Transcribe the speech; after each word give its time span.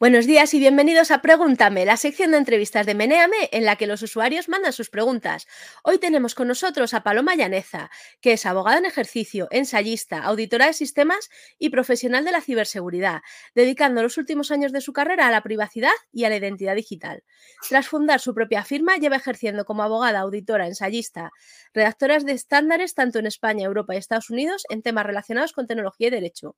Buenos 0.00 0.26
días 0.26 0.52
y 0.54 0.58
bienvenidos 0.58 1.12
a 1.12 1.22
Pregúntame, 1.22 1.86
la 1.86 1.96
sección 1.96 2.32
de 2.32 2.38
entrevistas 2.38 2.84
de 2.84 2.96
Meneame 2.96 3.48
en 3.52 3.64
la 3.64 3.76
que 3.76 3.86
los 3.86 4.02
usuarios 4.02 4.48
mandan 4.48 4.72
sus 4.72 4.90
preguntas. 4.90 5.46
Hoy 5.84 5.98
tenemos 5.98 6.34
con 6.34 6.48
nosotros 6.48 6.94
a 6.94 7.04
Paloma 7.04 7.36
Llaneza, 7.36 7.92
que 8.20 8.32
es 8.32 8.44
abogada 8.44 8.78
en 8.78 8.86
ejercicio, 8.86 9.46
ensayista, 9.52 10.24
auditora 10.24 10.66
de 10.66 10.72
sistemas 10.72 11.30
y 11.60 11.70
profesional 11.70 12.24
de 12.24 12.32
la 12.32 12.40
ciberseguridad, 12.40 13.22
dedicando 13.54 14.02
los 14.02 14.18
últimos 14.18 14.50
años 14.50 14.72
de 14.72 14.80
su 14.80 14.92
carrera 14.92 15.28
a 15.28 15.30
la 15.30 15.44
privacidad 15.44 15.92
y 16.10 16.24
a 16.24 16.28
la 16.28 16.38
identidad 16.38 16.74
digital. 16.74 17.22
Tras 17.68 17.86
fundar 17.86 18.18
su 18.18 18.34
propia 18.34 18.64
firma, 18.64 18.96
lleva 18.96 19.14
ejerciendo 19.14 19.64
como 19.64 19.84
abogada, 19.84 20.18
auditora, 20.18 20.66
ensayista, 20.66 21.30
redactora 21.72 22.18
de 22.18 22.32
estándares 22.32 22.94
tanto 22.94 23.20
en 23.20 23.26
España, 23.26 23.66
Europa 23.66 23.94
y 23.94 23.98
Estados 23.98 24.28
Unidos 24.28 24.64
en 24.70 24.82
temas 24.82 25.06
relacionados 25.06 25.52
con 25.52 25.68
tecnología 25.68 26.08
y 26.08 26.10
derecho 26.10 26.56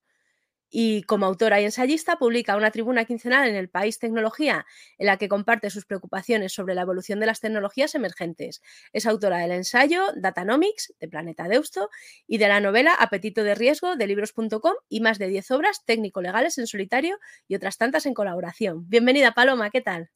y 0.71 1.03
como 1.03 1.27
autora 1.27 1.61
y 1.61 1.65
ensayista 1.65 2.17
publica 2.17 2.57
una 2.57 2.71
tribuna 2.71 3.05
quincenal 3.05 3.49
en 3.49 3.57
el 3.57 3.69
País 3.69 3.99
Tecnología 3.99 4.67
en 4.99 5.07
la 5.07 5.17
que 5.17 5.29
comparte 5.29 5.71
sus 5.71 5.85
preocupaciones 5.85 6.53
sobre 6.53 6.75
la 6.75 6.83
evolución 6.83 7.21
de 7.21 7.27
las 7.27 7.41
tecnologías 7.41 7.95
emergentes. 7.95 8.63
Es 8.93 9.07
autora 9.07 9.39
del 9.39 9.53
ensayo 9.53 10.05
Datanomics 10.17 10.95
de 11.01 11.09
Planeta 11.09 11.49
Deusto 11.49 11.91
y 12.27 12.39
de 12.39 12.49
la 12.49 12.61
novela 12.61 12.95
Apetito 12.95 13.45
de 13.45 13.55
Riesgo 13.55 13.97
de 13.97 14.07
libros.com 14.07 14.75
y 14.89 15.01
más 15.01 15.19
de 15.19 15.29
10 15.29 15.51
obras 15.53 15.85
técnico-legales 15.85 16.59
en 16.59 16.67
solitario 16.67 17.19
y 17.49 17.55
otras 17.55 17.79
tantas 17.79 18.07
en 18.07 18.15
colaboración. 18.15 18.89
Bienvenida 18.89 19.33
Paloma, 19.33 19.71
¿qué 19.71 19.81
tal? 19.81 20.11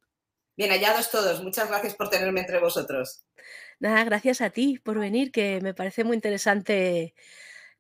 Bien 0.56 0.70
hallados 0.70 1.10
todos. 1.10 1.42
Muchas 1.42 1.68
gracias 1.68 1.94
por 1.94 2.10
tenerme 2.10 2.40
entre 2.40 2.60
vosotros. 2.60 3.24
Nada, 3.78 4.04
gracias 4.04 4.42
a 4.42 4.50
ti 4.50 4.78
por 4.78 4.98
venir, 4.98 5.32
que 5.32 5.60
me 5.62 5.72
parece 5.72 6.04
muy 6.04 6.14
interesante 6.14 7.14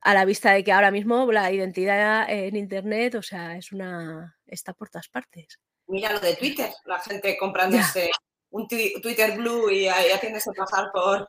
a 0.00 0.14
la 0.14 0.24
vista 0.24 0.52
de 0.52 0.64
que 0.64 0.72
ahora 0.72 0.90
mismo 0.90 1.30
la 1.30 1.50
identidad 1.52 2.28
en 2.28 2.56
Internet, 2.56 3.14
o 3.14 3.22
sea, 3.22 3.56
es 3.56 3.72
una 3.72 4.36
está 4.46 4.72
por 4.72 4.88
todas 4.90 5.08
partes. 5.08 5.58
Mira 5.86 6.12
lo 6.12 6.20
de 6.20 6.36
Twitter, 6.36 6.70
la 6.84 6.98
gente 7.00 7.36
comprándose 7.38 8.10
un 8.50 8.66
Twitter 8.68 9.36
Blue 9.36 9.70
y 9.70 9.84
ya, 9.84 10.18
tienes 10.20 10.44
que 10.44 10.52
pasar 10.52 10.90
por, 10.92 11.28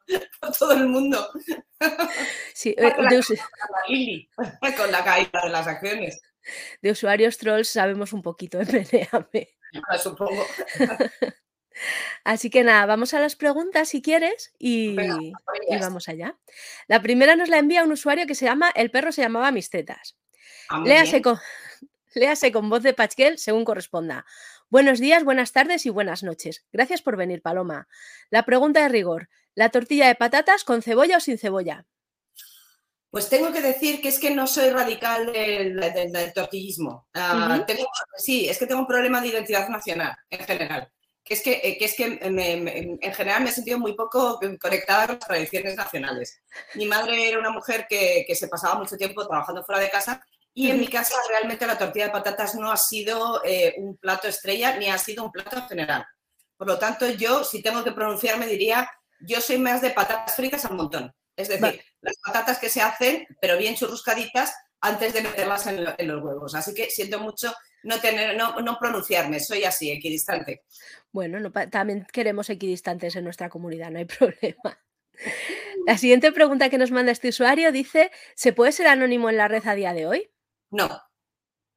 todo 0.58 0.74
el 0.74 0.88
mundo. 0.88 1.30
Sí, 2.54 2.76
eh, 2.78 2.94
con 4.78 4.92
la 4.92 5.04
caída 5.04 5.42
de 5.44 5.50
las 5.50 5.68
acciones. 5.68 6.20
De 6.82 6.92
usuarios 6.92 7.38
trolls 7.38 7.70
sabemos 7.70 8.14
un 8.14 8.22
poquito, 8.22 8.58
de 8.60 9.48
Supongo. 10.02 10.46
Así 12.24 12.50
que 12.50 12.64
nada, 12.64 12.86
vamos 12.86 13.14
a 13.14 13.20
las 13.20 13.36
preguntas 13.36 13.90
si 13.90 14.02
quieres 14.02 14.54
y, 14.60 14.96
vamos 15.80 16.10
allá. 16.10 16.38
La 16.88 17.02
primera 17.02 17.36
nos 17.36 17.50
la 17.50 17.58
envía 17.58 17.84
un 17.84 17.92
usuario 17.92 18.28
que 18.28 18.36
se 18.36 18.46
llama 18.46 18.72
El 18.76 18.92
perro 18.92 19.12
se 19.12 19.22
llamaba 19.22 19.52
Mis 19.52 19.70
tetas. 19.70 20.18
Ah, 20.70 20.84
léase, 20.86 21.22
con, 21.22 21.40
léase 22.16 22.52
con 22.52 22.70
voz 22.70 22.84
de 22.84 22.94
Pachquel 22.94 23.38
según 23.38 23.66
corresponda. 23.66 24.26
Buenos 24.70 25.00
días, 25.00 25.24
buenas 25.24 25.52
tardes 25.52 25.86
y 25.86 25.90
buenas 25.90 26.24
noches. 26.24 26.66
Gracias 26.72 27.02
por 27.02 27.18
venir, 27.18 27.42
Paloma. 27.42 27.88
La 28.30 28.46
pregunta 28.46 28.82
de 28.82 28.90
rigor: 28.90 29.30
¿la 29.56 29.70
tortilla 29.70 30.08
de 30.08 30.16
patatas 30.16 30.64
con 30.64 30.82
cebolla 30.82 31.18
o 31.18 31.20
sin 31.20 31.38
cebolla? 31.38 31.86
Pues 33.10 33.28
tengo 33.28 33.52
que 33.52 33.62
decir 33.62 34.02
que 34.02 34.08
es 34.08 34.20
que 34.20 34.32
no 34.32 34.48
soy 34.48 34.70
radical 34.70 35.34
del, 35.34 36.32
tortillismo. 36.34 37.10
Ah, 37.14 37.66
sí, 38.16 38.48
es 38.48 38.58
que 38.58 38.66
tengo 38.66 38.80
un 38.80 38.88
problema 38.88 39.20
de 39.20 39.28
identidad 39.28 39.68
nacional 39.68 40.16
en 40.30 40.46
general 40.46 40.90
que 41.24 41.36
es 41.36 41.42
que, 41.42 41.52
eh, 41.52 41.78
es 41.80 41.96
que 41.96 42.20
en 42.22 43.14
general 43.14 43.44
me 43.44 43.50
he 43.50 43.54
sentido 43.54 43.80
muy 43.80 43.94
poco 43.94 44.40
conectada 44.60 45.08
con 45.08 45.16
las 45.16 45.28
tradiciones 45.28 45.76
nacionales. 45.76 46.42
Mi 46.76 46.86
madre 46.86 47.30
era 47.30 47.40
una 47.40 47.52
mujer 47.52 47.86
que, 47.88 48.26
se 48.34 48.48
pasaba 48.48 48.76
mucho 48.76 48.98
tiempo 48.98 49.26
trabajando 49.28 49.64
fuera 49.64 49.82
de 49.82 49.90
casa 49.90 50.24
y 50.54 50.70
en 50.70 50.80
mi 50.80 50.88
casa 50.88 51.16
realmente 51.30 51.66
la 51.66 51.78
tortilla 51.78 52.06
de 52.06 52.12
patatas 52.12 52.56
no 52.56 52.72
ha 52.72 52.78
sido 52.78 53.42
eh, 53.46 53.76
un 53.78 53.98
plato 53.98 54.28
estrella 54.28 54.78
ni 54.78 54.90
ha 54.90 54.98
sido 54.98 55.24
un 55.24 55.32
plato 55.32 55.66
general. 55.68 56.06
Por 56.58 56.68
lo 56.68 56.78
tanto, 56.78 57.08
yo, 57.10 57.44
si 57.44 57.62
tengo 57.62 57.84
que 57.84 57.92
pronunciarme, 57.92 58.46
diría, 58.48 58.90
yo 59.20 59.42
soy 59.42 59.58
más 59.58 59.82
de 59.82 59.92
patatas 59.92 60.36
fritas 60.36 60.66
al 60.66 60.76
montón. 60.76 61.14
Es 61.36 61.48
decir, 61.48 61.82
las 62.02 62.18
patatas 62.24 62.60
que 62.60 62.70
se 62.70 62.82
hacen, 62.82 63.26
pero 63.40 63.58
bien 63.58 63.76
churruscaditas, 63.76 64.54
antes 64.82 65.14
de 65.14 65.22
meterlas 65.22 65.68
en, 65.68 65.84
los 65.84 66.24
huevos. 66.24 66.56
Así 66.56 66.74
que 66.74 66.90
siento 66.90 67.20
mucho 67.20 67.54
no, 67.84 68.00
tener, 68.00 68.36
no, 68.36 68.78
pronunciarme, 68.80 69.40
soy 69.40 69.64
así, 69.64 69.92
equidistante. 69.92 70.64
Bueno, 71.12 71.52
también 71.70 72.08
queremos 72.12 72.50
equidistantes 72.50 73.16
en 73.16 73.24
nuestra 73.24 73.50
comunidad, 73.50 73.92
no 73.92 74.00
hay 74.00 74.06
problema. 74.20 74.80
La 75.86 75.98
siguiente 75.98 76.32
pregunta 76.32 76.70
que 76.70 76.78
nos 76.78 76.92
manda 76.92 77.12
este 77.12 77.30
usuario 77.30 77.72
dice, 77.72 78.12
¿se 78.36 78.54
puede 78.54 78.72
ser 78.72 78.88
anónimo 78.88 79.30
en 79.30 79.38
la 79.38 79.48
red 79.48 79.66
a 79.68 79.76
día 79.76 79.94
de 79.94 80.08
hoy? 80.08 80.32
No, 80.70 81.02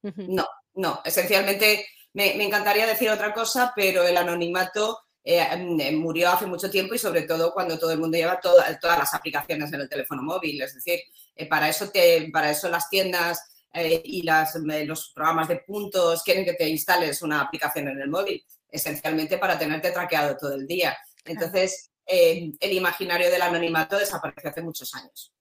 no, 0.03 0.47
no. 0.75 1.01
Esencialmente 1.05 1.87
me, 2.13 2.43
encantaría 2.43 2.87
decir 2.87 3.11
otra 3.11 3.33
cosa, 3.35 3.73
pero 3.75 4.05
el 4.05 4.17
anonimato 4.17 5.01
eh, 5.25 5.47
em, 5.51 5.97
murió 5.97 6.31
hace 6.31 6.47
mucho 6.47 6.71
tiempo 6.71 6.95
y 6.95 6.99
sobre 6.99 7.23
todo 7.23 7.53
cuando 7.53 7.79
todo 7.79 7.91
el 7.91 7.99
mundo 7.99 8.17
lleva 8.17 8.41
todas 8.41 8.79
las 8.83 9.15
aplicaciones 9.15 9.73
en 9.73 9.81
el 9.81 9.89
teléfono 9.89 10.23
móvil. 10.23 10.63
Es 10.63 10.75
decir, 10.75 11.01
eh, 11.35 11.49
para, 11.49 11.69
eso 11.69 11.91
te, 11.91 12.31
para 12.33 12.51
eso 12.51 12.69
las 12.69 12.89
tiendas 12.89 13.67
eh, 13.73 14.01
y 14.05 14.23
las, 14.23 14.55
los 14.55 15.11
programas 15.13 15.49
de 15.49 15.57
puntos 15.57 16.23
quieren 16.23 16.45
que 16.45 16.55
te 16.55 16.69
instales 16.69 17.23
una 17.23 17.41
aplicación 17.41 17.89
en 17.89 18.01
el 18.01 18.09
móvil, 18.09 18.45
esencialmente 18.75 19.39
para 19.39 19.59
tenerte 19.59 19.91
traqueado 19.93 20.37
todo 20.37 20.55
el 20.55 20.67
día. 20.67 20.97
Entonces, 21.25 21.91
el 22.07 22.73
imaginario 22.73 23.31
del 23.31 23.41
anonimato 23.41 23.99
desapareció 23.99 24.51
hace 24.51 24.63
muchos 24.63 24.95
años. 24.95 25.33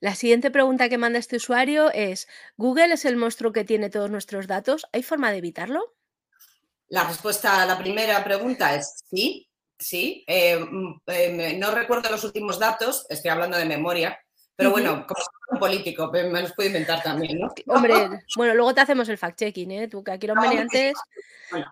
La 0.00 0.14
siguiente 0.14 0.50
pregunta 0.50 0.88
que 0.88 0.98
manda 0.98 1.18
este 1.18 1.36
usuario 1.36 1.90
es, 1.92 2.28
¿Google 2.56 2.94
es 2.94 3.04
el 3.04 3.16
monstruo 3.16 3.52
que 3.52 3.64
tiene 3.64 3.90
todos 3.90 4.10
nuestros 4.10 4.46
datos? 4.46 4.86
¿Hay 4.92 5.02
forma 5.02 5.30
de 5.30 5.38
evitarlo? 5.38 5.94
La 6.88 7.04
respuesta 7.04 7.62
a 7.62 7.66
la 7.66 7.78
primera 7.78 8.22
pregunta 8.22 8.74
es 8.74 9.02
sí, 9.10 9.48
sí. 9.78 10.24
Eh, 10.26 10.58
mm, 10.58 11.00
eh, 11.06 11.56
no 11.58 11.72
recuerdo 11.72 12.10
los 12.10 12.24
últimos 12.24 12.58
datos, 12.58 13.06
estoy 13.08 13.30
hablando 13.30 13.56
de 13.56 13.64
memoria, 13.64 14.18
pero 14.54 14.70
bueno, 14.70 15.06
como 15.06 15.20
un 15.48 15.58
político, 15.58 16.10
me 16.10 16.42
los 16.42 16.52
puedo 16.52 16.68
inventar 16.68 17.02
también, 17.02 17.38
¿no? 17.38 17.54
Hombre, 17.66 18.20
bueno, 18.36 18.54
luego 18.54 18.74
te 18.74 18.80
hacemos 18.80 19.08
el 19.08 19.18
fact-checking, 19.18 19.70
¿eh? 19.70 19.88
Tú, 19.88 20.02
que 20.02 20.12
aquí 20.12 20.26
los 20.26 20.36
mediantes 20.36 20.94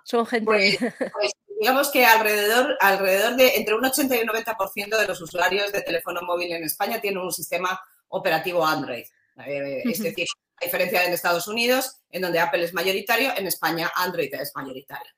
son 0.04 0.26
gente... 0.26 0.44
Pues, 0.44 0.78
pues, 1.12 1.32
digamos 1.58 1.90
que 1.90 2.04
alrededor, 2.04 2.76
alrededor 2.80 3.36
de 3.36 3.56
entre 3.56 3.74
un 3.74 3.84
80 3.84 4.16
y 4.16 4.20
un 4.20 4.28
90% 4.28 4.98
de 4.98 5.06
los 5.06 5.20
usuarios 5.20 5.72
de 5.72 5.82
teléfono 5.82 6.20
móvil 6.22 6.52
en 6.52 6.64
España 6.64 7.00
tienen 7.00 7.20
un 7.20 7.32
sistema 7.32 7.80
operativo 8.08 8.66
Android. 8.66 9.04
Eh, 9.46 9.82
es 9.84 10.02
decir, 10.02 10.26
a 10.60 10.64
diferencia 10.64 11.00
de 11.00 11.06
en 11.06 11.12
Estados 11.12 11.48
Unidos, 11.48 12.00
en 12.10 12.22
donde 12.22 12.38
Apple 12.38 12.64
es 12.64 12.74
mayoritario, 12.74 13.32
en 13.36 13.46
España 13.46 13.90
Android 13.96 14.32
es 14.34 14.52
mayoritario. 14.54 15.10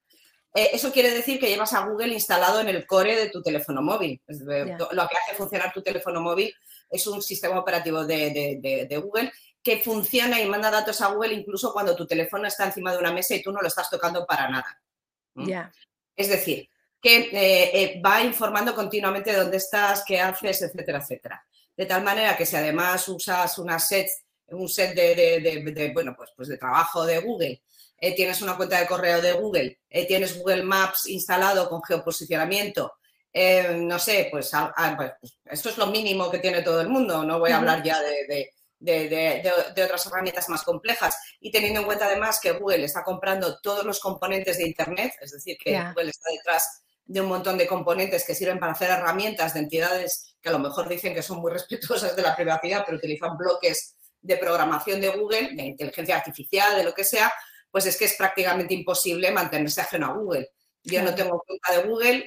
Eh, 0.56 0.70
eso 0.72 0.90
quiere 0.90 1.10
decir 1.10 1.38
que 1.38 1.50
llevas 1.50 1.74
a 1.74 1.84
Google 1.84 2.14
instalado 2.14 2.60
en 2.60 2.68
el 2.68 2.86
core 2.86 3.14
de 3.14 3.28
tu 3.28 3.42
teléfono 3.42 3.82
móvil. 3.82 4.22
Lo 4.26 5.06
que 5.06 5.16
hace 5.18 5.36
funcionar 5.36 5.70
tu 5.70 5.82
teléfono 5.82 6.22
móvil 6.22 6.54
es 6.88 7.06
un 7.06 7.20
sistema 7.20 7.60
operativo 7.60 8.06
de, 8.06 8.88
Google 9.02 9.30
que 9.62 9.80
funciona 9.80 10.40
y 10.40 10.48
manda 10.48 10.70
datos 10.70 11.02
a 11.02 11.08
Google 11.08 11.34
incluso 11.34 11.74
cuando 11.74 11.94
tu 11.94 12.06
teléfono 12.06 12.46
está 12.46 12.64
encima 12.64 12.90
de 12.90 12.98
una 12.98 13.12
mesa 13.12 13.34
y 13.34 13.42
tú 13.42 13.52
no 13.52 13.60
lo 13.60 13.68
estás 13.68 13.90
tocando 13.90 14.24
para 14.24 14.48
nada. 14.48 14.80
Es 16.16 16.30
decir, 16.30 16.70
que 17.02 17.18
eh, 17.18 17.82
eh, 17.82 18.00
va 18.00 18.22
informando 18.22 18.74
continuamente 18.74 19.34
dónde 19.34 19.58
estás, 19.58 20.04
qué 20.06 20.18
haces, 20.18 20.62
etcétera, 20.62 21.00
etcétera. 21.00 21.46
De 21.76 21.84
tal 21.84 22.02
manera 22.02 22.34
que 22.34 22.46
si 22.46 22.56
además 22.56 23.06
usas 23.08 23.58
una 23.58 23.78
set, 23.78 24.08
un 24.46 24.70
set 24.70 24.94
de, 24.94 25.90
bueno, 25.92 26.14
pues, 26.16 26.30
pues 26.34 26.48
de 26.48 26.56
trabajo 26.56 27.04
de 27.04 27.18
Google 27.18 27.60
eh, 27.98 28.14
tienes 28.14 28.42
una 28.42 28.56
cuenta 28.56 28.78
de 28.78 28.86
correo 28.86 29.20
de 29.20 29.32
Google, 29.32 29.80
eh, 29.88 30.06
tienes 30.06 30.38
Google 30.38 30.62
Maps 30.62 31.06
instalado 31.08 31.68
con 31.68 31.82
geoposicionamiento, 31.82 32.94
eh, 33.38 33.76
no 33.78 33.98
sé, 33.98 34.28
pues, 34.30 34.50
pues, 34.96 35.38
esto 35.44 35.68
es 35.68 35.76
lo 35.76 35.88
mínimo 35.88 36.30
que 36.30 36.38
tiene 36.38 36.62
todo 36.62 36.80
el 36.80 36.88
mundo, 36.88 37.22
no 37.22 37.38
voy 37.38 37.50
a 37.50 37.58
hablar 37.58 37.82
ya 37.82 38.00
de, 38.00 38.50
otras 39.84 40.06
herramientas 40.06 40.48
más 40.48 40.62
complejas. 40.62 41.18
Y 41.40 41.50
teniendo 41.50 41.80
en 41.80 41.86
cuenta 41.86 42.06
además 42.06 42.40
que 42.40 42.52
Google 42.52 42.84
está 42.84 43.04
comprando 43.04 43.60
todos 43.60 43.84
los 43.84 44.00
componentes 44.00 44.56
de 44.56 44.66
Internet, 44.66 45.12
es 45.20 45.32
decir, 45.32 45.58
que 45.62 45.78
Google 45.78 46.08
está 46.08 46.30
detrás 46.30 46.82
de 47.04 47.20
un 47.20 47.28
montón 47.28 47.58
de 47.58 47.66
componentes 47.66 48.24
que 48.26 48.34
sirven 48.34 48.58
para 48.58 48.72
hacer 48.72 48.90
herramientas 48.90 49.52
de 49.52 49.60
entidades 49.60 50.34
que 50.40 50.48
a 50.48 50.52
lo 50.52 50.58
mejor 50.58 50.88
dicen 50.88 51.12
que 51.12 51.22
son 51.22 51.38
muy 51.38 51.52
respetuosas 51.52 52.16
de 52.16 52.22
la 52.22 52.34
privacidad, 52.34 52.84
pero 52.86 52.96
utilizan 52.96 53.36
bloques 53.36 53.96
de 54.22 54.36
programación 54.38 54.98
de 54.98 55.08
Google, 55.08 55.50
de 55.52 55.62
inteligencia 55.62 56.16
artificial, 56.16 56.74
de 56.74 56.84
lo 56.84 56.94
que 56.94 57.04
sea, 57.04 57.30
pues 57.76 57.84
es 57.84 57.98
que 57.98 58.06
es 58.06 58.14
prácticamente 58.16 58.72
imposible 58.72 59.30
mantenerse 59.30 59.82
ajeno 59.82 60.06
a 60.06 60.14
Google. 60.14 60.48
Yo 60.82 61.02
no 61.02 61.14
tengo 61.14 61.44
cuenta 61.46 61.72
de 61.74 61.86
Google, 61.86 62.26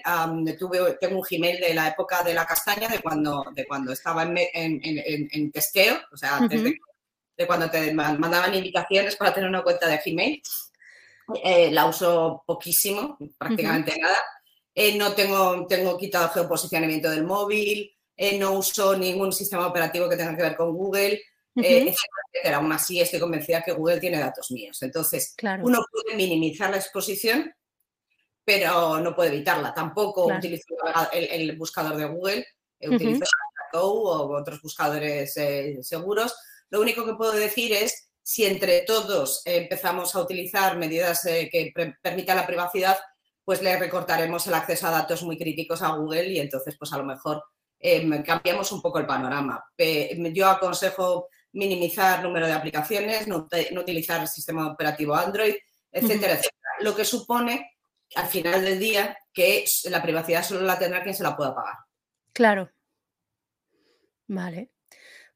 tuve, 0.59 0.93
tengo 1.01 1.17
un 1.17 1.25
Gmail 1.27 1.59
de 1.59 1.73
la 1.73 1.87
época 1.87 2.21
de 2.21 2.35
la 2.35 2.45
castaña, 2.45 2.87
de 2.87 2.99
cuando, 2.99 3.43
de 3.55 3.65
cuando 3.65 3.91
estaba 3.91 4.21
en, 4.21 4.37
en, 4.53 5.51
testeo, 5.51 5.97
o 6.11 6.17
sea, 6.17 6.37
antes 6.37 6.63
de, 6.63 7.47
cuando 7.47 7.67
te 7.67 7.91
mandaban 7.95 8.53
invitaciones 8.53 9.15
para 9.15 9.33
tener 9.33 9.49
una 9.49 9.63
cuenta 9.63 9.87
de 9.87 9.99
Gmail. 10.05 10.39
Eh, 11.43 11.71
la 11.71 11.87
uso 11.87 12.43
poquísimo, 12.45 13.17
prácticamente 13.35 13.99
nada. 13.99 14.17
Eh, 14.75 14.95
no 14.99 15.13
tengo, 15.13 15.65
tengo 15.65 15.97
quitado 15.97 16.29
geoposicionamiento 16.29 17.09
del 17.09 17.23
móvil, 17.23 17.91
eh, 18.15 18.37
no 18.37 18.51
uso 18.51 18.95
ningún 18.95 19.33
sistema 19.33 19.65
operativo 19.65 20.07
que 20.07 20.15
tenga 20.15 20.35
que 20.35 20.43
ver 20.43 20.55
con 20.55 20.75
Google. 20.75 21.19
Aún 22.53 22.71
así, 22.71 23.01
estoy 23.01 23.19
convencida 23.19 23.61
que 23.61 23.73
Google 23.73 23.99
tiene 23.99 24.19
datos 24.19 24.51
míos. 24.51 24.81
Entonces, 24.81 25.35
uno 25.61 25.83
puede 25.91 26.15
minimizar 26.15 26.69
la 26.69 26.77
exposición, 26.77 27.53
pero 28.43 28.99
no 28.99 29.15
puede 29.15 29.35
evitarla. 29.35 29.73
Tampoco 29.73 30.27
utilizo 30.27 30.75
el, 31.11 31.57
buscador 31.57 31.97
de 31.97 32.05
Google, 32.05 32.45
utilizo 32.81 33.25
o 33.73 34.37
otros 34.37 34.61
buscadores 34.61 35.33
seguros. 35.81 36.35
Lo 36.69 36.81
único 36.81 37.05
que 37.05 37.13
puedo 37.13 37.33
decir 37.33 37.73
es 37.73 38.09
si 38.21 38.45
entre 38.45 38.81
todos 38.81 39.41
empezamos 39.45 40.13
a 40.15 40.21
utilizar 40.21 40.77
medidas 40.77 41.25
eh, 41.25 41.49
que 41.51 41.73
permitan 42.01 42.37
la 42.37 42.45
privacidad, 42.45 42.97
pues 43.43 43.61
le 43.63 43.77
recortaremos 43.79 44.45
el 44.45 44.53
acceso 44.53 44.85
a 44.87 44.91
datos 44.91 45.23
muy 45.23 45.37
críticos 45.37 45.81
a 45.81 45.95
Google 45.95 46.27
y 46.27 46.39
entonces 46.39 46.75
pues 46.77 46.93
a 46.93 46.97
lo 46.97 47.05
mejor 47.05 47.43
cambiamos 48.23 48.71
un 48.71 48.81
poco 48.81 48.99
el 48.99 49.07
panorama. 49.07 49.63
yo 50.33 50.47
aconsejo 50.47 51.29
minimizar 51.53 52.23
número 52.23 52.47
de 52.47 52.53
aplicaciones, 52.53 53.27
no, 53.27 53.47
utilizar 53.79 54.21
el 54.21 54.27
sistema 54.27 54.71
operativo 54.71 55.15
Android, 55.15 55.55
etcétera, 55.91 56.33
etcétera. 56.33 56.71
Lo 56.81 56.95
que 56.95 57.05
supone 57.05 57.77
al 58.15 58.27
final 58.27 58.63
del 58.63 58.79
día 58.79 59.17
que 59.33 59.65
la 59.85 60.01
privacidad 60.01 60.43
solo 60.43 60.61
la 60.61 60.79
tendrá 60.79 61.03
quien 61.03 61.15
se 61.15 61.23
la 61.23 61.35
pueda 61.35 61.55
pagar. 61.55 61.75
Claro. 62.33 62.71
Vale 64.27 64.71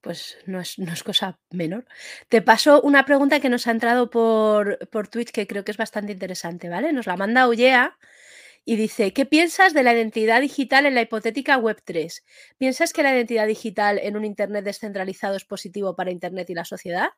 pues 0.04 0.38
no 0.45 0.60
es, 0.60 0.77
no 0.80 0.92
es, 0.92 1.01
cosa 1.01 1.39
menor. 1.50 1.86
Te 2.27 2.42
paso 2.42 2.81
una 2.81 3.06
pregunta 3.06 3.39
que 3.39 3.48
nos 3.48 3.68
ha 3.68 3.71
entrado 3.71 4.10
por, 4.10 4.77
por 4.89 5.07
Twitch 5.07 5.31
que 5.31 5.48
creo 5.48 5.63
que 5.63 5.71
es 5.71 5.77
bastante 5.77 6.12
interesante, 6.12 6.68
¿vale? 6.68 6.92
Nos 6.92 7.07
la 7.07 7.15
manda 7.15 7.48
Ullea 7.48 7.98
y 8.65 8.75
dice, 8.75 9.12
¿qué 9.13 9.25
piensas 9.25 9.74
de 9.74 9.83
la 9.83 9.94
identidad 9.94 10.42
digital 10.42 10.86
en 10.86 10.95
la 10.95 11.01
hipotética 11.01 11.57
Web3? 11.57 12.24
¿Piensas 12.57 12.94
que 12.94 13.04
la 13.04 13.13
identidad 13.13 13.48
digital 13.48 14.00
en 14.00 14.15
un 14.15 14.25
Internet 14.25 14.63
descentralizado 14.63 15.36
es 15.36 15.45
positivo 15.45 15.95
para 15.95 16.12
Internet 16.12 16.50
y 16.50 16.54
la 16.54 16.65
sociedad? 16.65 17.10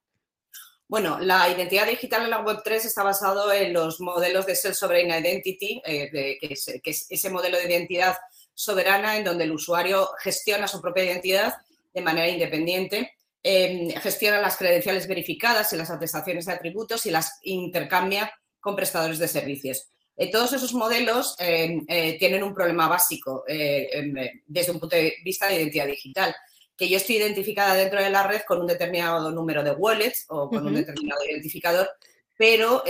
Bueno, 0.88 1.20
la 1.20 1.50
identidad 1.50 1.88
digital 1.88 2.24
en 2.24 2.30
la 2.30 2.44
Web3 2.44 2.86
está 2.86 3.04
basado 3.04 3.52
en 3.52 3.74
los 3.74 4.00
modelos 4.02 4.46
de 4.46 4.56
Self-Sovereign 4.56 5.10
Identity, 5.10 5.82
eh, 5.86 6.10
que, 6.12 6.48
es, 6.52 7.08
ese 7.10 7.30
modelo 7.30 7.58
de 7.58 7.66
identidad 7.66 8.16
soberana 8.54 9.18
en 9.18 9.24
donde 9.24 9.46
el 9.46 9.52
usuario 9.52 10.10
gestiona 10.20 10.68
su 10.68 10.82
propia 10.82 11.06
identidad 11.06 11.56
de 11.94 12.02
manera 12.02 12.28
independiente, 12.28 13.14
em, 13.42 13.90
gestiona 14.00 14.40
las 14.40 14.58
credenciales 14.58 15.08
verificadas 15.08 15.74
y 15.74 15.78
las 15.78 15.90
atestaciones 15.90 16.46
de 16.46 16.54
atributos 16.54 17.06
y 17.06 17.12
las 17.12 17.40
intercambia 17.42 18.32
con 18.60 18.76
prestadores 18.76 19.18
de 19.18 19.28
servicios. 19.28 19.90
Eh, 20.18 20.32
todos 20.32 20.54
esos 20.54 20.74
modelos 20.74 21.36
em, 21.40 21.84
eh, 21.88 22.18
tienen 22.18 22.42
un 22.44 22.54
problema 22.54 22.88
básico 22.88 23.44
eh, 23.48 23.90
em, 23.92 24.16
desde 24.46 24.72
un 24.72 24.80
punto 24.80 24.96
de 24.96 25.16
vista 25.24 25.48
de 25.48 25.56
identidad 25.56 25.88
digital, 25.88 26.34
que 26.78 26.88
yo 26.88 26.98
estoy 26.98 27.18
identificada 27.18 27.76
dentro 27.76 28.02
de 28.02 28.10
la 28.10 28.24
red 28.24 28.42
con 28.48 28.62
un 28.62 28.68
determinado 28.68 29.32
número 29.32 29.64
de 29.64 29.72
wallets 29.72 30.26
o 30.30 30.50
con 30.50 30.66
un 30.66 30.76
determinado 30.76 31.24
identificador, 31.24 31.90
pero 32.38 32.84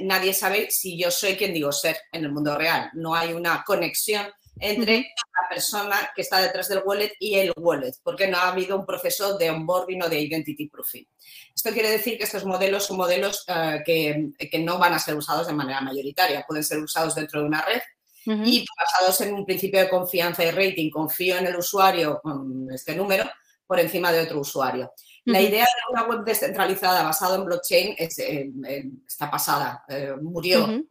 nadie 0.00 0.32
sabe 0.32 0.70
si 0.70 0.98
yo 0.98 1.10
soy 1.10 1.36
quien 1.36 1.52
digo 1.52 1.70
ser 1.70 1.98
en 2.12 2.24
el 2.24 2.32
mundo 2.32 2.56
real. 2.56 2.88
No 2.94 3.14
hay 3.14 3.34
una 3.34 3.62
conexión 3.62 4.26
entre 4.58 5.14
la 5.42 5.48
persona 5.48 6.10
que 6.14 6.22
está 6.22 6.40
detrás 6.40 6.68
del 6.68 6.82
wallet 6.84 7.12
y 7.18 7.34
el 7.34 7.52
wallet, 7.56 7.92
porque 8.02 8.26
no 8.26 8.38
ha 8.38 8.48
habido 8.48 8.78
un 8.78 8.86
proceso 8.86 9.36
de 9.36 9.50
onboarding 9.50 10.02
o 10.02 10.08
de 10.08 10.20
identity 10.20 10.68
proofing. 10.68 11.06
Esto 11.54 11.72
quiere 11.72 11.90
decir 11.90 12.16
que 12.16 12.24
estos 12.24 12.44
modelos 12.44 12.86
son 12.86 12.96
modelos 12.96 13.44
eh, 13.48 13.82
que, 13.84 14.58
no 14.58 14.78
van 14.78 14.94
a 14.94 14.98
ser 14.98 15.14
usados 15.14 15.46
de 15.46 15.52
manera 15.52 15.80
mayoritaria, 15.80 16.44
pueden 16.46 16.64
ser 16.64 16.78
usados 16.78 17.14
dentro 17.14 17.40
de 17.40 17.46
una 17.46 17.62
red 17.62 17.80
y 18.28 18.64
basados 18.76 19.20
en 19.20 19.34
un 19.34 19.46
principio 19.46 19.78
de 19.78 19.88
confianza 19.88 20.44
y 20.44 20.50
rating. 20.50 20.90
Confío 20.90 21.36
en 21.36 21.46
el 21.46 21.56
usuario 21.56 22.18
con 22.20 22.66
este 22.72 22.96
número 22.96 23.24
por 23.64 23.78
encima 23.78 24.10
de 24.10 24.22
otro 24.22 24.40
usuario. 24.40 24.92
La 25.26 25.40
idea 25.40 25.64
de 25.64 25.92
una 25.92 26.08
web 26.08 26.24
descentralizada 26.24 27.04
basada 27.04 27.36
en 27.36 27.44
blockchain 27.44 27.94
eh, 27.96 28.08
eh, 28.18 28.84
está 29.06 29.30
pasada, 29.30 29.84
murió. 30.20 30.82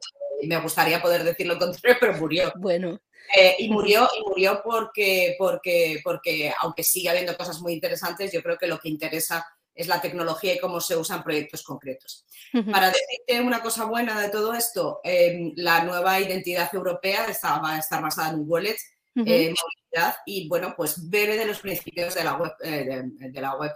Me 0.43 0.61
gustaría 0.61 1.01
poder 1.01 1.25
decir 1.25 1.47
lo 1.47 1.57
contrario, 1.57 1.97
pero 1.99 2.13
murió. 2.17 2.53
Bueno. 2.55 2.99
Eh, 3.35 3.55
y 3.59 3.69
murió, 3.69 4.07
y 4.17 4.27
murió 4.27 4.61
porque, 4.63 5.35
porque, 5.37 5.99
porque, 6.03 6.53
aunque 6.59 6.83
sigue 6.83 7.09
habiendo 7.09 7.35
cosas 7.37 7.59
muy 7.61 7.73
interesantes, 7.73 8.31
yo 8.31 8.43
creo 8.43 8.57
que 8.57 8.67
lo 8.67 8.79
que 8.79 8.89
interesa 8.89 9.45
es 9.73 9.87
la 9.87 10.01
tecnología 10.01 10.53
y 10.53 10.59
cómo 10.59 10.79
se 10.79 10.95
usan 10.95 11.23
proyectos 11.23 11.63
concretos. 11.63 12.25
Para 12.71 12.87
decirte 12.87 13.41
una 13.41 13.61
cosa 13.61 13.85
buena 13.85 14.21
de 14.21 14.29
todo 14.29 14.53
esto, 14.53 15.01
em, 15.03 15.51
la 15.57 15.83
nueva 15.83 16.19
identidad 16.19 16.73
europea 16.73 17.25
está, 17.25 17.59
va 17.59 17.75
a 17.75 17.79
estar 17.79 18.01
basada 18.01 18.29
en 18.29 18.39
un 18.39 18.45
wallet, 18.47 18.77
eh, 19.15 19.53
movilidad, 19.53 20.15
y 20.25 20.47
bueno, 20.47 20.73
pues 20.77 21.09
bebe 21.09 21.37
de 21.37 21.45
los 21.45 21.59
principios 21.59 22.15
de 22.15 22.23
la 22.23 22.35
web, 22.35 22.53
eh, 22.63 23.03
de, 23.03 23.41
la 23.41 23.55
web 23.55 23.73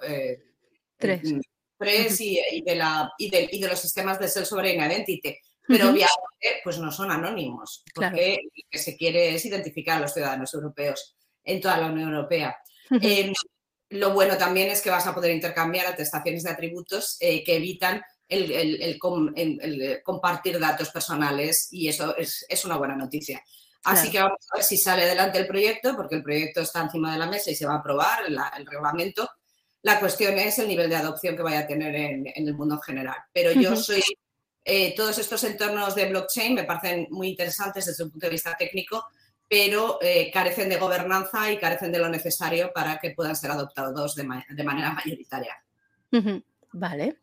3, 0.97 1.21
mm, 1.23 2.23
y, 2.23 2.61
de 2.61 2.75
la, 2.75 3.11
y, 3.17 3.29
de, 3.29 3.49
y 3.51 3.61
de 3.61 3.67
los 3.67 3.79
sistemas 3.79 4.19
de 4.19 4.27
self-sovereign 4.27 4.79
identity 4.79 5.21
pero 5.69 5.85
obviamente 5.85 6.61
pues 6.63 6.79
no 6.79 6.91
son 6.91 7.11
anónimos, 7.11 7.83
porque 7.93 8.39
lo 8.43 8.63
que 8.71 8.77
se 8.79 8.97
quiere 8.97 9.35
es 9.35 9.45
identificar 9.45 9.97
a 9.97 10.01
los 10.01 10.13
ciudadanos 10.13 10.51
europeos 10.55 11.15
en 11.43 11.61
toda 11.61 11.77
la 11.77 11.87
Unión 11.87 12.09
Europea. 12.09 12.57
Em, 12.89 13.31
lo 13.89 14.13
bueno 14.13 14.35
también 14.35 14.69
es 14.69 14.81
que 14.81 14.89
vas 14.89 15.05
a 15.05 15.13
poder 15.13 15.31
intercambiar 15.31 15.85
atestaciones 15.85 16.43
de 16.43 16.49
atributos 16.49 17.17
eh, 17.19 17.43
que 17.43 17.57
evitan 17.57 18.01
el, 18.27 18.99
compartir 20.03 20.59
datos 20.59 20.89
personales 20.89 21.67
y 21.71 21.87
eso 21.87 22.15
es, 22.17 22.65
una 22.65 22.77
buena 22.77 22.95
noticia. 22.95 23.43
Así 23.83 24.11
que 24.11 24.19
vamos 24.19 24.39
a 24.51 24.57
ver 24.57 24.63
si 24.63 24.77
sale 24.77 25.03
adelante 25.03 25.37
el 25.37 25.47
proyecto, 25.47 25.95
porque 25.95 26.15
el 26.15 26.23
proyecto 26.23 26.61
está 26.61 26.81
encima 26.81 27.13
de 27.13 27.19
la 27.19 27.27
mesa 27.27 27.51
y 27.51 27.55
se 27.55 27.65
va 27.65 27.75
a 27.75 27.77
aprobar 27.77 28.25
el 28.27 28.65
reglamento. 28.65 29.29
La 29.83 29.99
cuestión 29.99 30.37
es 30.37 30.59
el 30.59 30.67
nivel 30.67 30.89
de 30.89 30.97
adopción 30.97 31.35
que 31.35 31.43
vaya 31.43 31.59
a 31.59 31.67
tener 31.67 31.95
en, 31.95 32.25
el 32.35 32.53
mundo 32.55 32.75
en 32.75 32.81
general. 32.81 33.17
Pero 33.31 33.51
yo 33.53 33.75
soy 33.75 34.03
eh, 34.69 34.93
todos 34.95 35.17
estos 35.17 35.43
entornos 35.43 35.95
de 35.95 36.09
blockchain 36.09 36.53
me 36.53 36.63
parecen 36.63 37.07
muy 37.09 37.29
interesantes 37.29 37.87
desde 37.87 38.03
un 38.03 38.11
punto 38.11 38.27
de 38.27 38.31
vista 38.31 38.55
técnico, 38.55 39.07
pero 39.47 39.97
eh, 39.99 40.29
carecen 40.31 40.69
de 40.69 40.77
gobernanza 40.77 41.51
y 41.51 41.57
carecen 41.57 41.91
de 41.91 41.97
lo 41.97 42.07
necesario 42.07 42.71
para 42.71 42.99
que 42.99 43.11
puedan 43.11 43.35
ser 43.35 43.49
adoptados 43.51 44.13
de, 44.13 44.23
manera 44.23 44.93
mayoritaria. 44.93 45.55
Vale. 46.71 47.17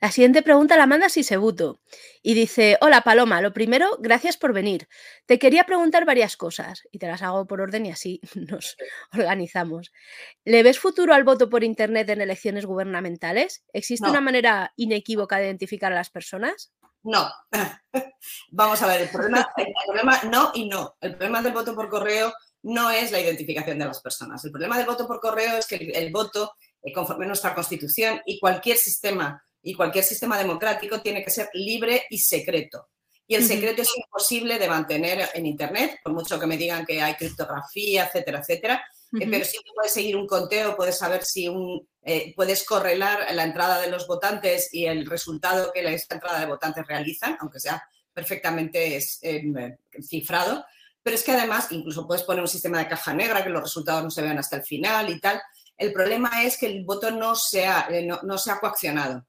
La 0.00 0.10
siguiente 0.10 0.42
pregunta 0.42 0.76
la 0.76 0.86
manda 0.86 1.08
Sisebuto 1.08 1.80
y 2.22 2.34
dice, 2.34 2.76
hola 2.80 3.02
Paloma, 3.02 3.40
lo 3.40 3.52
primero, 3.52 3.96
gracias 4.00 4.36
por 4.36 4.52
venir. 4.52 4.88
Te 5.26 5.38
quería 5.38 5.64
preguntar 5.64 6.04
varias 6.04 6.36
cosas 6.36 6.82
y 6.90 6.98
te 6.98 7.06
las 7.06 7.22
hago 7.22 7.46
por 7.46 7.60
orden 7.60 7.86
y 7.86 7.90
así 7.90 8.20
nos 8.34 8.76
organizamos. 9.12 9.92
¿Le 10.44 10.62
ves 10.62 10.78
futuro 10.78 11.14
al 11.14 11.24
voto 11.24 11.48
por 11.48 11.64
Internet 11.64 12.08
en 12.10 12.20
elecciones 12.20 12.66
gubernamentales? 12.66 13.64
¿Existe 13.72 14.08
una 14.08 14.20
manera 14.20 14.72
inequívoca 14.76 15.38
de 15.38 15.46
identificar 15.46 15.92
a 15.92 15.96
las 15.96 16.10
personas? 16.10 16.72
No. 17.06 17.30
Vamos 18.50 18.82
a 18.82 18.88
ver, 18.88 19.02
el 19.02 19.08
problema, 19.08 19.48
el 19.56 19.72
problema 19.86 20.20
no 20.24 20.50
y 20.54 20.68
no. 20.68 20.96
El 21.00 21.12
problema 21.16 21.40
del 21.40 21.52
voto 21.52 21.74
por 21.74 21.88
correo 21.88 22.32
no 22.62 22.90
es 22.90 23.12
la 23.12 23.20
identificación 23.20 23.78
de 23.78 23.84
las 23.84 24.00
personas. 24.00 24.44
El 24.44 24.50
problema 24.50 24.76
del 24.76 24.86
voto 24.86 25.06
por 25.06 25.20
correo 25.20 25.56
es 25.56 25.66
que 25.66 25.76
el, 25.76 26.10
voto, 26.10 26.56
eh, 26.82 26.92
conforme 26.92 27.26
nuestra 27.26 27.54
constitución 27.54 28.20
y 28.26 28.40
cualquier 28.40 28.76
sistema 28.76 29.40
y 29.66 29.74
cualquier 29.74 30.04
sistema 30.04 30.38
democrático 30.38 31.02
tiene 31.02 31.24
que 31.24 31.30
ser 31.30 31.50
libre 31.54 32.04
y 32.08 32.18
secreto. 32.18 32.88
Y 33.26 33.34
el 33.34 33.44
secreto 33.44 33.82
es 33.82 33.88
imposible 33.96 34.60
de 34.60 34.68
mantener 34.68 35.28
en 35.34 35.44
Internet, 35.44 35.98
por 36.04 36.12
mucho 36.12 36.38
que 36.38 36.46
me 36.46 36.56
digan 36.56 36.86
que 36.86 37.02
hay 37.02 37.14
criptografía, 37.14 38.04
etcétera, 38.04 38.38
etcétera. 38.38 38.84
Eh, 39.20 39.26
pero 39.28 39.44
sí 39.44 39.56
puedes 39.74 39.92
seguir 39.92 40.16
un 40.16 40.28
conteo, 40.28 40.76
puedes 40.76 40.96
saber 40.96 41.24
si 41.24 41.48
un, 41.48 41.84
eh, 42.04 42.32
puedes 42.36 42.62
correlar 42.62 43.26
la 43.34 43.42
entrada 43.42 43.80
de 43.80 43.90
los 43.90 44.06
votantes 44.06 44.72
y 44.72 44.86
el 44.86 45.04
resultado 45.04 45.72
que 45.72 45.80
esa 45.80 46.14
entrada 46.14 46.38
de 46.38 46.46
votantes 46.46 46.86
realizan, 46.86 47.36
aunque 47.40 47.58
sea 47.58 47.82
perfectamente 48.12 49.00
em, 49.22 49.76
cifrado. 50.00 50.64
Pero 51.02 51.16
es 51.16 51.24
que 51.24 51.32
además 51.32 51.66
incluso 51.72 52.06
puedes 52.06 52.22
poner 52.22 52.42
un 52.42 52.48
sistema 52.48 52.78
de 52.78 52.86
caja 52.86 53.12
negra, 53.12 53.42
que 53.42 53.50
los 53.50 53.64
resultados 53.64 54.04
no 54.04 54.10
se 54.12 54.22
vean 54.22 54.38
hasta 54.38 54.58
el 54.58 54.62
final 54.62 55.10
y 55.10 55.18
tal. 55.18 55.42
El 55.76 55.92
problema 55.92 56.44
es 56.44 56.56
que 56.56 56.66
el 56.66 56.84
voto 56.84 57.10
no 57.10 57.34
sea, 57.34 57.88
eh, 57.90 58.06
no, 58.06 58.20
no 58.22 58.38
sea 58.38 58.60
coaccionado. 58.60 59.26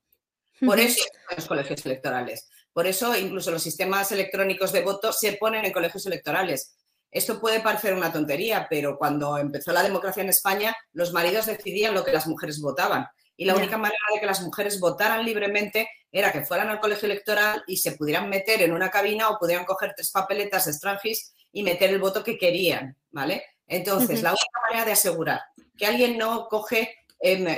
Por 0.65 0.79
eso 0.79 1.03
los 1.35 1.47
colegios 1.47 1.85
electorales. 1.85 2.49
Por 2.73 2.87
eso 2.87 3.15
incluso 3.15 3.51
los 3.51 3.63
sistemas 3.63 4.11
electrónicos 4.11 4.71
de 4.71 4.81
voto 4.81 5.11
se 5.11 5.33
ponen 5.33 5.65
en 5.65 5.73
colegios 5.73 6.05
electorales. 6.05 6.75
Esto 7.09 7.39
puede 7.39 7.61
parecer 7.61 7.93
una 7.93 8.11
tontería, 8.11 8.67
pero 8.69 8.97
cuando 8.97 9.37
empezó 9.37 9.71
la 9.71 9.83
democracia 9.83 10.23
en 10.23 10.29
España, 10.29 10.75
los 10.93 11.13
maridos 11.13 11.45
decidían 11.45 11.93
lo 11.93 12.03
que 12.03 12.11
las 12.11 12.27
mujeres 12.27 12.61
votaban. 12.61 13.07
Y 13.35 13.45
la 13.45 13.55
única 13.55 13.77
manera 13.77 13.99
de 14.13 14.19
que 14.19 14.25
las 14.25 14.41
mujeres 14.41 14.79
votaran 14.79 15.23
libremente 15.23 15.87
era 16.11 16.31
que 16.31 16.43
fueran 16.43 16.69
al 16.69 16.79
colegio 16.79 17.05
electoral 17.05 17.63
y 17.67 17.77
se 17.77 17.91
pudieran 17.93 18.29
meter 18.29 18.61
en 18.61 18.73
una 18.73 18.89
cabina 18.89 19.29
o 19.29 19.37
pudieran 19.37 19.65
coger 19.65 19.93
tres 19.95 20.11
papeletas 20.11 20.65
de 20.65 20.71
extranjis 20.71 21.33
y 21.51 21.63
meter 21.63 21.91
el 21.91 21.99
voto 21.99 22.23
que 22.23 22.37
querían, 22.37 22.97
¿vale? 23.11 23.43
Entonces, 23.67 24.23
la 24.23 24.31
única 24.31 24.59
manera 24.67 24.85
de 24.85 24.93
asegurar 24.93 25.41
que 25.77 25.85
alguien 25.85 26.17
no 26.17 26.47
coge 26.47 26.95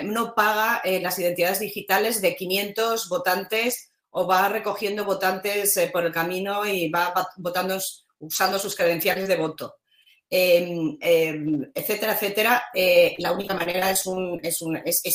No 0.03 0.33
paga 0.35 0.81
eh, 0.83 1.01
las 1.01 1.19
identidades 1.19 1.59
digitales 1.59 2.21
de 2.21 2.35
500 2.35 3.09
votantes 3.09 3.91
o 4.11 4.25
va 4.25 4.49
recogiendo 4.49 5.05
votantes 5.05 5.75
eh, 5.77 5.89
por 5.91 6.05
el 6.05 6.11
camino 6.11 6.65
y 6.65 6.89
va 6.89 7.13
votando 7.37 7.77
usando 8.19 8.59
sus 8.59 8.75
credenciales 8.75 9.27
de 9.27 9.35
voto. 9.35 9.75
em, 10.31 10.95
em, 11.01 11.71
etcétera, 11.73 12.13
etcétera, 12.13 12.63
eh, 12.75 13.15
la 13.17 13.31
única 13.31 13.55
manera 13.55 13.89
es, 13.89 14.05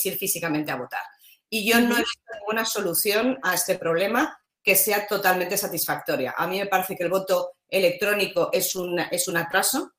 ir 0.05 0.19
físicamente 0.19 0.73
a 0.73 0.77
votar. 0.77 1.05
Y 1.49 1.65
yo 1.71 1.81
no 1.81 1.95
he 1.95 2.01
visto 2.01 2.33
ninguna 2.41 2.65
solución 2.65 3.39
a 3.43 3.55
este 3.55 3.79
problema 3.79 4.37
que 4.61 4.75
sea 4.75 5.07
totalmente 5.07 5.57
satisfactoria. 5.57 6.35
A 6.37 6.49
mí 6.49 6.59
me 6.59 6.67
parece 6.67 6.97
que 6.97 7.05
el 7.05 7.11
voto 7.11 7.53
electrónico 7.69 8.51
es 8.53 8.75
un, 8.75 8.99
es 8.99 9.29
un 9.29 9.37
atraso. 9.37 9.93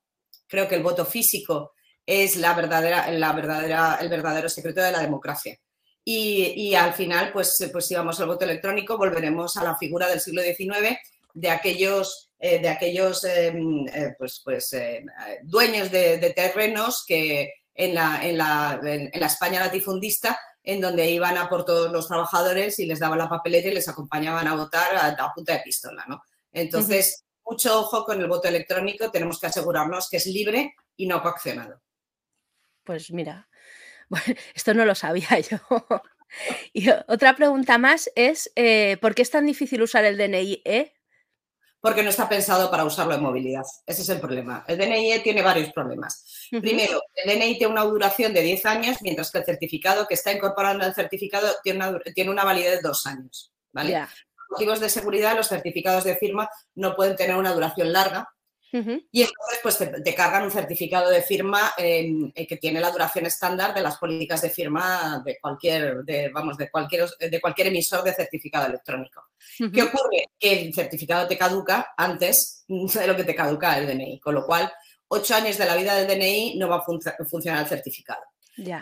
Creo 0.46 0.68
que 0.68 0.74
el 0.74 0.82
voto 0.82 1.06
físico 1.06 1.72
es 2.06 2.36
la 2.36 2.54
verdadera, 2.54 3.10
la 3.10 3.32
verdadera, 3.32 3.98
el 4.00 4.08
verdadero 4.08 4.48
secreto 4.48 4.80
de 4.80 4.92
la 4.92 5.00
democracia. 5.00 5.58
Y, 6.08 6.72
al 6.76 6.94
final, 6.94 7.32
pues, 7.32 7.68
pues 7.72 7.86
si 7.86 7.96
vamos 7.96 8.20
al 8.20 8.28
voto 8.28 8.44
electrónico, 8.44 8.96
volveremos 8.96 9.56
a 9.56 9.64
la 9.64 9.76
figura 9.76 10.08
del 10.08 10.20
siglo 10.20 10.40
XIX 10.40 10.96
de 11.34 11.50
aquellos, 11.50 12.30
eh, 12.38 12.60
de 12.60 12.68
aquellos 12.68 13.24
em, 13.24 13.88
eh, 13.88 14.14
pues, 14.16 14.40
pues, 14.44 14.72
eh, 14.74 15.04
dueños 15.42 15.90
de, 15.90 16.32
terrenos 16.34 17.04
que 17.04 17.52
en 17.74 17.94
la, 17.96 18.24
en, 18.24 18.38
la, 18.38 18.80
en 18.84 19.10
la, 19.12 19.26
España 19.26 19.58
latifundista, 19.58 20.38
en 20.62 20.80
donde 20.80 21.10
iban 21.10 21.36
a 21.36 21.48
por 21.48 21.64
todos 21.64 21.90
los 21.90 22.06
trabajadores 22.06 22.78
y 22.78 22.86
les 22.86 23.00
daban 23.00 23.18
la 23.18 23.28
papeleta 23.28 23.66
y 23.66 23.74
les 23.74 23.88
acompañaban 23.88 24.46
a 24.46 24.54
votar 24.54 24.96
a, 24.96 25.32
punta 25.34 25.54
de 25.54 25.60
pistola. 25.64 26.04
¿no? 26.06 26.22
Entonces, 26.52 27.24
mucho 27.44 27.80
ojo 27.80 28.04
con 28.04 28.20
el 28.20 28.28
voto 28.28 28.46
electrónico, 28.46 29.10
tenemos 29.10 29.40
que 29.40 29.48
asegurarnos 29.48 30.08
que 30.08 30.18
es 30.18 30.26
libre 30.26 30.76
y 30.96 31.08
no 31.08 31.20
coaccionado. 31.20 31.80
Pues 32.86 33.10
mira, 33.10 33.48
esto 34.54 34.72
no 34.72 34.86
lo 34.86 34.94
sabía 34.94 35.28
yo. 35.50 35.58
Y 36.72 36.88
otra 37.08 37.36
pregunta 37.36 37.78
más 37.78 38.10
es, 38.14 38.50
eh, 38.56 38.96
¿por 39.00 39.14
qué 39.14 39.22
es 39.22 39.30
tan 39.30 39.46
difícil 39.46 39.82
usar 39.82 40.04
el 40.04 40.16
DNI 40.16 40.62
E? 40.64 40.92
Porque 41.80 42.02
no 42.02 42.10
está 42.10 42.28
pensado 42.28 42.70
para 42.70 42.84
usarlo 42.84 43.14
en 43.14 43.22
movilidad. 43.22 43.62
Ese 43.86 44.02
es 44.02 44.08
el 44.08 44.20
problema. 44.20 44.64
El 44.66 44.78
DNI 44.78 45.12
E 45.12 45.20
tiene 45.20 45.42
varios 45.42 45.72
problemas. 45.72 46.48
Primero, 46.50 47.00
el 47.14 47.38
DNI 47.38 47.58
tiene 47.58 47.72
una 47.72 47.84
duración 47.84 48.32
de 48.32 48.42
10 48.42 48.66
años, 48.66 48.96
mientras 49.02 49.30
que 49.30 49.38
el 49.38 49.44
certificado 49.44 50.06
que 50.06 50.14
está 50.14 50.32
incorporando 50.32 50.84
al 50.84 50.94
certificado 50.94 51.48
tiene 51.62 51.88
una, 51.88 52.00
tiene 52.14 52.30
una 52.30 52.44
validez 52.44 52.76
de 52.76 52.88
dos 52.88 53.06
años. 53.06 53.52
¿vale? 53.72 53.92
Por 54.48 54.58
motivos 54.58 54.80
de 54.80 54.88
seguridad, 54.88 55.36
los 55.36 55.48
certificados 55.48 56.04
de 56.04 56.16
firma 56.16 56.48
no 56.74 56.96
pueden 56.96 57.14
tener 57.14 57.36
una 57.36 57.52
duración 57.52 57.92
larga, 57.92 58.28
y 59.12 59.22
entonces 59.22 59.58
pues 59.62 59.78
te, 59.78 60.14
cargan 60.14 60.44
un 60.44 60.50
certificado 60.50 61.10
de 61.10 61.22
firma 61.22 61.72
eh, 61.76 62.32
que 62.48 62.56
tiene 62.56 62.80
la 62.80 62.90
duración 62.90 63.26
estándar 63.26 63.74
de 63.74 63.80
las 63.80 63.96
políticas 63.98 64.42
de 64.42 64.50
firma 64.50 65.22
de 65.24 65.38
cualquier, 65.40 66.04
de, 66.04 66.30
vamos, 66.30 66.56
de 66.56 66.70
cualquier, 66.70 67.08
de 67.18 67.40
cualquier 67.40 67.68
emisor 67.68 68.02
de 68.02 68.14
certificado 68.14 68.66
electrónico. 68.66 69.24
¿Qué 69.72 69.82
ocurre? 69.82 70.26
Que 70.38 70.62
el 70.62 70.74
certificado 70.74 71.26
te 71.26 71.38
caduca 71.38 71.94
antes 71.96 72.64
de 72.68 73.06
lo 73.06 73.16
que 73.16 73.24
te 73.24 73.34
caduca 73.34 73.78
el 73.78 73.86
DNI, 73.86 74.20
con 74.20 74.34
lo 74.34 74.44
cual 74.44 74.72
ocho 75.08 75.34
años 75.34 75.58
de 75.58 75.66
la 75.66 75.76
vida 75.76 75.94
del 75.94 76.08
DNI 76.08 76.56
no 76.58 76.68
va 76.68 76.76
a 76.78 77.24
funcionar 77.24 77.62
el 77.62 77.68
certificado. 77.68 78.22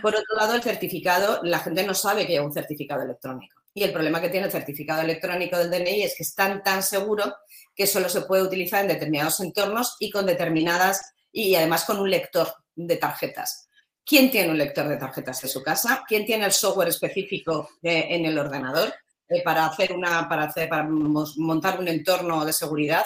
Por 0.00 0.14
otro 0.14 0.36
lado, 0.36 0.54
el 0.54 0.62
certificado, 0.62 1.40
la 1.42 1.58
gente 1.58 1.84
no 1.84 1.94
sabe 1.94 2.26
que 2.26 2.34
hay 2.34 2.44
un 2.44 2.52
certificado 2.52 3.02
electrónico. 3.02 3.60
Y 3.74 3.82
el 3.82 3.92
problema 3.92 4.20
que 4.20 4.28
tiene 4.28 4.46
el 4.46 4.52
certificado 4.52 5.02
electrónico 5.02 5.58
del 5.58 5.70
DNI 5.70 6.04
es 6.04 6.14
que 6.16 6.22
es 6.22 6.34
tan, 6.34 6.62
tan 6.62 6.82
seguro 6.82 7.34
que 7.74 7.86
solo 7.86 8.08
se 8.08 8.22
puede 8.22 8.42
utilizar 8.42 8.82
en 8.82 8.88
determinados 8.88 9.40
entornos 9.40 9.96
y 9.98 10.10
con 10.10 10.26
determinadas, 10.26 11.14
y 11.32 11.54
además 11.54 11.84
con 11.84 11.98
un 11.98 12.10
lector 12.10 12.52
de 12.74 12.96
tarjetas. 12.96 13.68
¿Quién 14.04 14.30
tiene 14.30 14.50
un 14.50 14.58
lector 14.58 14.86
de 14.86 14.96
tarjetas 14.96 15.42
en 15.42 15.50
su 15.50 15.62
casa? 15.62 16.04
¿Quién 16.06 16.26
tiene 16.26 16.44
el 16.44 16.52
software 16.52 16.88
específico 16.88 17.70
en 17.82 18.26
el 18.26 18.38
ordenador 18.38 18.94
eh, 19.28 19.42
para, 19.42 19.66
hacer 19.66 19.92
una, 19.92 20.28
para, 20.28 20.44
hacer, 20.44 20.68
para 20.68 20.84
montar 20.84 21.80
un 21.80 21.88
entorno 21.88 22.44
de 22.44 22.52
seguridad? 22.52 23.04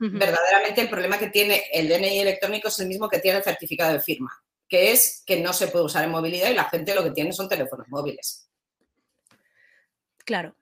Verdaderamente 0.00 0.80
el 0.80 0.88
problema 0.88 1.18
que 1.18 1.28
tiene 1.28 1.64
el 1.72 1.88
DNI 1.88 2.20
electrónico 2.20 2.68
es 2.68 2.78
el 2.78 2.86
mismo 2.86 3.08
que 3.08 3.18
tiene 3.18 3.38
el 3.38 3.44
certificado 3.44 3.92
de 3.92 4.00
firma, 4.00 4.32
que 4.68 4.92
es 4.92 5.24
que 5.26 5.40
no 5.40 5.52
se 5.52 5.68
puede 5.68 5.86
usar 5.86 6.04
en 6.04 6.10
movilidad 6.10 6.50
y 6.50 6.54
la 6.54 6.68
gente 6.68 6.94
lo 6.94 7.02
que 7.02 7.10
tiene 7.10 7.32
son 7.32 7.48
teléfonos 7.48 7.88
móviles. 7.88 8.48
Claro. 10.24 10.54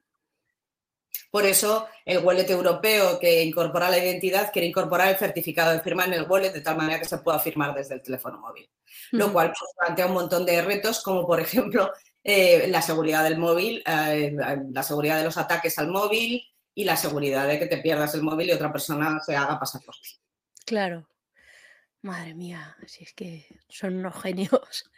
Por 1.29 1.45
eso 1.45 1.87
el 2.05 2.19
wallet 2.19 2.49
europeo 2.49 3.19
que 3.19 3.43
incorpora 3.43 3.89
la 3.89 3.99
identidad 3.99 4.51
quiere 4.51 4.67
incorporar 4.67 5.09
el 5.09 5.17
certificado 5.17 5.73
de 5.73 5.81
firma 5.81 6.05
en 6.05 6.13
el 6.13 6.23
wallet 6.23 6.51
de 6.51 6.61
tal 6.61 6.77
manera 6.77 6.99
que 6.99 7.05
se 7.05 7.17
pueda 7.17 7.39
firmar 7.39 7.73
desde 7.73 7.95
el 7.95 8.01
teléfono 8.01 8.39
móvil. 8.39 8.69
Lo 9.11 9.31
cual 9.31 9.47
pues, 9.47 9.71
plantea 9.77 10.07
un 10.07 10.13
montón 10.13 10.45
de 10.45 10.61
retos, 10.61 11.01
como 11.01 11.25
por 11.25 11.39
ejemplo 11.39 11.91
eh, 12.23 12.67
la 12.69 12.81
seguridad 12.81 13.23
del 13.23 13.37
móvil, 13.37 13.83
eh, 13.85 14.35
la 14.71 14.83
seguridad 14.83 15.17
de 15.17 15.25
los 15.25 15.37
ataques 15.37 15.77
al 15.79 15.89
móvil 15.89 16.43
y 16.73 16.83
la 16.83 16.97
seguridad 16.97 17.47
de 17.47 17.59
que 17.59 17.67
te 17.67 17.77
pierdas 17.77 18.13
el 18.15 18.23
móvil 18.23 18.49
y 18.49 18.53
otra 18.53 18.71
persona 18.71 19.19
se 19.25 19.35
haga 19.35 19.59
pasar 19.59 19.81
por 19.81 19.95
ti. 19.95 20.09
Claro. 20.65 21.09
Madre 22.01 22.35
mía, 22.35 22.75
si 22.85 23.03
es 23.03 23.13
que 23.13 23.47
son 23.67 23.97
unos 23.97 24.21
genios. 24.21 24.91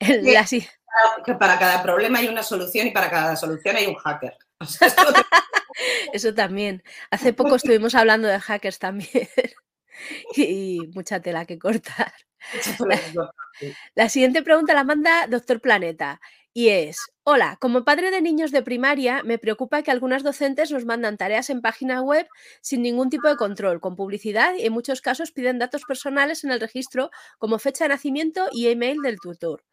Para 1.38 1.58
cada 1.58 1.82
problema 1.82 2.18
hay 2.18 2.28
una 2.28 2.42
solución 2.42 2.86
y 2.86 2.90
para 2.90 3.10
cada 3.10 3.36
solución 3.36 3.76
hay 3.76 3.86
un 3.86 3.94
hacker. 3.94 4.36
Eso 6.12 6.34
también. 6.34 6.82
Hace 7.10 7.32
poco 7.32 7.56
estuvimos 7.56 7.94
hablando 7.94 8.28
de 8.28 8.40
hackers 8.40 8.78
también 8.78 9.28
y 10.36 10.80
mucha 10.94 11.20
tela 11.20 11.46
que 11.46 11.58
cortar. 11.58 12.12
La, 13.94 14.08
siguiente 14.08 14.42
pregunta 14.42 14.74
la 14.74 14.84
manda 14.84 15.26
Doctor 15.28 15.60
Planeta 15.60 16.20
y 16.56 16.68
es, 16.68 16.98
hola, 17.24 17.58
como 17.60 17.84
padre 17.84 18.12
de 18.12 18.22
niños 18.22 18.52
de 18.52 18.62
primaria, 18.62 19.24
me 19.24 19.38
preocupa 19.38 19.82
que 19.82 19.90
algunas 19.90 20.22
docentes 20.22 20.70
nos 20.70 20.84
mandan 20.84 21.16
tareas 21.16 21.50
en 21.50 21.60
página 21.60 22.00
web 22.00 22.28
sin 22.60 22.80
ningún 22.80 23.10
tipo 23.10 23.26
de 23.26 23.34
control, 23.34 23.80
con 23.80 23.96
publicidad 23.96 24.54
y 24.54 24.64
en 24.64 24.72
muchos 24.72 25.00
casos 25.00 25.32
piden 25.32 25.58
datos 25.58 25.82
personales 25.82 26.44
en 26.44 26.52
el 26.52 26.60
registro 26.60 27.10
como 27.38 27.58
fecha 27.58 27.86
de 27.86 27.88
nacimiento 27.88 28.46
y 28.52 28.68
email 28.68 28.98
del 29.02 29.18
tutor. 29.18 29.64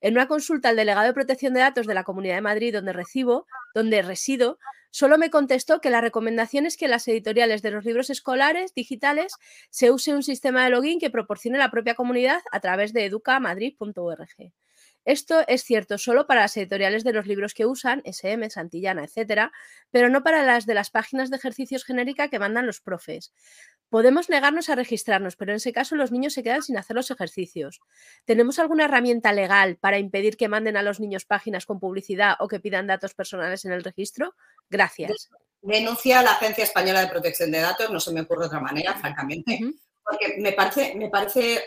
En 0.00 0.14
una 0.14 0.28
consulta 0.28 0.70
al 0.70 0.76
delegado 0.76 1.08
de 1.08 1.12
protección 1.12 1.52
de 1.52 1.60
datos 1.60 1.86
de 1.86 1.92
la 1.92 2.04
Comunidad 2.04 2.36
de 2.36 2.40
Madrid 2.40 2.72
donde 2.72 2.94
recibo, 2.94 3.46
donde 3.74 4.00
resido, 4.00 4.58
solo 4.90 5.18
me 5.18 5.28
contestó 5.28 5.82
que 5.82 5.90
la 5.90 6.00
recomendación 6.00 6.64
es 6.64 6.78
que 6.78 6.86
en 6.86 6.92
las 6.92 7.06
editoriales 7.06 7.60
de 7.60 7.70
los 7.70 7.84
libros 7.84 8.08
escolares 8.08 8.72
digitales 8.72 9.34
se 9.68 9.90
use 9.90 10.14
un 10.14 10.22
sistema 10.22 10.64
de 10.64 10.70
login 10.70 11.00
que 11.00 11.10
proporcione 11.10 11.58
la 11.58 11.70
propia 11.70 11.94
comunidad 11.94 12.40
a 12.50 12.60
través 12.60 12.94
de 12.94 13.04
educamadrid.org. 13.04 14.52
Esto 15.04 15.42
es 15.48 15.64
cierto 15.64 15.98
solo 15.98 16.26
para 16.26 16.42
las 16.42 16.56
editoriales 16.56 17.04
de 17.04 17.12
los 17.12 17.26
libros 17.26 17.54
que 17.54 17.66
usan, 17.66 18.02
SM, 18.04 18.48
Santillana, 18.50 19.04
etcétera, 19.04 19.52
pero 19.90 20.08
no 20.08 20.22
para 20.22 20.44
las 20.44 20.66
de 20.66 20.74
las 20.74 20.90
páginas 20.90 21.30
de 21.30 21.36
ejercicios 21.36 21.84
genérica 21.84 22.28
que 22.28 22.38
mandan 22.38 22.66
los 22.66 22.80
profes. 22.80 23.32
Podemos 23.88 24.28
negarnos 24.28 24.68
a 24.68 24.76
registrarnos, 24.76 25.36
pero 25.36 25.52
en 25.52 25.56
ese 25.56 25.72
caso 25.72 25.96
los 25.96 26.12
niños 26.12 26.34
se 26.34 26.42
quedan 26.42 26.62
sin 26.62 26.76
hacer 26.76 26.94
los 26.94 27.10
ejercicios. 27.10 27.80
¿Tenemos 28.24 28.58
alguna 28.58 28.84
herramienta 28.84 29.32
legal 29.32 29.78
para 29.78 29.98
impedir 29.98 30.36
que 30.36 30.48
manden 30.48 30.76
a 30.76 30.82
los 30.82 31.00
niños 31.00 31.24
páginas 31.24 31.66
con 31.66 31.80
publicidad 31.80 32.36
o 32.38 32.46
que 32.46 32.60
pidan 32.60 32.86
datos 32.86 33.14
personales 33.14 33.64
en 33.64 33.72
el 33.72 33.82
registro? 33.82 34.34
Gracias. 34.68 35.30
Denuncia 35.62 36.20
a 36.20 36.22
la 36.22 36.32
Agencia 36.32 36.64
Española 36.64 37.00
de 37.00 37.08
Protección 37.08 37.50
de 37.50 37.60
Datos, 37.60 37.90
no 37.90 38.00
se 38.00 38.12
me 38.12 38.20
ocurre 38.20 38.46
otra 38.46 38.60
manera, 38.60 38.94
francamente. 38.94 39.58
Porque 40.02 40.36
me 40.38 40.52
parece, 40.52 40.94
me 40.94 41.08
parece 41.08 41.66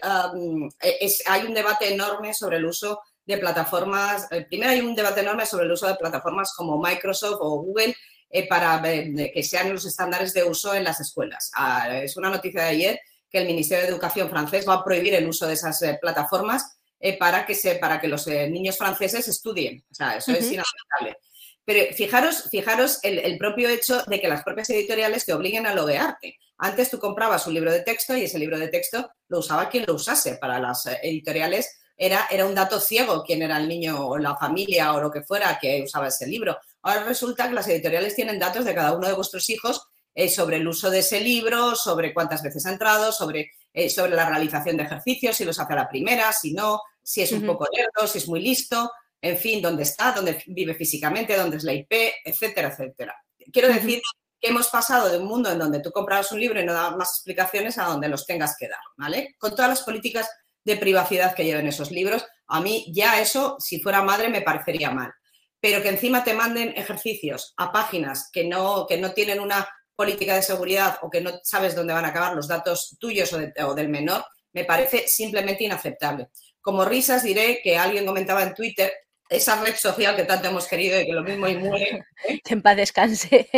e, 0.82 1.10
hay 1.28 1.46
un 1.46 1.54
debate 1.54 1.94
enorme 1.94 2.34
sobre 2.34 2.58
el 2.58 2.66
uso 2.66 3.02
de 3.26 3.38
plataformas. 3.38 4.28
Eh, 4.32 4.46
primero 4.48 4.72
hay 4.72 4.82
un 4.82 4.96
debate 4.96 5.22
enorme 5.22 5.46
sobre 5.46 5.66
el 5.66 5.72
uso 5.72 5.88
de 5.88 5.96
plataformas 5.96 6.54
como 6.56 6.82
Microsoft 6.82 7.38
o 7.40 7.62
Google 7.62 7.96
eh, 8.30 8.48
para 8.48 8.82
que 8.82 9.44
sean 9.44 9.72
los 9.72 9.86
estándares 9.86 10.34
de 10.34 10.44
uso 10.44 10.74
en 10.74 10.84
las 10.84 11.00
escuelas. 11.00 11.52
Ah, 11.56 11.98
es 12.00 12.18
una 12.18 12.30
noticia 12.30 12.64
de 12.64 12.70
ayer 12.70 13.00
que 13.30 13.40
el 13.40 13.48
Ministerio 13.48 13.84
de 13.84 13.90
Educación 13.92 14.30
francés 14.30 14.68
va 14.68 14.76
a 14.76 14.84
prohibir 14.84 15.14
el 15.16 15.28
uso 15.28 15.48
de 15.48 15.54
esas 15.54 15.82
eh, 15.82 15.98
plataformas 16.02 16.78
para, 17.20 17.46
que 17.46 17.54
se, 17.54 17.76
para 17.76 18.00
que 18.00 18.08
los 18.08 18.26
niños 18.28 18.78
franceses 18.78 19.28
estudien. 19.28 19.84
O 19.92 19.94
sea, 19.94 20.16
eso 20.16 20.32
es 20.32 20.50
inaceptable. 20.50 21.18
Pero 21.66 21.94
fijaros, 21.94 22.50
fijaros 22.50 23.00
el, 23.04 23.38
propio 23.38 23.68
hecho 23.68 24.04
de 24.04 24.22
que 24.22 24.30
las 24.30 24.42
propias 24.42 24.70
editoriales 24.70 25.26
te 25.26 25.34
obliguen 25.34 25.66
a 25.66 25.76
loguearte. 25.76 26.38
Antes 26.58 26.90
tú 26.90 27.00
comprabas 27.00 27.46
un 27.46 27.56
libro 27.56 27.74
de 27.74 27.82
texto 27.82 28.16
y 28.16 28.24
ese 28.24 28.40
libro 28.40 28.58
de 28.58 28.70
texto 28.70 29.12
lo 29.28 29.40
usaba 29.40 29.68
quien 29.68 29.84
lo 29.86 29.96
usase. 29.96 30.38
Para 30.38 30.60
las 30.60 30.86
editoriales 30.86 31.83
era, 31.98 32.28
era 32.30 32.46
un 32.46 32.56
dato 32.56 32.80
ciego 32.80 33.24
quién 33.24 33.42
era 33.42 33.58
el 33.58 33.68
niño 33.68 34.08
o 34.08 34.18
la 34.18 34.36
familia 34.36 34.94
o 34.94 35.02
lo 35.02 35.12
que 35.12 35.24
fuera 35.24 35.58
que 35.60 35.84
usaba 35.84 36.08
ese 36.08 36.28
libro. 36.28 36.58
Ahora 36.82 37.04
resulta 37.04 37.48
que 37.48 37.54
las 37.54 37.68
editoriales 37.68 38.16
tienen 38.16 38.40
datos 38.40 38.66
de 38.66 38.76
cada 38.76 38.94
uno 38.94 39.08
de 39.08 39.14
vuestros 39.14 39.50
hijos 39.50 39.88
eh, 40.16 40.30
sobre 40.30 40.58
el 40.58 40.68
uso 40.68 40.92
de 40.92 41.00
ese 41.00 41.20
libro, 41.22 41.76
sobre 41.76 42.14
cuántas 42.14 42.44
veces 42.44 42.66
ha 42.66 42.72
entrado, 42.72 43.12
sobre, 43.12 43.52
eh, 43.74 43.90
sobre 43.90 44.12
la 44.12 44.30
realización 44.30 44.78
de 44.78 44.84
ejercicios, 44.84 45.36
si 45.36 45.46
los 45.46 45.60
hace 45.60 45.74
a 45.74 45.78
la 45.78 45.90
primera, 45.90 46.32
si 46.34 46.54
no, 46.54 46.82
si 47.02 47.22
es 47.22 47.32
un 47.32 47.46
poco 47.46 47.68
lerdo, 47.76 48.08
si 48.08 48.20
es 48.20 48.28
muy 48.28 48.42
listo, 48.42 48.92
en 49.22 49.38
fin, 49.38 49.62
dónde 49.62 49.84
está, 49.84 50.12
dónde 50.12 50.44
vive 50.48 50.76
físicamente, 50.76 51.36
dónde 51.36 51.58
es 51.58 51.64
la 51.64 51.74
IP, 51.74 51.92
etcétera, 52.26 52.70
etcétera. 52.70 53.16
Quiero 53.52 53.70
decir 53.70 54.02
que 54.40 54.50
hemos 54.50 54.68
pasado 54.68 55.10
de 55.10 55.18
un 55.18 55.26
mundo 55.26 55.52
en 55.52 55.58
donde 55.58 55.80
tú 55.80 55.92
comprabas 55.92 56.32
un 56.32 56.40
libro 56.40 56.60
y 56.60 56.66
no 56.66 56.74
dabas 56.74 56.98
más 56.98 57.14
explicaciones 57.14 57.78
a 57.78 57.86
donde 57.86 58.10
los 58.10 58.26
tengas 58.26 58.56
que 58.60 58.68
dar, 58.68 58.82
¿vale? 58.98 59.36
Con 59.40 59.52
todas 59.52 59.70
las 59.70 59.82
políticas 59.82 60.30
de 60.66 60.78
privacidad 60.78 61.36
que 61.36 61.46
lleven 61.46 61.68
esos 61.68 61.92
libros, 61.92 62.26
a 62.48 62.62
mí 62.62 62.86
ya 62.94 63.22
eso, 63.22 63.58
si 63.60 63.80
fuera 63.80 64.04
madre, 64.04 64.30
me 64.30 64.42
parecería 64.42 64.92
mal. 64.92 65.12
Pero 65.60 65.82
que 65.82 65.90
encima 65.90 66.24
te 66.24 66.34
manden 66.34 66.74
ejercicios 66.76 67.54
a 67.58 67.72
páginas 67.72 68.30
que 68.32 68.46
no, 68.46 68.86
que 68.88 68.98
no 68.98 69.14
tienen 69.14 69.40
una 69.40 69.68
política 69.96 70.36
de 70.36 70.42
seguridad 70.42 70.98
o 71.02 71.10
que 71.10 71.22
no 71.22 71.32
sabes 71.44 71.76
dónde 71.76 71.94
van 71.94 72.06
a 72.06 72.10
acabar 72.10 72.36
los 72.36 72.48
datos 72.48 72.98
tuyos 73.00 73.32
o, 73.34 73.74
del 73.76 73.90
menor, 73.90 74.26
me 74.52 74.66
parece 74.66 75.08
simplemente 75.08 75.64
inaceptable. 75.64 76.30
Como 76.62 76.86
risas 76.86 77.24
diré 77.24 77.60
que 77.64 77.78
alguien 77.78 78.06
comentaba 78.06 78.44
en 78.44 78.54
Twitter 78.54 78.92
esa 79.36 79.62
red 79.62 79.76
social 79.76 80.16
que 80.16 80.24
tanto 80.24 80.48
hemos 80.48 80.68
querido 80.68 81.00
y 81.00 81.06
que 81.06 81.14
lo 81.14 81.24
mismo 81.24 81.48
y 81.48 81.58
muere. 81.58 82.06
¿eh? 82.28 82.40
Que 82.44 82.54
en 82.54 82.62
paz 82.62 82.78
descanse. 82.78 83.50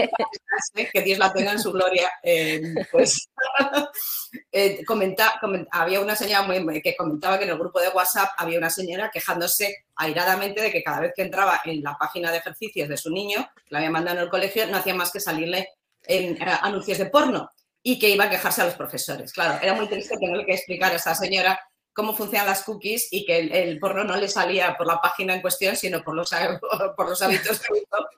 Que 0.94 1.02
Dios 1.02 1.20
la 1.20 1.34
tenga 1.34 1.52
en 1.52 1.60
su 1.60 1.72
gloria. 1.72 2.10
Eh, 2.24 2.62
pues 2.92 3.30
eh, 4.52 4.84
comenta, 4.86 5.40
había 5.72 6.00
una 6.00 6.16
señora 6.16 6.48
que 6.82 6.96
comentaba 6.96 7.38
que 7.38 7.44
en 7.44 7.52
el 7.52 7.58
grupo 7.58 7.80
de 7.80 7.90
WhatsApp 7.90 8.30
había 8.38 8.58
una 8.58 8.70
señora 8.70 9.12
quejándose 9.12 9.86
airadamente 9.96 10.62
de 10.62 10.72
que 10.72 10.84
cada 10.84 11.02
vez 11.02 11.12
que 11.16 11.24
entraba 11.24 11.62
en 11.66 11.84
la 11.84 11.98
página 11.98 12.32
de 12.32 12.38
ejercicios 12.38 12.88
de 12.88 12.98
su 12.98 13.12
niño, 13.12 13.50
que 13.56 13.70
la 13.70 13.80
había 13.80 13.92
mandado 13.92 14.18
en 14.18 14.24
el 14.24 14.30
colegio, 14.30 14.66
no 14.68 14.78
hacía 14.78 14.96
más 14.96 15.12
que 15.12 15.20
salirle 15.20 15.70
en 16.04 16.38
anuncios 16.42 16.98
de 16.98 17.08
porno 17.08 17.50
y 17.84 18.00
que 18.00 18.10
iba 18.10 18.26
a 18.26 18.30
quejarse 18.30 18.62
a 18.62 18.66
los 18.66 18.76
profesores. 18.76 19.34
Claro, 19.34 19.60
era 19.62 19.74
muy 19.74 19.88
triste 19.88 20.18
tener 20.18 20.46
que 20.46 20.54
explicar 20.54 20.92
a 20.92 20.96
esa 20.96 21.14
señora 21.14 21.60
cómo 21.96 22.14
funcionan 22.14 22.48
las 22.48 22.64
cookies 22.64 23.08
y 23.10 23.26
que 23.26 23.40
el, 23.40 23.80
porno 23.80 24.04
no 24.04 24.18
le 24.18 24.28
salía 24.28 24.76
por 24.78 24.86
la 24.86 25.00
página 25.00 25.34
en 25.34 25.42
cuestión, 25.42 25.78
sino 25.78 26.04
por 26.04 26.14
los, 26.14 26.30
por 26.98 27.10
los 27.10 27.22
hábitos 27.22 27.62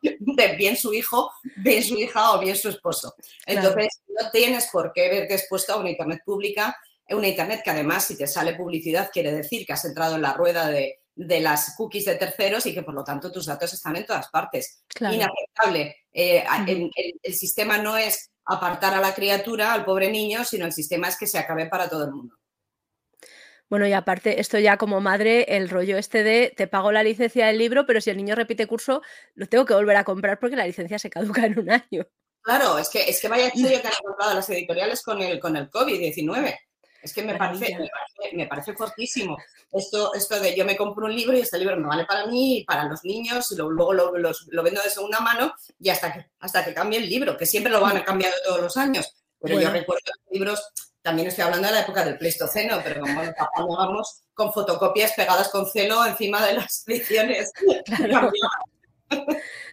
de 0.02 0.48
bien 0.56 0.76
su 0.76 0.94
hijo, 0.94 1.32
bien 1.58 1.84
su 1.84 1.96
hija 1.96 2.34
o 2.34 2.40
bien 2.40 2.58
su 2.58 2.70
esposo. 2.70 3.16
Entonces, 3.46 4.02
no 4.08 4.32
tienes 4.32 4.68
por 4.72 4.92
qué 4.94 5.10
verte 5.10 5.36
expuesto 5.36 5.74
a 5.74 5.78
una 5.78 5.92
Internet 5.92 6.22
pública, 6.26 6.76
una 7.10 7.28
Internet 7.28 7.62
que 7.64 7.70
además, 7.70 8.06
si 8.06 8.18
te 8.18 8.26
sale 8.26 8.56
publicidad, 8.56 9.12
quiere 9.14 9.32
decir 9.32 9.66
que 9.66 9.74
has 9.74 9.86
entrado 9.86 10.16
en 10.16 10.24
la 10.24 10.34
rueda 10.34 10.68
de, 10.68 11.00
las 11.16 11.76
cookies 11.76 12.06
de 12.06 12.16
terceros 12.16 12.66
y 12.66 12.74
que 12.74 12.82
por 12.82 12.96
lo 12.96 13.04
tanto 13.04 13.32
tus 13.32 13.46
datos 13.46 13.72
están 13.74 13.96
en 13.96 14.08
todas 14.08 14.28
partes. 14.30 14.84
Inaceptable. 15.00 15.98
Eh, 16.12 16.44
el 17.22 17.34
sistema 17.36 17.78
no 17.78 17.96
es 17.96 18.32
apartar 18.46 18.96
a 18.96 19.02
la 19.02 19.14
criatura, 19.14 19.74
al 19.74 19.86
pobre 19.86 20.10
niño, 20.10 20.44
sino 20.46 20.66
el 20.66 20.74
sistema 20.74 21.10
es 21.10 21.18
que 21.18 21.28
se 21.28 21.38
acabe 21.38 21.68
para 21.68 21.88
todo 21.88 22.06
el 22.06 22.12
mundo. 22.12 22.37
Bueno, 23.70 23.86
y 23.86 23.94
aparte, 23.94 24.40
esto 24.40 24.58
ya 24.60 24.78
como 24.78 25.02
madre, 25.02 25.58
el 25.58 25.70
rollo 25.70 25.98
este 25.98 26.24
de 26.24 26.54
te 26.56 26.68
pago 26.68 26.92
la 26.92 27.04
licencia 27.04 27.48
del 27.48 27.58
libro, 27.58 27.86
pero 27.86 28.00
si 28.00 28.10
el 28.10 28.18
niño 28.18 28.36
repite 28.36 28.66
curso, 28.66 29.02
lo 29.36 29.48
tengo 29.48 29.66
que 29.66 29.74
volver 29.74 29.98
a 29.98 30.06
comprar 30.06 30.40
porque 30.40 30.56
la 30.56 30.66
licencia 30.66 30.98
se 31.00 31.10
caduca 31.10 31.46
en 31.46 31.60
un 31.60 31.70
año. 31.72 32.08
Claro, 32.42 32.78
es 32.78 32.90
que, 32.90 33.10
es 33.10 33.20
que 33.20 33.28
vaya 33.28 33.52
chollo 33.52 33.82
que 33.82 33.88
han 33.88 33.94
comprado 34.02 34.36
las 34.36 34.50
editoriales 34.50 35.02
con 35.04 35.22
el, 35.22 35.38
con 35.38 35.58
el 35.58 35.70
COVID-19. 35.70 36.58
Es 37.02 37.14
que 37.14 37.24
me 37.24 37.36
parece, 37.36 37.78
me 38.34 38.48
parece, 38.48 38.74
fortísimo. 38.74 39.38
Esto, 39.72 40.14
esto 40.14 40.40
de 40.40 40.56
yo 40.56 40.66
me 40.66 40.76
compro 40.76 41.06
un 41.06 41.16
libro 41.16 41.38
y 41.38 41.42
este 41.42 41.58
libro 41.58 41.78
me 41.78 41.88
vale 41.88 42.06
para 42.06 42.26
mí 42.26 42.60
y 42.60 42.64
para 42.64 42.86
los 42.86 43.04
niños 43.04 43.52
y 43.52 43.56
luego 43.56 43.94
lo, 43.94 44.12
vendo 44.12 44.82
de 44.82 44.90
segunda 44.90 45.20
mano 45.20 45.54
y 45.80 45.90
hasta 45.90 46.14
que, 46.14 46.26
hasta 46.40 46.66
que 46.66 46.74
cambie 46.74 47.00
el 47.00 47.10
libro, 47.10 47.38
que 47.38 47.46
siempre 47.46 47.72
lo 47.72 47.82
van 47.82 47.98
a 47.98 48.04
cambiar 48.04 48.34
todos 48.46 48.62
los 48.62 48.78
años. 48.78 49.14
Pero 49.40 49.60
yo 49.60 49.70
recuerdo 49.70 50.12
libros 50.32 50.62
también 51.02 51.28
estoy 51.28 51.44
hablando 51.44 51.68
de 51.68 51.74
la 51.74 51.82
época 51.82 52.04
del 52.04 52.18
Pleistoceno, 52.18 52.80
pero 52.84 53.02
como 53.56 53.78
vamos 53.78 54.24
con 54.34 54.52
fotocopias 54.52 55.14
pegadas 55.14 55.50
con 55.50 55.66
celo 55.66 56.06
encima 56.06 56.46
de 56.46 56.54
las 56.54 56.84
ediciones. 56.88 57.52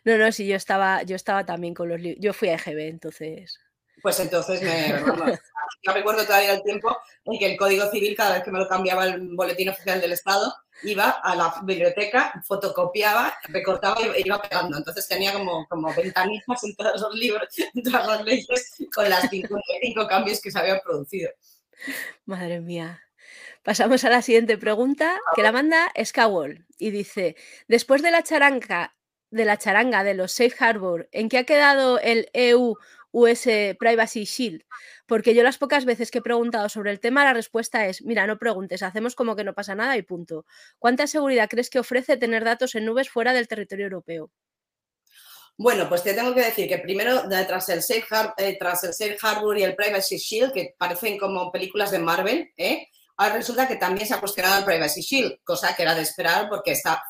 No, 0.04 0.18
no, 0.18 0.30
sí, 0.30 0.46
yo 0.46 0.54
estaba, 0.54 1.02
yo 1.02 1.16
estaba 1.16 1.44
también 1.44 1.74
con 1.74 1.88
los 1.88 2.00
libros. 2.00 2.22
Yo 2.22 2.32
fui 2.32 2.50
a 2.50 2.54
EGB, 2.54 2.78
entonces. 2.88 3.58
Pues 4.04 4.20
entonces 4.20 4.60
me. 4.60 4.88
yo 5.82 5.92
recuerdo 5.94 6.26
todavía 6.26 6.52
el 6.52 6.62
tiempo 6.62 6.94
en 7.24 7.38
que 7.38 7.46
el 7.52 7.56
Código 7.56 7.90
Civil, 7.90 8.14
cada 8.14 8.34
vez 8.34 8.44
que 8.44 8.50
me 8.50 8.58
lo 8.58 8.68
cambiaba 8.68 9.06
el 9.06 9.34
Boletín 9.34 9.70
Oficial 9.70 9.98
del 9.98 10.12
Estado, 10.12 10.54
iba 10.82 11.08
a 11.08 11.34
la 11.34 11.54
biblioteca, 11.62 12.34
fotocopiaba, 12.46 13.32
recortaba 13.48 13.96
y 14.02 14.26
iba 14.26 14.42
pegando. 14.42 14.76
Entonces 14.76 15.08
tenía 15.08 15.32
como, 15.32 15.66
como 15.68 15.90
ventanitas 15.94 16.64
en 16.64 16.76
todos 16.76 17.00
los 17.00 17.14
libros, 17.14 17.48
en 17.58 17.82
todas 17.82 18.06
las 18.06 18.24
leyes, 18.26 18.74
con 18.94 19.08
las 19.08 19.26
cinco, 19.30 20.06
cambios 20.06 20.38
que 20.42 20.50
se 20.50 20.58
habían 20.58 20.80
producido. 20.84 21.30
Madre 22.26 22.60
mía. 22.60 23.00
Pasamos 23.62 24.04
a 24.04 24.10
la 24.10 24.20
siguiente 24.20 24.58
pregunta, 24.58 25.18
que 25.34 25.42
la 25.42 25.50
manda 25.50 25.90
Skawall 26.04 26.66
y 26.76 26.90
dice, 26.90 27.36
después 27.68 28.02
de 28.02 28.10
la 28.10 28.22
charanga 28.22 28.94
de 29.30 29.46
la 29.46 29.56
charanga 29.56 30.04
de 30.04 30.12
los 30.12 30.30
Safe 30.30 30.54
Harbor, 30.60 31.08
¿en 31.10 31.30
qué 31.30 31.38
ha 31.38 31.44
quedado 31.44 31.98
el 31.98 32.28
EU 32.34 32.76
US 33.14 33.48
Privacy 33.78 34.24
Shield? 34.24 34.62
Porque 35.06 35.34
yo 35.34 35.42
las 35.42 35.58
pocas 35.58 35.84
veces 35.84 36.10
que 36.10 36.18
he 36.18 36.22
preguntado 36.22 36.68
sobre 36.68 36.90
el 36.90 37.00
tema, 37.00 37.24
la 37.24 37.32
respuesta 37.32 37.86
es, 37.86 38.02
mira, 38.02 38.26
no 38.26 38.38
preguntes, 38.38 38.82
hacemos 38.82 39.14
como 39.14 39.36
que 39.36 39.44
no 39.44 39.54
pasa 39.54 39.74
nada 39.74 39.96
y 39.96 40.02
punto. 40.02 40.44
¿Cuánta 40.78 41.06
seguridad 41.06 41.48
crees 41.48 41.70
que 41.70 41.78
ofrece 41.78 42.16
tener 42.16 42.44
datos 42.44 42.74
en 42.74 42.84
nubes 42.84 43.08
fuera 43.08 43.32
del 43.32 43.48
territorio 43.48 43.84
europeo? 43.84 44.30
Bueno, 45.56 45.88
pues 45.88 46.02
te 46.02 46.14
tengo 46.14 46.34
que 46.34 46.42
decir 46.42 46.68
que 46.68 46.78
primero, 46.78 47.28
tras 47.28 47.68
el, 47.68 47.80
Safe 47.80 48.04
Harbor, 48.10 48.34
eh, 48.38 48.56
tras 48.58 48.82
el 48.82 48.92
Safe 48.92 49.16
Harbor 49.22 49.56
y 49.56 49.62
el 49.62 49.76
Privacy 49.76 50.16
Shield, 50.16 50.52
que 50.52 50.74
parecen 50.76 51.16
como 51.16 51.52
películas 51.52 51.92
de 51.92 52.00
Marvel, 52.00 52.52
¿eh? 52.56 52.88
ahora 53.16 53.36
resulta 53.36 53.68
que 53.68 53.76
también 53.76 54.08
se 54.08 54.14
ha 54.14 54.20
cuestionado 54.20 54.58
el 54.58 54.64
Privacy 54.64 55.00
Shield, 55.00 55.38
cosa 55.44 55.76
que 55.76 55.82
era 55.82 55.94
de 55.94 56.02
esperar 56.02 56.48
porque 56.48 56.72
está, 56.72 57.00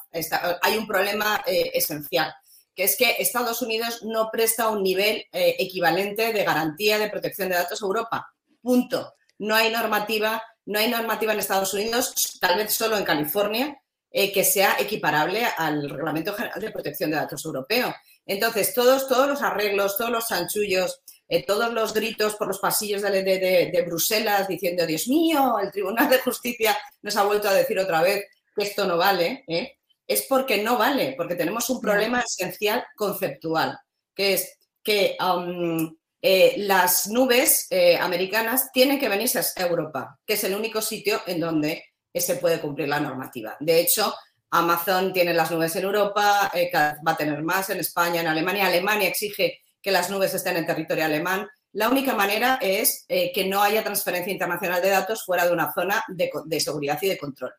hay 0.60 0.76
un 0.76 0.86
problema 0.86 1.42
eh, 1.46 1.70
esencial 1.72 2.34
que 2.74 2.84
es 2.84 2.96
que 2.96 3.16
Estados 3.18 3.62
Unidos 3.62 4.02
no 4.02 4.30
presta 4.30 4.68
un 4.68 4.82
nivel 4.82 5.26
eh, 5.32 5.56
equivalente 5.58 6.32
de 6.32 6.44
garantía 6.44 6.98
de 6.98 7.10
protección 7.10 7.48
de 7.48 7.56
datos 7.56 7.82
a 7.82 7.86
Europa. 7.86 8.34
Punto. 8.60 9.14
No 9.38 9.54
hay 9.54 9.70
normativa, 9.70 10.42
no 10.66 10.78
hay 10.78 10.88
normativa 10.88 11.32
en 11.32 11.38
Estados 11.38 11.74
Unidos, 11.74 12.14
tal 12.40 12.56
vez 12.56 12.72
solo 12.72 12.96
en 12.96 13.04
California, 13.04 13.80
eh, 14.10 14.32
que 14.32 14.44
sea 14.44 14.76
equiparable 14.78 15.44
al 15.56 15.88
Reglamento 15.88 16.34
General 16.34 16.60
de 16.60 16.70
Protección 16.70 17.10
de 17.10 17.16
Datos 17.16 17.44
Europeo. 17.44 17.94
Entonces, 18.26 18.72
todos, 18.72 19.08
todos 19.08 19.28
los 19.28 19.42
arreglos, 19.42 19.96
todos 19.96 20.10
los 20.10 20.28
chanchullos, 20.28 21.02
eh, 21.28 21.44
todos 21.44 21.72
los 21.72 21.92
gritos 21.92 22.36
por 22.36 22.48
los 22.48 22.58
pasillos 22.58 23.02
de, 23.02 23.22
de, 23.22 23.84
Bruselas 23.86 24.46
diciendo, 24.46 24.86
Dios 24.86 25.08
mío, 25.08 25.58
el 25.58 25.70
Tribunal 25.70 26.08
de 26.08 26.18
Justicia 26.18 26.76
nos 27.02 27.16
ha 27.16 27.24
vuelto 27.24 27.48
a 27.48 27.54
decir 27.54 27.78
otra 27.78 28.02
vez 28.02 28.26
que 28.54 28.64
esto 28.64 28.86
no 28.86 28.96
vale, 28.96 29.44
¿eh? 29.48 29.78
Es 30.06 30.26
porque 30.28 30.62
no 30.62 30.76
vale, 30.78 31.14
porque 31.16 31.34
tenemos 31.34 31.68
un 31.70 31.80
problema 31.80 32.20
esencial 32.20 32.84
conceptual, 32.96 33.78
que 34.14 34.34
es 34.34 34.58
que 34.82 35.16
um, 35.20 35.96
eh, 36.20 36.54
las 36.58 37.06
nubes 37.08 37.66
eh, 37.70 37.96
americanas 37.96 38.70
tienen 38.72 38.98
que 38.98 39.08
venirse 39.08 39.40
a 39.40 39.62
Europa, 39.62 40.18
que 40.26 40.34
es 40.34 40.44
el 40.44 40.54
único 40.54 40.80
sitio 40.82 41.20
en 41.26 41.40
donde 41.40 41.84
se 42.14 42.36
puede 42.36 42.60
cumplir 42.60 42.88
la 42.88 43.00
normativa. 43.00 43.56
De 43.60 43.80
hecho, 43.80 44.14
Amazon 44.50 45.12
tiene 45.12 45.34
las 45.34 45.50
nubes 45.50 45.74
en 45.76 45.84
Europa, 45.84 46.50
eh, 46.54 46.70
va 46.72 47.12
a 47.12 47.16
tener 47.16 47.42
más 47.42 47.70
en 47.70 47.80
España, 47.80 48.20
en 48.20 48.28
Alemania. 48.28 48.66
Alemania 48.66 49.08
exige 49.08 49.62
que 49.82 49.90
las 49.90 50.10
nubes 50.10 50.32
estén 50.32 50.56
en 50.56 50.66
territorio 50.66 51.04
alemán. 51.04 51.46
La 51.72 51.88
única 51.88 52.14
manera 52.14 52.58
es 52.62 53.04
que 53.08 53.46
no 53.48 53.60
haya 53.60 53.82
transferencia 53.82 54.32
internacional 54.32 54.80
de 54.80 54.90
datos 54.90 55.24
fuera 55.24 55.44
de 55.44 55.52
una 55.52 55.72
zona 55.72 56.04
de 56.08 56.60
seguridad 56.60 56.98
y 57.02 57.08
de 57.08 57.18
control. 57.18 57.52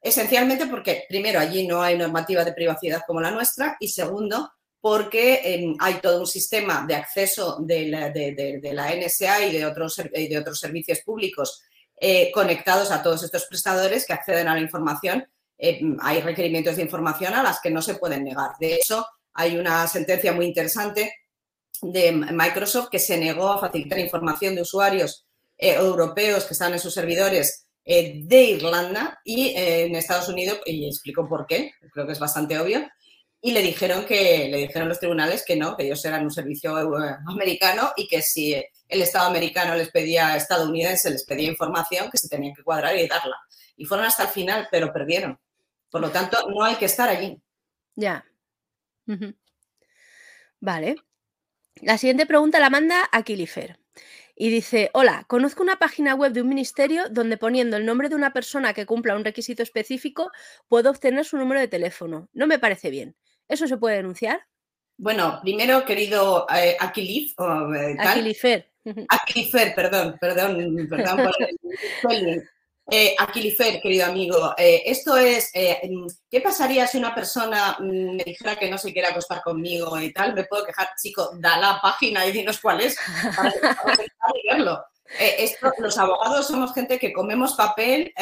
Esencialmente 0.00 0.66
porque, 0.66 1.04
primero, 1.08 1.38
allí 1.38 1.66
no 1.66 1.82
hay 1.82 1.98
normativa 1.98 2.44
de 2.44 2.54
privacidad 2.54 3.02
como 3.06 3.20
la 3.20 3.30
nuestra 3.30 3.76
y, 3.78 3.88
segundo, 3.88 4.50
porque 4.80 5.40
em, 5.44 5.76
hay 5.78 5.94
todo 5.94 6.20
un 6.20 6.26
sistema 6.26 6.86
de 6.86 6.94
acceso 6.94 7.58
de 7.60 7.86
la, 7.86 8.94
NSA 8.94 9.44
y 9.44 9.52
de 9.52 9.66
otros, 9.66 9.96
de 9.96 10.38
otros 10.38 10.58
servicios 10.58 11.00
públicos 11.00 11.62
eh, 12.00 12.30
conectados 12.32 12.90
a 12.90 13.02
todos 13.02 13.22
estos 13.22 13.44
prestadores 13.44 14.06
que 14.06 14.14
acceden 14.14 14.48
a 14.48 14.54
la 14.54 14.60
información. 14.60 15.28
Em, 15.58 15.98
hay 16.00 16.22
requerimientos 16.22 16.76
de 16.76 16.82
información 16.82 17.34
a 17.34 17.42
las 17.42 17.60
que 17.60 17.70
no 17.70 17.82
se 17.82 17.96
pueden 17.96 18.24
negar. 18.24 18.52
De 18.58 18.76
hecho, 18.76 19.06
hay 19.34 19.58
una 19.58 19.86
sentencia 19.86 20.32
muy 20.32 20.46
interesante 20.46 21.12
de 21.82 22.12
Microsoft 22.12 22.88
que 22.90 22.98
se 22.98 23.18
negó 23.18 23.52
a 23.52 23.60
facilitar 23.60 23.98
información 23.98 24.54
de 24.54 24.62
usuarios 24.62 25.26
eh, 25.58 25.74
europeos 25.74 26.44
que 26.44 26.54
están 26.54 26.72
en 26.72 26.80
sus 26.80 26.94
servidores 26.94 27.66
eh, 27.84 28.22
de 28.24 28.42
Irlanda 28.42 29.20
y 29.24 29.48
eh, 29.48 29.86
en 29.86 29.96
Estados 29.96 30.28
Unidos, 30.28 30.60
y 30.66 30.86
explicó 30.86 31.28
por 31.28 31.46
qué, 31.46 31.72
creo 31.92 32.06
que 32.06 32.12
es 32.12 32.18
bastante 32.18 32.58
obvio, 32.58 32.86
y 33.40 33.52
le 33.52 33.62
dijeron 33.62 34.04
que 34.04 34.48
le 34.50 34.58
dijeron 34.58 34.88
los 34.88 34.98
tribunales 34.98 35.44
que 35.46 35.56
no, 35.56 35.76
que 35.76 35.84
ellos 35.84 36.04
eran 36.04 36.24
un 36.24 36.30
servicio 36.30 36.78
eh, 36.78 37.16
americano 37.26 37.92
y 37.96 38.06
que 38.06 38.20
si 38.20 38.54
el 38.54 39.02
Estado 39.02 39.28
americano 39.28 39.74
les 39.74 39.90
pedía 39.90 40.36
estadounidense, 40.36 41.10
les 41.10 41.24
pedía 41.24 41.48
información, 41.48 42.10
que 42.10 42.18
se 42.18 42.28
tenían 42.28 42.54
que 42.54 42.62
cuadrar 42.62 42.96
y 42.96 43.08
darla. 43.08 43.36
Y 43.76 43.86
fueron 43.86 44.06
hasta 44.06 44.24
el 44.24 44.28
final, 44.28 44.68
pero 44.70 44.92
perdieron. 44.92 45.38
Por 45.90 46.02
lo 46.02 46.10
tanto, 46.10 46.38
no 46.50 46.62
hay 46.62 46.76
que 46.76 46.84
estar 46.84 47.08
allí. 47.08 47.40
Ya. 47.96 48.24
Vale. 50.60 50.96
La 51.76 51.96
siguiente 51.96 52.26
pregunta 52.26 52.60
la 52.60 52.68
manda 52.68 53.08
a 53.10 53.22
Kilifer 53.22 53.79
y 54.40 54.48
dice, 54.48 54.88
hola, 54.94 55.26
conozco 55.28 55.62
una 55.62 55.76
página 55.76 56.14
web 56.14 56.32
de 56.32 56.40
un 56.40 56.48
ministerio 56.48 57.10
donde 57.10 57.36
poniendo 57.36 57.76
el 57.76 57.84
nombre 57.84 58.08
de 58.08 58.14
una 58.14 58.32
persona 58.32 58.72
que 58.72 58.86
cumpla 58.86 59.14
un 59.14 59.22
requisito 59.22 59.62
específico 59.62 60.30
puedo 60.66 60.88
obtener 60.88 61.26
su 61.26 61.36
número 61.36 61.60
de 61.60 61.68
teléfono. 61.68 62.30
No 62.32 62.46
me 62.46 62.58
parece 62.58 62.88
bien. 62.88 63.14
¿Eso 63.48 63.68
se 63.68 63.76
puede 63.76 63.96
denunciar? 63.96 64.40
Bueno, 64.96 65.40
primero, 65.42 65.84
querido 65.84 66.46
eh, 66.56 66.74
Aquilif, 66.80 67.34
eh, 67.38 67.96
Aquilifer. 67.98 68.72
Aquilifer, 69.10 69.74
perdón, 69.74 70.16
perdón, 70.18 70.88
perdón 70.88 71.16
por 71.18 72.12
el, 72.14 72.42
Eh, 72.92 73.14
Aquilifer, 73.16 73.80
querido 73.80 74.06
amigo, 74.06 74.52
eh, 74.58 74.82
esto 74.84 75.16
es, 75.16 75.50
eh, 75.54 75.80
¿qué 76.28 76.40
pasaría 76.40 76.88
si 76.88 76.98
una 76.98 77.14
persona 77.14 77.76
mm, 77.78 78.16
me 78.16 78.24
dijera 78.24 78.56
que 78.56 78.68
no 78.68 78.78
se 78.78 78.92
quiere 78.92 79.06
acostar 79.06 79.42
conmigo 79.42 80.00
y 80.00 80.12
tal? 80.12 80.34
Me 80.34 80.42
puedo 80.42 80.64
quejar, 80.64 80.88
chico, 81.00 81.30
da 81.38 81.56
la 81.56 81.80
página 81.80 82.26
y 82.26 82.32
dinos 82.32 82.58
cuál 82.60 82.80
es 82.80 82.96
para, 83.36 83.52
verlo. 84.44 84.84
esto, 85.20 85.70
los 85.78 85.96
abogados 85.98 86.48
somos 86.48 86.74
gente 86.74 86.98
que 86.98 87.12
comemos 87.12 87.54
papel 87.54 88.12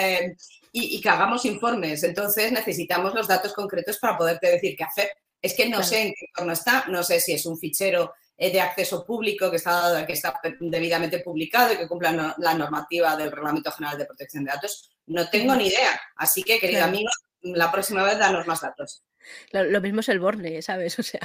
y, 0.71 1.01
que 1.01 1.09
hagamos 1.09 1.47
informes. 1.47 2.05
Entonces 2.05 2.53
necesitamos 2.53 3.15
los 3.15 3.27
datos 3.27 3.55
concretos 3.55 3.99
para 3.99 4.19
poderte 4.19 4.51
decir 4.51 4.77
qué 4.77 4.85
hacer. 4.85 5.11
Es 5.41 5.55
que 5.55 5.67
no 5.71 5.83
sé 5.83 6.03
en 6.03 6.09
qué 6.09 6.27
entorno 6.27 6.53
está, 6.53 6.85
no 6.89 7.03
sé 7.03 7.21
si 7.21 7.33
es 7.33 7.47
un 7.47 7.59
fichero 7.59 8.13
de 8.39 8.61
acceso 8.61 9.05
público 9.05 9.51
que 9.51 9.57
está, 9.57 10.07
que 10.07 10.13
está 10.13 10.41
debidamente 10.61 11.19
publicado 11.19 11.73
y 11.73 11.77
que 11.77 11.89
cumpla 11.89 12.37
la 12.39 12.55
normativa 12.55 13.17
del 13.17 13.33
Reglamento 13.33 13.73
General 13.73 13.99
de 13.99 14.07
Protección 14.07 14.45
de 14.45 14.53
Datos. 14.53 14.91
No 15.07 15.29
tengo 15.29 15.57
ni 15.57 15.67
idea. 15.67 16.01
Así 16.17 16.45
que, 16.45 16.61
querido 16.61 16.85
amigo, 16.85 17.11
la 17.43 17.73
próxima 17.73 18.05
vez 18.05 18.19
danos 18.19 18.47
más 18.47 18.61
datos. 18.61 19.03
Lo, 19.53 19.81
mismo 19.81 20.01
es 20.01 20.09
el 20.09 20.21
Borne, 20.21 20.63
¿sabes? 20.63 20.99
O 20.99 21.03
sea. 21.03 21.21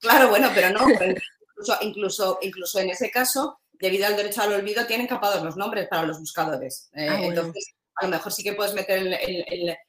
Claro, 0.00 0.28
bueno, 0.28 0.50
pero 0.54 0.70
no. 0.70 0.80
incluso, 0.90 1.78
incluso, 1.82 2.38
incluso 2.42 2.78
en 2.80 2.90
ese 2.90 3.10
caso, 3.10 3.60
debido 3.72 4.06
al 4.06 4.16
derecho 4.16 4.42
al 4.42 4.52
olvido, 4.52 4.86
tienen 4.86 5.06
capados 5.06 5.42
los 5.42 5.56
nombres 5.56 5.88
para 5.88 6.06
los 6.06 6.18
buscadores. 6.18 6.90
Eh, 6.94 7.08
ah, 7.08 7.22
entonces, 7.22 7.74
a 7.96 8.04
lo 8.06 8.10
mejor 8.10 8.32
sí 8.32 8.42
que 8.42 8.54
puedes 8.54 8.74
meter 8.74 9.06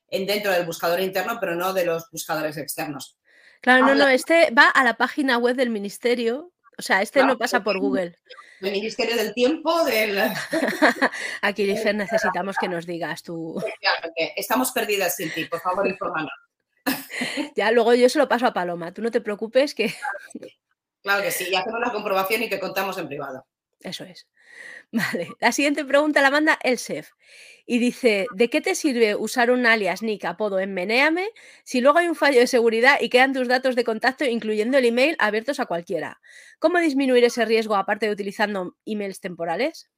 en, 0.10 0.26
dentro 0.28 0.52
del 0.52 0.66
buscador 0.66 1.00
interno, 1.00 1.38
pero 1.40 1.56
no 1.56 1.74
de 1.74 1.86
los 1.86 2.10
buscadores 2.12 2.58
externos. 2.58 3.18
Claro, 3.62 3.86
no, 3.86 3.96
no, 3.96 4.08
este 4.08 4.52
va 4.52 4.70
a 4.70 4.84
la 4.84 4.96
página 4.96 5.38
web 5.38 5.56
del 5.56 5.70
ministerio, 5.70 6.52
o 6.78 6.82
sea, 6.82 7.02
este 7.02 7.24
no 7.24 7.38
pasa 7.38 7.64
por 7.64 7.80
Google. 7.80 8.18
El 8.60 8.72
Ministerio 8.74 9.16
del 9.16 9.34
Tiempo, 9.34 9.84
del... 9.84 10.20
Aquí, 11.42 11.66
Lifer, 11.66 11.96
necesitamos 11.96 12.58
que 12.58 12.68
nos 12.68 12.86
digas 12.86 13.24
tú. 13.24 13.62
Estamos 14.36 14.72
perdidas 14.72 15.16
sin 15.16 15.32
ti, 15.32 15.46
por 15.46 15.62
favor, 15.62 15.88
infórmanos. 15.88 16.32
Ya, 17.56 17.72
luego 17.72 17.94
yo 17.94 18.10
se 18.10 18.20
lo 18.20 18.28
paso 18.28 18.46
a 18.48 18.54
Paloma, 18.54 18.94
tú 18.94 19.02
no 19.02 19.12
te 19.12 19.22
preocupes 19.22 19.74
que... 19.74 19.94
Claro 21.02 21.24
que 21.24 21.32
sí, 21.32 21.48
y 21.50 21.56
hacemos 21.56 21.80
la 21.80 21.92
comprobación 21.92 22.44
y 22.44 22.50
te 22.50 22.60
contamos 22.60 22.98
en 22.98 23.08
privado. 23.08 23.46
Eso 23.80 24.04
es. 24.04 24.28
Vale, 24.92 25.30
la 25.40 25.52
siguiente 25.52 25.86
pregunta 25.86 26.22
la 26.22 26.32
manda 26.32 26.60
el 26.64 26.78
chef 26.78 27.12
y 27.66 27.80
dice, 27.80 28.26
¿de 28.34 28.50
qué 28.50 28.60
te 28.60 28.76
sirve 28.76 29.16
usar 29.16 29.52
un 29.52 29.66
alias, 29.66 30.02
nick, 30.02 30.26
apodo 30.26 30.60
en 30.60 30.74
Meneame 30.74 31.30
si 31.64 31.80
luego 31.80 32.00
hay 32.00 32.08
un 32.08 32.16
fallo 32.16 32.40
de 32.40 32.48
seguridad 32.48 32.98
y 33.00 33.10
quedan 33.10 33.34
tus 33.34 33.48
datos 33.48 33.76
de 33.76 33.84
contacto, 33.84 34.26
incluyendo 34.26 34.78
el 34.78 34.86
email, 34.86 35.16
abiertos 35.20 35.60
a 35.60 35.66
cualquiera? 35.66 36.20
¿Cómo 36.60 36.80
disminuir 36.80 37.24
ese 37.24 37.46
riesgo 37.46 37.76
aparte 37.76 38.08
de 38.08 38.12
utilizando 38.12 38.76
emails 38.86 39.22
temporales? 39.22 39.90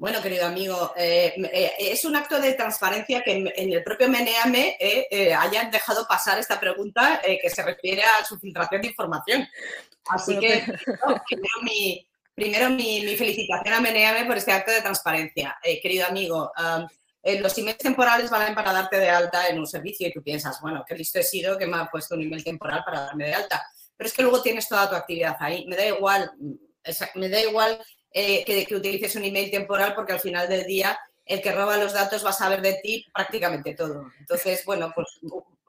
Bueno, 0.00 0.22
querido 0.22 0.46
amigo, 0.46 0.94
eh, 0.96 1.34
eh, 1.52 1.72
es 1.78 2.06
un 2.06 2.16
acto 2.16 2.40
de 2.40 2.54
transparencia 2.54 3.22
que 3.22 3.32
en, 3.32 3.72
el 3.72 3.82
propio 3.82 4.08
Meneame 4.08 4.78
eh, 4.80 5.34
hayan 5.34 5.70
dejado 5.70 6.06
pasar 6.08 6.38
esta 6.38 6.58
pregunta 6.58 7.20
que 7.22 7.50
se 7.50 7.62
refiere 7.62 8.02
a 8.02 8.24
su 8.24 8.38
filtración 8.38 8.80
de 8.80 8.88
información. 8.88 9.46
Así 10.08 10.38
que, 10.38 10.64
mi, 11.62 12.09
Primero, 12.34 12.70
mi, 12.70 13.00
felicitación 13.16 13.74
a 13.74 13.80
Meneame 13.80 14.24
por 14.24 14.36
este 14.36 14.52
acto 14.52 14.70
de 14.70 14.80
transparencia. 14.80 15.58
Eh, 15.62 15.80
querido 15.80 16.06
amigo, 16.06 16.52
eh, 17.22 17.40
los 17.40 17.56
emails 17.58 17.78
temporales 17.78 18.30
valen 18.30 18.54
para 18.54 18.72
darte 18.72 18.98
de 18.98 19.10
alta 19.10 19.48
en 19.48 19.58
un 19.58 19.66
servicio 19.66 20.08
y 20.08 20.12
tú 20.12 20.22
piensas, 20.22 20.58
bueno, 20.60 20.84
qué 20.86 20.94
listo 20.94 21.18
he 21.18 21.22
sido 21.22 21.58
que 21.58 21.66
me 21.66 21.76
ha 21.76 21.86
puesto 21.86 22.14
un 22.14 22.22
email 22.22 22.42
temporal 22.42 22.82
para 22.84 23.00
darme 23.00 23.26
de 23.26 23.34
alta. 23.34 23.62
Pero 23.96 24.08
es 24.08 24.14
que 24.14 24.22
luego 24.22 24.40
tienes 24.40 24.68
toda 24.68 24.88
tu 24.88 24.96
actividad 24.96 25.36
ahí. 25.40 25.66
Me 25.66 25.76
da 25.76 25.86
igual, 25.86 26.30
me 27.14 27.28
da 27.28 27.40
igual 27.40 27.82
eh, 28.12 28.44
que, 28.44 28.64
que 28.64 28.76
utilices 28.76 29.14
un 29.16 29.24
email 29.24 29.50
temporal 29.50 29.94
porque 29.94 30.14
al 30.14 30.20
final 30.20 30.48
del 30.48 30.64
día 30.64 30.98
el 31.26 31.40
que 31.40 31.52
roba 31.52 31.76
los 31.76 31.92
datos 31.92 32.24
va 32.24 32.30
a 32.30 32.32
saber 32.32 32.60
de 32.60 32.80
ti 32.82 33.06
prácticamente 33.14 33.74
todo. 33.74 34.10
Entonces, 34.18 34.64
bueno, 34.64 34.90
pues 34.94 35.06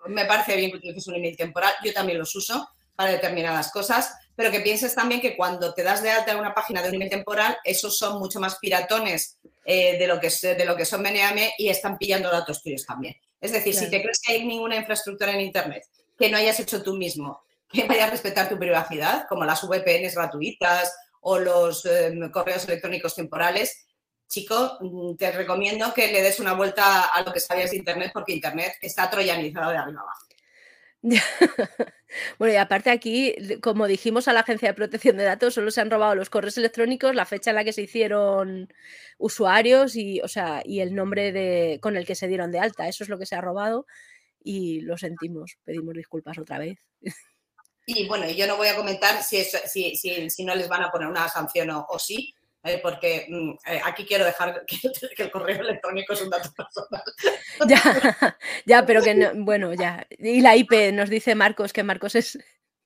me 0.08 0.26
parece 0.26 0.56
bien 0.56 0.71
que 0.71 0.78
utilices 0.78 1.08
un 1.08 1.15
email 1.15 1.38
temporal. 1.38 1.74
Yo 1.84 1.93
también 1.93 2.17
los 2.17 2.36
uso 2.36 2.67
para 2.95 3.12
determinadas 3.12 3.71
cosas, 3.71 4.13
pero 4.41 4.51
que 4.51 4.62
pienses 4.62 4.95
también 4.95 5.21
que 5.21 5.38
cuando 5.38 5.71
te 5.71 5.84
das 5.84 6.01
de 6.01 6.10
alta 6.10 6.32
en 6.32 6.39
una 6.39 6.56
página 6.56 6.82
de 6.82 6.89
un 6.89 6.95
email 6.95 7.12
temporal, 7.12 7.60
esos 7.63 7.95
son 7.95 8.17
mucho 8.17 8.39
más 8.39 8.58
piratones 8.58 9.38
eh, 9.63 9.99
de, 9.99 10.08
lo 10.08 10.19
que, 10.19 10.30
de 10.30 10.65
lo 10.65 10.75
que 10.75 10.84
son 10.84 11.04
Meneame 11.04 11.54
y 11.60 11.69
están 11.69 11.95
pillando 11.99 12.32
datos 12.32 12.63
tuyos 12.63 12.84
también. 12.84 13.15
Es 13.39 13.51
decir, 13.51 13.75
si 13.75 13.88
te 13.88 14.01
crees 14.01 14.19
que 14.19 14.34
hay 14.34 14.43
ninguna 14.43 14.77
infraestructura 14.77 15.32
en 15.32 15.41
Internet 15.41 15.84
que 16.17 16.32
no 16.32 16.38
hayas 16.38 16.60
hecho 16.60 16.82
tú 16.82 16.95
mismo, 16.95 17.43
que 17.71 17.84
vaya 17.84 18.06
a 18.06 18.10
respetar 18.10 18.49
tu 18.49 18.58
privacidad, 18.58 19.27
como 19.30 19.45
las 19.45 19.62
VPNs 19.62 20.15
gratuitas 20.15 20.91
o 21.21 21.38
los 21.38 21.86
em, 21.86 22.32
correos 22.32 22.65
electrónicos 22.65 23.13
temporales, 23.13 23.86
chico, 24.27 24.80
mm, 24.80 25.17
te 25.17 25.32
recomiendo 25.34 25.93
que 25.93 26.12
le 26.12 26.23
des 26.23 26.39
una 26.39 26.54
vuelta 26.54 27.06
a 27.06 27.21
lo 27.21 27.32
que 27.32 27.39
sabías 27.39 27.69
de 27.69 27.77
Internet 27.77 28.10
porque 28.12 28.34
Internet 28.34 28.73
está 28.82 29.08
troyanizado 29.08 29.69
de 29.69 29.77
arriba 29.77 30.01
abajo. 30.01 30.25
bueno, 32.37 32.53
y 32.53 32.57
aparte 32.57 32.91
aquí, 32.91 33.35
como 33.61 33.87
dijimos 33.87 34.27
a 34.27 34.33
la 34.33 34.41
Agencia 34.41 34.69
de 34.69 34.73
Protección 34.73 35.17
de 35.17 35.23
Datos, 35.23 35.55
solo 35.55 35.71
se 35.71 35.81
han 35.81 35.89
robado 35.89 36.15
los 36.15 36.29
correos 36.29 36.57
electrónicos, 36.57 37.15
la 37.15 37.25
fecha 37.25 37.49
en 37.51 37.55
la 37.55 37.63
que 37.63 37.73
se 37.73 37.81
hicieron 37.81 38.71
usuarios 39.17 39.95
y, 39.95 40.21
o 40.21 40.27
sea, 40.27 40.61
y 40.63 40.81
el 40.81 40.93
nombre 40.93 41.31
de, 41.31 41.79
con 41.81 41.97
el 41.97 42.05
que 42.05 42.15
se 42.15 42.27
dieron 42.27 42.51
de 42.51 42.59
alta. 42.59 42.87
Eso 42.87 43.03
es 43.03 43.09
lo 43.09 43.17
que 43.17 43.25
se 43.25 43.35
ha 43.35 43.41
robado 43.41 43.87
y 44.43 44.81
lo 44.81 44.97
sentimos, 44.97 45.57
pedimos 45.63 45.95
disculpas 45.95 46.37
otra 46.37 46.57
vez. 46.57 46.79
Y 47.87 48.07
bueno, 48.07 48.29
yo 48.29 48.45
no 48.45 48.57
voy 48.57 48.67
a 48.67 48.75
comentar 48.75 49.23
si, 49.23 49.43
si, 49.43 49.95
si, 49.95 50.45
no 50.45 50.53
les 50.53 50.69
van 50.69 50.83
a 50.83 50.91
poner 50.91 51.07
una 51.07 51.27
sanción 51.27 51.71
o, 51.71 51.85
o 51.89 51.97
sí, 51.97 52.33
eh, 52.63 52.80
porque 52.82 53.26
mm, 53.28 53.52
eh, 53.65 53.82
aquí 53.84 54.06
quiero 54.06 54.24
dejar 54.24 54.63
que, 55.15 55.24
el 55.24 55.32
correo 55.32 55.62
electrónico 55.62 56.13
es 56.13 56.21
un 56.21 56.30
dato 56.30 56.52
personal. 56.54 57.04
Ya, 57.67 58.38
ya, 58.65 58.86
pero 58.86 59.04
que 59.04 59.13
no, 59.13 59.30
bueno, 59.36 59.74
ya. 59.74 60.08
Y 60.10 60.41
la 60.41 60.56
IP 60.56 60.91
nos 60.93 61.10
dice 61.10 61.36
Marcos 61.36 61.74
que 61.74 61.84
Marcos 61.84 62.15
es. 62.15 62.39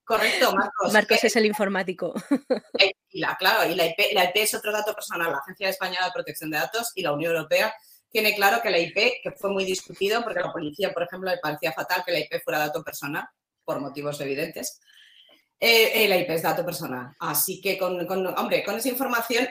Correcto, 0.03 0.53
Marcos. 0.53 0.93
Marcos 0.93 1.23
es 1.23 1.35
el 1.35 1.45
informático. 1.45 2.13
Y 3.15 3.21
la, 3.21 3.37
claro, 3.37 3.71
y 3.71 3.75
la 3.75 3.85
IP, 3.85 4.11
la 4.11 4.25
IP 4.25 4.35
es 4.35 4.53
otro 4.55 4.73
dato 4.73 4.93
personal. 4.93 5.31
La 5.31 5.37
Agencia 5.37 5.69
Española 5.69 6.07
de 6.07 6.11
Protección 6.11 6.49
de 6.51 6.57
Datos 6.57 6.91
y 6.95 7.01
la 7.01 7.13
Unión 7.13 7.33
Europea 7.33 7.73
tiene 8.09 8.35
claro 8.35 8.61
que 8.61 8.69
la 8.69 8.77
IP, 8.77 9.21
que 9.23 9.31
fue 9.37 9.51
muy 9.51 9.63
discutido 9.63 10.21
porque 10.21 10.39
a 10.39 10.47
la 10.47 10.51
policía, 10.51 10.91
por 10.91 11.03
ejemplo, 11.03 11.31
le 11.31 11.37
parecía 11.37 11.71
fatal 11.71 12.03
que 12.05 12.11
la 12.11 12.19
IP 12.19 12.43
fuera 12.43 12.59
dato 12.59 12.83
personal, 12.83 13.25
por 13.63 13.79
motivos 13.79 14.19
evidentes. 14.19 14.81
Eh, 15.59 16.05
el 16.05 16.21
IP 16.21 16.29
es 16.31 16.41
dato 16.41 16.65
personal. 16.65 17.15
Así 17.19 17.61
que, 17.61 17.77
con, 17.77 17.99
hombre, 18.37 18.63
con 18.63 18.75
esa 18.75 18.89
información 18.89 19.47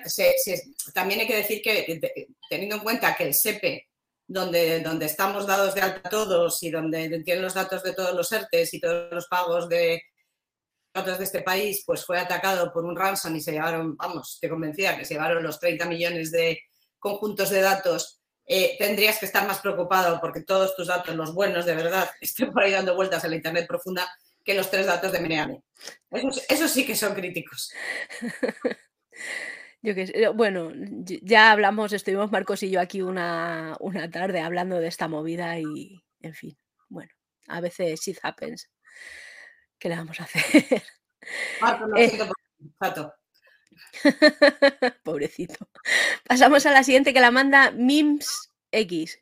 también 0.92 1.20
hay 1.20 1.26
que 1.26 1.36
decir 1.36 1.62
que, 1.62 2.00
teniendo 2.48 2.76
en 2.76 2.82
cuenta 2.82 3.14
que 3.16 3.24
el 3.24 3.34
SEPE, 3.34 3.88
donde, 4.26 4.80
donde 4.80 5.06
estamos 5.06 5.46
dados 5.46 5.74
de 5.74 5.82
alta 5.82 6.08
todos 6.08 6.62
y 6.62 6.70
donde 6.70 7.22
tienen 7.22 7.42
los 7.42 7.54
datos 7.54 7.82
de 7.82 7.92
todos 7.92 8.14
los 8.14 8.30
ERTES 8.32 8.74
y 8.74 8.80
todos 8.80 9.12
los 9.12 9.26
pagos 9.26 9.68
de 9.68 10.02
datos 10.94 11.18
de 11.18 11.24
este 11.24 11.42
país, 11.42 11.82
pues 11.84 12.04
fue 12.04 12.18
atacado 12.18 12.72
por 12.72 12.84
un 12.84 12.96
ransom 12.96 13.34
y 13.36 13.40
se 13.40 13.52
llevaron, 13.52 13.96
vamos, 13.96 14.38
te 14.40 14.48
convencía 14.48 14.96
que 14.96 15.04
se 15.04 15.14
llevaron 15.14 15.42
los 15.42 15.58
30 15.58 15.86
millones 15.86 16.30
de 16.30 16.60
conjuntos 16.98 17.50
de 17.50 17.60
datos, 17.60 18.20
eh, 18.46 18.76
tendrías 18.78 19.18
que 19.18 19.26
estar 19.26 19.46
más 19.46 19.58
preocupado 19.60 20.20
porque 20.20 20.42
todos 20.42 20.76
tus 20.76 20.86
datos, 20.86 21.14
los 21.16 21.34
buenos 21.34 21.66
de 21.66 21.74
verdad, 21.74 22.08
estén 22.20 22.52
por 22.52 22.62
ahí 22.62 22.72
dando 22.72 22.94
vueltas 22.94 23.24
en 23.24 23.30
la 23.30 23.36
Internet 23.36 23.66
profunda 23.66 24.08
que 24.44 24.54
los 24.54 24.70
tres 24.70 24.86
datos 24.86 25.12
de 25.12 25.20
Meneame. 25.20 25.62
Esos, 26.48 26.70
sí 26.70 26.86
que 26.86 26.94
son 26.94 27.14
críticos. 27.14 27.72
Yo 29.82 29.94
que 29.94 30.28
bueno, 30.34 30.72
ya 31.20 31.52
hablamos, 31.52 31.92
estuvimos 31.92 32.32
Marcos 32.32 32.62
y 32.62 32.70
yo 32.70 32.80
aquí 32.80 33.02
una, 33.02 33.76
tarde 34.10 34.40
hablando 34.40 34.80
de 34.80 34.88
esta 34.88 35.08
movida 35.08 35.58
y, 35.58 36.02
en 36.22 36.32
fin, 36.32 36.56
bueno, 36.88 37.10
a 37.48 37.60
veces 37.60 38.00
shit 38.00 38.16
happens. 38.22 38.70
¿Qué 39.78 39.90
le 39.90 39.96
vamos 39.96 40.18
a 40.20 40.24
hacer? 40.24 40.42
Marcos, 41.60 41.88
lo 41.90 41.96
eh, 41.98 42.08
siento 42.08 42.32
por 42.78 43.14
Pobrecito. 45.04 45.68
Pasamos 46.26 46.64
a 46.64 46.70
la 46.70 46.82
siguiente 46.82 47.12
que 47.12 47.20
la 47.20 47.30
manda 47.30 47.70
Mims 47.72 48.53
X. 48.74 49.18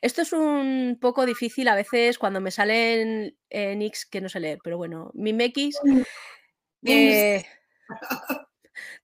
Esto 0.00 0.22
es 0.22 0.32
un 0.32 0.98
poco 1.00 1.26
difícil 1.26 1.68
a 1.68 1.74
veces 1.74 2.18
cuando 2.18 2.40
me 2.40 2.50
salen 2.50 3.36
en 3.50 3.82
X 3.82 4.06
que 4.06 4.20
no 4.20 4.28
sé 4.28 4.40
leer, 4.40 4.58
pero 4.62 4.76
bueno, 4.76 5.10
MimX. 5.14 5.78
Mm. 5.82 6.00
Eh, 6.84 7.44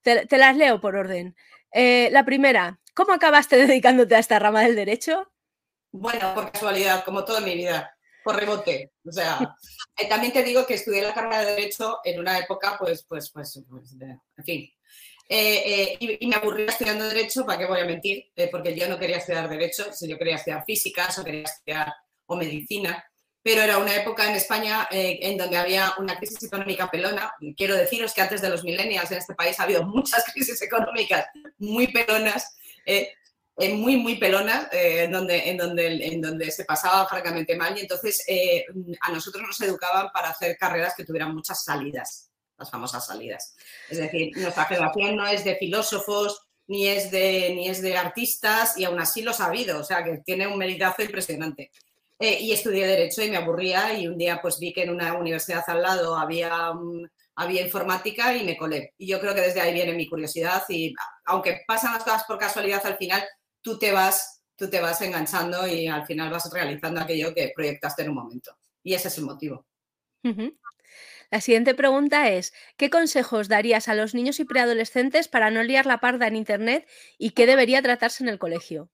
te, 0.01 0.37
las 0.37 0.55
leo 0.55 0.79
por 0.79 0.95
orden. 0.95 1.35
Eh, 1.71 2.09
la 2.11 2.23
primera, 2.25 2.79
¿cómo 2.93 3.13
acabaste 3.13 3.57
dedicándote 3.67 4.15
a 4.15 4.19
esta 4.19 4.39
rama 4.39 4.61
del 4.61 4.75
derecho? 4.75 5.31
Bueno, 5.91 6.33
por 6.33 6.51
casualidad, 6.51 7.03
como 7.03 7.23
toda 7.23 7.41
mi 7.41 7.55
vida, 7.55 7.95
por 8.23 8.35
rebote. 8.35 8.93
O 9.05 9.11
sea, 9.11 9.37
eh, 9.97 10.09
también 10.09 10.33
te 10.33 10.43
digo 10.43 10.65
que 10.65 10.75
estudié 10.75 11.03
la 11.03 11.13
carrera 11.13 11.41
de 11.41 11.55
Derecho 11.55 11.99
en 12.03 12.19
una 12.19 12.39
época, 12.39 12.77
pues, 12.79 13.05
pues, 13.07 13.29
pues, 13.31 13.63
pues 13.69 13.95
en 13.99 14.43
fin, 14.43 14.73
eh, 15.29 15.95
eh, 16.01 16.17
y, 16.19 16.27
me 16.27 16.35
aburría 16.35 16.67
estudiando 16.67 17.07
Derecho, 17.07 17.45
¿para 17.45 17.57
qué 17.57 17.65
voy 17.65 17.79
a 17.79 17.85
mentir? 17.85 18.31
Eh, 18.35 18.49
porque 18.51 18.75
yo 18.75 18.87
no 18.87 18.99
quería 18.99 19.17
estudiar 19.17 19.49
Derecho, 19.49 19.91
si 19.93 20.07
yo 20.07 20.17
quería 20.17 20.35
estudiar 20.35 20.63
Físicas 20.65 21.17
o 21.17 21.23
quería 21.23 21.43
estudiar 21.43 21.93
o 22.25 22.35
Medicina, 22.35 23.03
pero 23.41 23.61
era 23.61 23.77
una 23.77 23.95
época 23.95 24.29
en 24.29 24.35
España 24.35 24.87
en 24.89 25.37
donde 25.37 25.57
había 25.57 25.93
una 25.97 26.15
crisis 26.17 26.43
económica 26.43 26.89
pelona. 26.89 27.33
Quiero 27.57 27.75
deciros 27.75 28.13
que 28.13 28.21
antes 28.21 28.41
de 28.41 28.49
los 28.49 28.63
millennials 28.63 29.11
en 29.11 29.17
este 29.17 29.35
país 29.35 29.59
ha 29.59 29.63
habido 29.63 29.83
muchas 29.83 30.23
crisis 30.33 30.61
económicas 30.61 31.25
muy 31.57 31.87
pelonas, 31.87 32.55
muy, 33.57 33.97
muy 33.97 34.15
pelonas, 34.15 34.69
en, 34.71 35.11
donde, 35.11 35.49
en, 35.49 35.57
donde, 35.57 36.05
en 36.07 36.21
donde 36.21 36.51
se 36.51 36.63
pasaba 36.63 37.05
francamente 37.05 37.57
mal 37.57 37.77
y 37.77 37.81
entonces 37.81 38.25
a 39.01 39.11
nosotros 39.11 39.43
nos 39.45 39.59
educaban 39.59 40.07
para 40.13 40.29
hacer 40.29 40.55
carreras 40.57 40.93
que 40.95 41.03
tuvieran 41.03 41.35
muchas 41.35 41.65
salidas 41.65 42.32
las 42.63 42.71
famosas 42.71 43.05
salidas. 43.05 43.55
Es 43.89 43.97
decir, 43.97 44.31
nuestra 44.37 44.65
generación 44.65 45.15
no 45.15 45.27
es 45.27 45.43
de 45.43 45.55
filósofos, 45.55 46.41
ni 46.67 46.87
es 46.87 47.11
de, 47.11 47.53
ni 47.55 47.67
es 47.67 47.81
de 47.81 47.97
artistas 47.97 48.77
y 48.77 48.85
aún 48.85 48.99
así 48.99 49.21
lo 49.21 49.31
ha 49.31 49.35
sabido, 49.35 49.79
o 49.79 49.83
sea 49.83 50.03
que 50.03 50.19
tiene 50.19 50.47
un 50.47 50.57
meritazo 50.57 51.01
impresionante. 51.01 51.71
Eh, 52.19 52.39
y 52.39 52.51
estudié 52.53 52.87
Derecho 52.87 53.21
y 53.21 53.29
me 53.29 53.37
aburría 53.37 53.97
y 53.97 54.07
un 54.07 54.17
día 54.17 54.41
pues 54.41 54.59
vi 54.59 54.71
que 54.71 54.83
en 54.83 54.91
una 54.91 55.13
universidad 55.13 55.63
al 55.67 55.81
lado 55.81 56.15
había, 56.15 56.71
había 57.35 57.61
informática 57.61 58.35
y 58.35 58.45
me 58.45 58.55
colé. 58.55 58.93
Y 58.97 59.07
yo 59.07 59.19
creo 59.19 59.35
que 59.35 59.41
desde 59.41 59.59
ahí 59.59 59.73
viene 59.73 59.93
mi 59.93 60.07
curiosidad 60.07 60.63
y 60.69 60.93
aunque 61.25 61.63
pasan 61.67 61.93
las 61.93 62.03
cosas 62.03 62.23
por 62.23 62.37
casualidad 62.37 62.85
al 62.85 62.97
final, 62.97 63.23
tú 63.61 63.77
te 63.77 63.91
vas, 63.91 64.41
tú 64.55 64.69
te 64.69 64.79
vas 64.79 65.01
enganchando 65.01 65.67
y 65.67 65.87
al 65.87 66.05
final 66.05 66.29
vas 66.29 66.49
realizando 66.51 67.01
aquello 67.01 67.33
que 67.33 67.51
proyectaste 67.53 68.03
en 68.03 68.09
un 68.09 68.15
momento. 68.15 68.55
Y 68.83 68.93
ese 68.93 69.09
es 69.09 69.17
el 69.17 69.25
motivo. 69.25 69.65
La 71.33 71.41
siguiente 71.41 71.73
pregunta 71.73 72.29
es, 72.29 72.53
¿qué 72.77 72.91
consejos 72.91 73.47
darías 73.47 73.87
a 73.87 73.95
los 73.95 74.13
niños 74.13 74.39
y 74.39 74.45
preadolescentes 74.45 75.27
para 75.27 75.49
no 75.49 75.63
liar 75.63 75.87
la 75.87 75.99
parda 75.99 76.27
en 76.27 76.35
Internet 76.35 76.87
y 77.17 77.31
qué 77.31 77.47
debería 77.47 77.81
tratarse 77.81 78.23
en 78.23 78.29
el 78.29 78.37
colegio? 78.37 78.91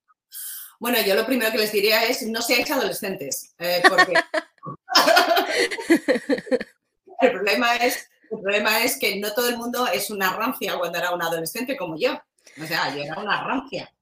Bueno, 0.80 0.99
yo 1.06 1.15
lo 1.15 1.25
primero 1.25 1.52
que 1.52 1.58
les 1.58 1.73
diría 1.73 2.06
es 2.06 2.25
no 2.25 2.41
seáis 2.41 2.71
adolescentes, 2.71 3.54
eh, 3.60 3.84
porque 3.89 4.13
el, 7.19 7.32
problema 7.34 7.75
es, 7.75 8.10
el 8.32 8.39
problema 8.39 8.86
es 8.86 8.97
que 8.97 9.19
no 9.19 9.34
todo 9.34 9.49
el 9.49 9.58
mundo 9.58 9.86
es 9.88 10.10
una 10.10 10.32
rancia 10.32 10.80
cuando 10.80 10.97
era 10.97 11.13
un 11.13 11.21
adolescente 11.21 11.75
como 11.75 11.99
yo. 11.99 12.17
O 12.58 12.65
sea, 12.65 12.95
yo 12.95 13.02
era 13.02 13.19
una 13.19 13.43
rancia. 13.43 13.93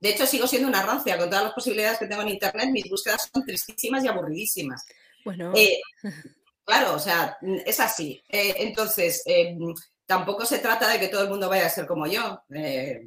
De 0.00 0.08
hecho, 0.08 0.24
sigo 0.24 0.46
siendo 0.46 0.66
una 0.66 0.80
rancia. 0.80 1.18
Con 1.18 1.28
todas 1.28 1.44
las 1.44 1.52
posibilidades 1.52 1.98
que 1.98 2.06
tengo 2.06 2.22
en 2.22 2.30
Internet, 2.30 2.70
mis 2.72 2.88
búsquedas 2.88 3.28
son 3.30 3.44
tristísimas 3.44 4.02
y 4.02 4.08
aburridísimas. 4.08 4.86
Bueno. 5.26 5.52
Eh, 5.54 5.78
Claro, 6.64 6.94
o 6.94 6.98
sea, 6.98 7.38
es 7.66 7.80
así. 7.80 8.22
Eh, 8.28 8.54
entonces, 8.58 9.22
eh, 9.26 9.56
tampoco 10.06 10.44
se 10.46 10.58
trata 10.58 10.88
de 10.88 11.00
que 11.00 11.08
todo 11.08 11.22
el 11.22 11.28
mundo 11.28 11.48
vaya 11.48 11.66
a 11.66 11.70
ser 11.70 11.86
como 11.86 12.06
yo. 12.06 12.42
Eh, 12.54 13.04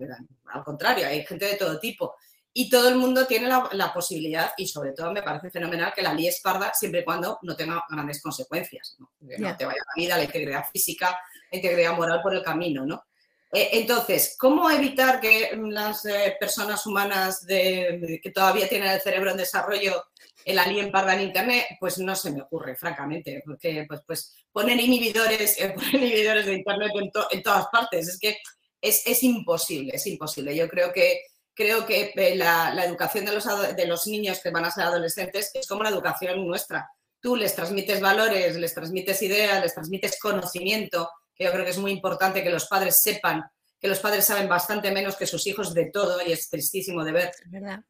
al 0.48 0.63
contrario, 0.63 1.08
hay 1.08 1.26
gente 1.26 1.46
de 1.46 1.56
todo 1.56 1.80
tipo. 1.80 2.15
Y 2.52 2.70
todo 2.70 2.88
el 2.88 2.96
mundo 2.96 3.26
tiene 3.26 3.50
la, 3.50 3.94
posibilidad, 3.94 4.54
y 4.56 4.65
sobre 4.65 4.94
todo 4.94 5.12
me 5.12 5.22
parece 5.22 5.52
fenomenal 5.52 5.94
que 5.94 6.02
la 6.02 6.13
ley 6.13 6.30
parda 6.41 6.74
siempre 6.74 7.02
y 7.02 7.04
cuando 7.04 7.38
no 7.41 7.54
tenga 7.54 7.84
grandes 7.89 8.22
consecuencias. 8.22 8.96
¿no? 8.98 9.12
Que 9.28 9.38
no 9.38 9.56
te 9.58 9.65
vaya 9.65 9.78
la 9.78 10.02
vida, 10.02 10.18
la 10.18 10.24
integridad 10.24 10.63
física, 10.72 11.20
la 11.52 11.58
integridad 11.58 11.98
moral 11.98 12.22
por 12.22 12.34
el 12.34 12.44
camino, 12.44 12.86
¿no? 12.86 13.04
entonces, 13.52 14.36
¿cómo 14.38 14.70
evitar 14.70 15.22
que 15.22 15.58
las 15.70 16.04
personas 16.38 16.86
humanas 16.86 17.46
que 17.48 18.32
todavía 18.34 18.68
tienen 18.68 18.91
el 18.91 19.00
cerebro 19.00 19.32
en 19.32 19.38
desarrollo 19.38 20.04
el 20.46 20.60
alien 20.60 20.92
parda 20.92 21.16
en 21.16 21.22
Internet, 21.22 21.66
pues 21.80 21.98
no 21.98 22.16
se 22.16 22.32
me 22.32 22.44
ocurre, 22.44 22.76
francamente, 22.76 23.42
porque 23.44 23.84
pues, 23.88 24.02
pues 24.06 24.36
ponen 24.52 24.80
inhibidores, 24.80 25.60
eh, 25.60 25.74
inhibidores 25.94 26.46
de 26.46 26.54
Internet 26.54 26.92
en, 27.32 27.42
todas 27.42 27.68
partes. 27.68 28.08
Es 28.08 28.20
que 28.20 28.38
es, 28.80 29.24
imposible, 29.24 29.94
es 29.96 30.06
imposible. 30.06 30.56
Yo 30.56 30.70
creo 30.70 30.94
que, 30.94 31.22
creo 31.54 31.84
que 31.88 32.14
eh, 32.16 32.36
la, 32.36 32.86
educación 32.86 33.26
de 33.26 33.34
los, 33.34 33.46
de 33.76 33.88
los 33.88 34.06
niños 34.06 34.40
que 34.40 34.52
van 34.52 34.66
a 34.66 34.72
ser 34.72 34.84
adolescentes 34.84 35.50
es 35.56 35.68
como 35.68 35.82
la 35.82 35.90
educación 35.90 36.48
nuestra. 36.48 36.88
Tú 37.20 37.36
les 37.36 37.56
transmites 37.56 38.00
valores, 38.00 38.56
les 38.56 38.74
transmites 38.74 39.20
ideas, 39.24 39.64
les 39.64 39.74
transmites 39.74 40.20
conocimiento, 40.20 41.10
que 41.36 41.46
yo 41.46 41.52
creo 41.52 41.66
que 41.66 41.72
es 41.72 41.80
muy 41.80 41.92
importante 41.92 42.44
que 42.44 42.52
los 42.52 42.68
padres 42.68 43.02
sepan 43.02 43.44
que 43.80 43.90
los 43.90 44.00
padres 44.00 44.26
saben 44.26 44.48
bastante 44.48 44.90
menos 44.90 45.16
que 45.16 45.28
sus 45.28 45.46
hijos 45.46 45.74
de 45.74 45.92
todo 45.92 46.20
y 46.26 46.32
es 46.32 46.50
tristísimo 46.50 47.04
de 47.04 47.12
ver. 47.12 47.32
¿verdad? 47.48 47.82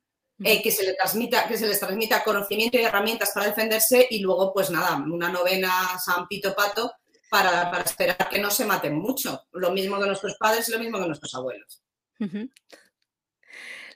Eh, 0.43 0.61
que, 0.61 0.69
se 0.69 0.83
le 0.83 0.93
transmita, 0.95 1.47
que 1.47 1.57
se 1.57 1.65
les 1.65 1.79
transmita 1.79 2.23
conocimiento 2.23 2.77
y 2.77 2.81
herramientas 2.81 3.31
para 3.33 3.47
defenderse 3.47 4.05
y 4.09 4.19
luego, 4.19 4.53
pues 4.53 4.69
nada, 4.69 4.97
una 4.97 5.29
novena 5.29 5.97
San 6.03 6.27
Pito 6.27 6.53
Pato 6.53 6.91
para, 7.29 7.71
esperar 7.79 8.27
que 8.29 8.39
no 8.39 8.51
se 8.51 8.65
maten 8.65 8.97
mucho. 8.97 9.45
Lo 9.53 9.71
mismo 9.71 9.99
que 9.99 10.07
nuestros 10.07 10.35
padres 10.37 10.67
y 10.67 10.73
lo 10.73 10.79
mismo 10.79 10.99
que 10.99 11.07
nuestros 11.07 11.33
abuelos. 11.35 11.81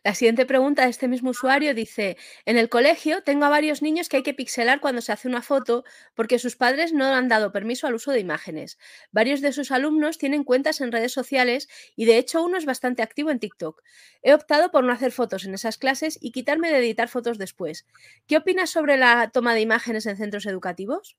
La 0.04 0.16
siguiente 0.16 0.46
pregunta 0.46 0.84
de 0.84 0.90
este 0.90 1.08
mismo 1.08 1.32
usuario 1.32 1.74
dice, 1.74 2.18
en 2.46 2.58
el 2.58 2.70
colegio 2.70 3.22
tengo 3.24 3.46
a 3.46 3.50
varios 3.50 3.82
niños 3.82 4.08
que 4.08 4.18
hay 4.18 4.24
que 4.24 4.34
pixelar 4.34 4.80
cuando 4.80 5.02
se 5.02 5.12
hace 5.12 5.28
una 5.28 5.42
foto 5.42 5.84
porque 6.16 6.40
sus 6.40 6.56
padres 6.56 6.94
no 6.94 7.06
han 7.06 7.28
dado 7.28 7.52
permiso 7.52 7.86
al 7.86 7.96
uso 7.96 8.12
de 8.12 8.20
imágenes. 8.20 8.78
Varios 9.12 9.42
de 9.42 9.52
sus 9.52 9.72
alumnos 9.72 10.18
tienen 10.18 10.46
cuentas 10.46 10.80
en 10.80 10.92
redes 10.92 11.12
sociales 11.12 11.68
y 11.96 12.06
de 12.06 12.18
hecho 12.18 12.42
uno 12.42 12.58
es 12.58 12.66
bastante 12.66 13.02
activo 13.02 13.30
en 13.30 13.40
TikTok. 13.40 13.82
He 14.22 14.34
optado 14.34 14.72
por 14.72 14.86
no 14.86 14.94
hacer 14.94 15.12
fotos 15.12 15.44
en 15.46 15.54
esas 15.54 15.78
clases 15.78 16.18
y 16.22 16.32
quitarme 16.32 16.72
de 16.72 16.78
editar 16.78 17.10
fotos 17.10 17.38
después. 17.38 17.86
¿Qué 18.26 18.38
opinas 18.38 18.70
sobre 18.70 18.96
la 18.96 19.30
toma 19.32 19.54
de 19.54 19.62
imágenes 19.62 20.06
en 20.06 20.16
centros 20.16 20.46
educativos? 20.46 21.18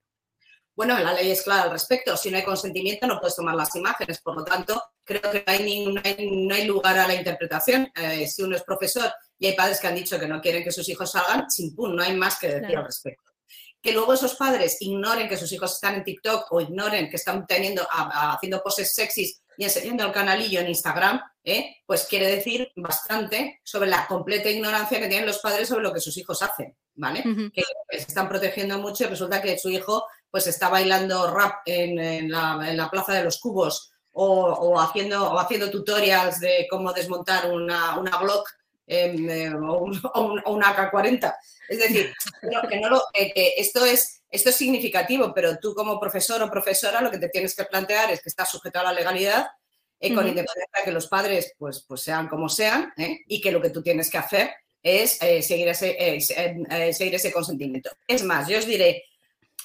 Bueno, 0.75 0.99
la 0.99 1.13
ley 1.13 1.31
es 1.31 1.43
clara 1.43 1.65
al 1.65 1.71
respecto. 1.73 2.17
Si 2.17 2.31
no 2.31 2.39
hay 2.39 2.45
consentimiento, 2.45 3.07
no 3.07 3.19
puedes 3.21 3.37
tomar 3.37 3.55
las 3.55 3.75
imágenes. 3.77 4.21
Por 4.23 4.37
lo 4.37 4.45
tanto, 4.45 4.83
creo 5.11 5.33
que 5.33 5.45
no 5.47 6.01
hay, 6.05 6.31
no 6.31 6.55
hay, 6.55 6.65
lugar 6.65 6.99
a 6.99 7.09
la 7.09 7.15
interpretación. 7.15 7.91
Eh, 7.95 8.27
si 8.27 8.43
uno 8.43 8.57
es 8.57 8.63
profesor 8.63 9.13
y 9.39 9.47
hay 9.47 9.55
padres 9.55 9.81
que 9.81 9.89
han 9.89 9.95
dicho 9.95 10.19
que 10.19 10.29
no 10.29 10.41
quieren 10.41 10.63
que 10.63 10.71
sus 10.71 10.89
hijos 10.89 11.11
salgan, 11.11 11.47
pum, 11.75 11.97
no 11.97 12.03
hay 12.03 12.15
más 12.15 12.39
que 12.39 12.49
decir 12.49 12.77
al 12.77 12.85
respecto. 12.85 13.31
Que 13.83 13.93
luego 13.93 14.13
esos 14.13 14.35
padres 14.35 14.77
ignoren 14.81 15.29
que 15.29 15.37
sus 15.37 15.51
hijos 15.53 15.73
están 15.73 15.97
en 15.97 16.05
TikTok 16.05 16.53
o 16.53 16.61
ignoren 16.61 17.09
que 17.09 17.17
están 17.17 17.47
teniendo, 17.47 17.87
haciendo 17.91 18.63
poses 18.63 18.95
sexys 18.95 19.43
y 19.57 19.65
enseñando 19.65 20.07
el 20.07 20.13
canalillo 20.13 20.61
en 20.61 20.69
Instagram, 20.69 21.21
¿eh? 21.45 21.77
pues 21.87 22.07
quiere 22.07 22.27
decir 22.29 22.71
bastante 22.77 23.61
sobre 23.65 23.91
la 23.91 24.07
completa 24.07 24.49
ignorancia 24.49 25.01
que 25.01 25.09
tienen 25.09 25.27
los 25.27 25.39
padres 25.39 25.69
sobre 25.69 25.83
lo 25.83 25.93
que 25.93 26.01
sus 26.01 26.17
hijos 26.17 26.43
hacen, 26.43 26.77
¿vale? 26.95 27.23
Que 27.53 27.63
se 27.91 28.07
están 28.09 28.29
protegiendo 28.29 28.79
mucho 28.79 29.05
y 29.05 29.09
resulta 29.09 29.43
que 29.43 29.59
su 29.59 29.71
hijo 29.71 30.07
pues 30.31 30.47
está 30.47 30.69
bailando 30.69 31.31
rap 31.31 31.63
en, 31.67 32.31
la, 32.31 32.89
Plaza 32.91 33.15
de 33.15 33.25
los 33.25 33.39
Cubos 33.39 33.93
o, 34.23 34.79
haciendo, 34.81 35.39
haciendo 35.39 35.71
tutorials 35.71 36.41
de 36.41 36.67
cómo 36.69 36.93
desmontar 36.93 37.51
una, 37.51 37.99
una 37.99 38.19
blog 38.19 38.45
eh, 38.87 39.51
o, 39.55 39.91
una 40.47 40.77
AK-40. 40.77 41.35
Es 41.69 41.79
decir, 41.79 42.13
que 42.69 42.81
no 42.81 43.03
esto, 43.15 43.85
es, 43.85 44.23
esto 44.31 44.51
es 44.51 44.57
significativo, 44.57 45.33
pero 45.35 45.59
tú 45.59 45.75
como 45.75 45.99
profesor 45.99 46.43
o 46.43 46.51
profesora 46.51 47.01
lo 47.01 47.11
que 47.11 47.19
te 47.19 47.29
tienes 47.29 47.55
que 47.55 47.65
plantear 47.65 48.11
es 48.11 48.21
que 48.21 48.29
estás 48.29 48.51
sujeto 48.51 48.81
a 48.81 48.85
la 48.85 48.93
legalidad 48.93 49.47
eh, 50.01 50.15
con 50.15 50.27
independencia 50.27 50.79
de 50.79 50.85
que 50.85 50.93
los 50.93 51.07
padres 51.07 51.55
pues, 51.59 51.85
pues 51.87 52.01
sean 52.01 52.27
como 52.29 52.49
sean 52.49 52.93
¿eh? 52.97 53.21
y 53.27 53.41
que 53.41 53.53
lo 53.53 53.61
que 53.61 53.71
tú 53.71 53.83
tienes 53.83 54.11
que 54.11 54.19
hacer 54.19 54.51
es 54.83 55.19
seguir, 55.19 55.69
ese, 55.69 56.19
seguir 56.93 57.15
ese 57.15 57.33
consentimiento. 57.33 57.91
Es 58.07 58.23
más, 58.23 58.49
yo 58.49 58.59
os 58.59 58.65
diré, 58.65 59.05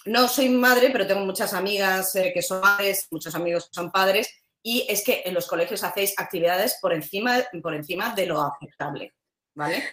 no 0.05 0.27
soy 0.27 0.49
madre, 0.49 0.89
pero 0.91 1.07
tengo 1.07 1.25
muchas 1.25 1.53
amigas 1.53 2.15
eh, 2.15 2.31
que 2.33 2.41
son 2.41 2.61
madres, 2.61 3.07
muchos 3.09 3.33
amigos 3.33 3.65
que 3.65 3.73
son 3.73 3.91
padres, 3.91 4.29
y 4.67 4.83
es 4.89 5.03
que 5.03 5.21
en 5.23 5.35
los 5.35 5.45
colegios 5.45 5.83
hacéis 5.83 6.15
actividades 6.17 6.79
por 6.81 6.91
encima, 6.91 7.37
por 7.61 7.75
encima 7.75 8.15
de 8.15 8.25
lo 8.25 8.41
aceptable. 8.41 9.13
¿Vale? 9.53 9.83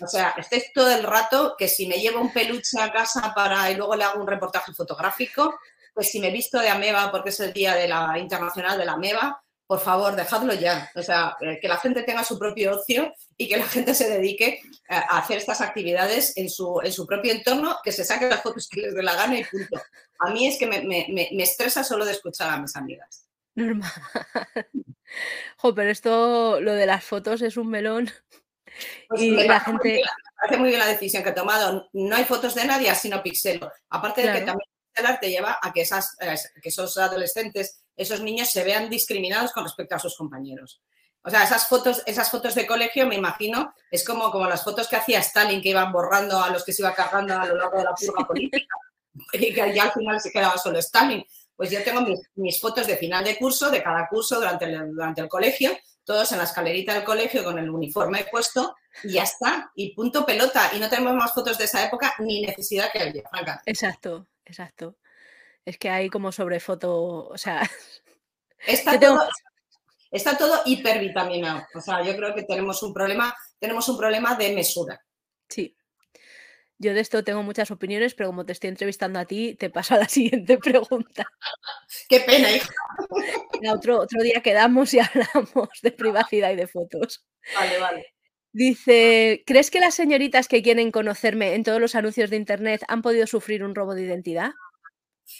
O 0.00 0.06
sea, 0.06 0.34
estáis 0.36 0.70
todo 0.72 0.90
el 0.90 1.02
rato 1.02 1.56
que 1.58 1.66
si 1.66 1.88
me 1.88 1.96
llevo 1.98 2.20
un 2.20 2.32
peluche 2.32 2.78
a 2.78 2.92
casa 2.92 3.32
para 3.34 3.68
y 3.70 3.74
luego 3.74 3.96
le 3.96 4.04
hago 4.04 4.20
un 4.20 4.28
reportaje 4.28 4.72
fotográfico, 4.72 5.58
pues 5.94 6.10
si 6.10 6.20
me 6.20 6.30
visto 6.30 6.60
de 6.60 6.68
ameba 6.68 7.10
porque 7.10 7.30
es 7.30 7.40
el 7.40 7.54
día 7.54 7.74
de 7.74 7.88
la 7.88 8.16
internacional 8.18 8.78
de 8.78 8.84
la 8.84 8.92
ameba, 8.92 9.42
por 9.66 9.80
favor, 9.80 10.14
dejadlo 10.14 10.52
ya. 10.52 10.90
O 10.94 11.02
sea, 11.02 11.36
eh, 11.40 11.58
que 11.60 11.66
la 11.66 11.78
gente 11.78 12.02
tenga 12.02 12.22
su 12.22 12.38
propio 12.38 12.78
ocio 12.78 13.14
y 13.36 13.48
que 13.48 13.56
la 13.56 13.66
gente 13.66 13.94
se 13.94 14.10
dedique 14.10 14.60
a 14.88 15.18
hacer 15.18 15.38
estas 15.38 15.62
actividades 15.62 16.36
en 16.36 16.50
su, 16.50 16.80
en 16.84 16.92
su 16.92 17.06
propio 17.06 17.32
entorno, 17.32 17.78
que 17.82 17.92
se 17.92 18.04
saquen 18.04 18.28
las 18.28 18.42
fotos 18.42 18.68
que 18.68 18.82
les 18.82 18.94
dé 18.94 19.02
la 19.02 19.14
gana 19.14 19.38
y 19.38 19.44
punto. 19.44 19.80
A 20.20 20.30
mí 20.30 20.46
es 20.46 20.58
que 20.58 20.66
me, 20.66 21.42
estresa 21.42 21.82
solo 21.82 22.04
de 22.04 22.12
escuchar 22.12 22.50
a 22.50 22.60
mis 22.60 22.76
amigas. 22.76 23.27
Normal. 23.58 23.90
Jo, 25.56 25.74
pero 25.74 25.90
esto, 25.90 26.60
lo 26.60 26.72
de 26.74 26.86
las 26.86 27.04
fotos 27.04 27.42
es 27.42 27.56
un 27.56 27.68
melón. 27.68 28.10
Pues 29.08 29.22
y 29.22 29.30
la 29.32 29.58
gente... 29.58 29.94
me 29.94 30.40
parece 30.40 30.60
muy 30.60 30.68
bien 30.68 30.78
la 30.78 30.86
decisión 30.86 31.24
que 31.24 31.30
he 31.30 31.32
tomado. 31.32 31.88
No 31.94 32.14
hay 32.14 32.24
fotos 32.24 32.54
de 32.54 32.64
nadie, 32.64 32.94
sino 32.94 33.20
pixelo. 33.22 33.72
Aparte 33.88 34.22
de 34.22 34.32
que 34.32 34.40
también 34.42 34.68
el 34.94 35.18
te 35.18 35.30
lleva 35.30 35.58
a 35.60 35.72
que, 35.72 35.80
esas, 35.80 36.16
que 36.62 36.68
esos 36.68 36.96
adolescentes 36.98 37.82
esos 37.96 38.20
niños 38.20 38.50
se 38.50 38.62
vean 38.62 38.88
discriminados 38.88 39.52
con 39.52 39.64
respecto 39.64 39.96
a 39.96 39.98
sus 39.98 40.16
compañeros. 40.16 40.80
O 41.22 41.30
sea, 41.30 41.42
esas 41.42 41.66
fotos, 41.66 42.02
esas 42.06 42.30
fotos 42.30 42.54
de 42.54 42.66
colegio, 42.66 43.06
me 43.06 43.16
imagino, 43.16 43.74
es 43.90 44.04
como, 44.04 44.30
como 44.30 44.46
las 44.46 44.62
fotos 44.62 44.86
que 44.86 44.96
hacía 44.96 45.18
Stalin, 45.18 45.60
que 45.60 45.70
iban 45.70 45.92
borrando 45.92 46.40
a 46.40 46.50
los 46.50 46.64
que 46.64 46.72
se 46.72 46.82
iba 46.82 46.94
cargando 46.94 47.34
a 47.36 47.46
lo 47.46 47.56
largo 47.56 47.78
de 47.78 47.84
la 47.84 47.94
purga 48.06 48.26
política, 48.26 48.76
y 49.32 49.52
que 49.52 49.74
ya 49.74 49.84
al 49.84 49.92
final 49.92 50.20
se 50.20 50.30
quedaba 50.30 50.56
solo 50.56 50.78
Stalin. 50.78 51.24
Pues 51.58 51.72
yo 51.72 51.82
tengo 51.82 52.06
mis, 52.36 52.60
fotos 52.60 52.86
de 52.86 52.96
final 52.96 53.24
de 53.24 53.36
curso, 53.36 53.68
de 53.68 53.82
cada 53.82 54.06
curso 54.06 54.36
durante 54.36 54.64
el, 54.66 54.94
durante 54.94 55.22
el 55.22 55.28
colegio, 55.28 55.76
todos 56.04 56.30
en 56.30 56.38
la 56.38 56.44
escalerita 56.44 56.94
del 56.94 57.02
colegio 57.02 57.42
con 57.42 57.58
el 57.58 57.68
uniforme 57.68 58.28
puesto, 58.30 58.76
y 59.02 59.14
ya 59.14 59.24
está, 59.24 59.68
y 59.74 59.92
punto 59.92 60.24
pelota. 60.24 60.70
Y 60.72 60.78
no 60.78 60.88
tenemos 60.88 61.16
más 61.16 61.34
fotos 61.34 61.58
de 61.58 61.64
esa 61.64 61.84
época 61.84 62.14
ni 62.20 62.42
necesidad 62.42 62.92
que 62.92 63.00
haya, 63.00 63.22
Franca. 63.28 63.60
Exacto, 63.66 64.28
exacto. 64.44 64.98
Es 65.64 65.78
que 65.78 65.90
hay 65.90 66.08
como 66.08 66.30
sobre 66.30 66.60
foto, 66.60 67.26
o 67.26 67.36
sea... 67.36 67.68
Está, 68.64 68.98
todo, 68.98 69.20
está 70.10 70.36
todo 70.36 70.62
hipervitaminado. 70.64 71.64
O 71.74 71.80
sea, 71.80 72.02
yo 72.02 72.16
creo 72.16 72.34
que 72.34 72.42
tenemos 72.42 72.82
un 72.82 72.92
problema, 72.92 73.32
tenemos 73.60 73.88
un 73.88 73.96
problema 73.96 74.34
de 74.34 74.52
mesura. 74.52 75.00
Sí. 75.48 75.77
Yo 76.78 76.94
de 76.94 77.00
esto 77.00 77.24
tengo 77.24 77.42
muchas 77.42 77.70
opiniones, 77.72 78.14
pero 78.14 78.28
como 78.28 78.46
te 78.46 78.52
estoy 78.52 78.68
entrevistando 78.68 79.18
a 79.18 79.24
ti, 79.24 79.54
te 79.54 79.68
paso 79.68 79.94
a 79.94 79.98
la 79.98 80.08
siguiente 80.08 80.58
pregunta. 80.58 81.26
Qué 82.08 82.20
pena, 82.20 82.50
hija. 82.52 82.72
Otro, 83.72 84.00
otro 84.00 84.22
día 84.22 84.40
quedamos 84.42 84.94
y 84.94 85.00
hablamos 85.00 85.68
de 85.82 85.90
privacidad 85.90 86.52
y 86.52 86.56
de 86.56 86.66
fotos. 86.68 87.24
Vale, 87.54 87.78
vale. 87.78 88.14
Dice, 88.52 89.42
¿crees 89.46 89.70
que 89.70 89.80
las 89.80 89.94
señoritas 89.94 90.48
que 90.48 90.62
quieren 90.62 90.90
conocerme 90.90 91.54
en 91.54 91.64
todos 91.64 91.80
los 91.80 91.94
anuncios 91.94 92.30
de 92.30 92.36
Internet 92.36 92.82
han 92.88 93.02
podido 93.02 93.26
sufrir 93.26 93.62
un 93.62 93.74
robo 93.74 93.94
de 93.94 94.02
identidad? 94.02 94.52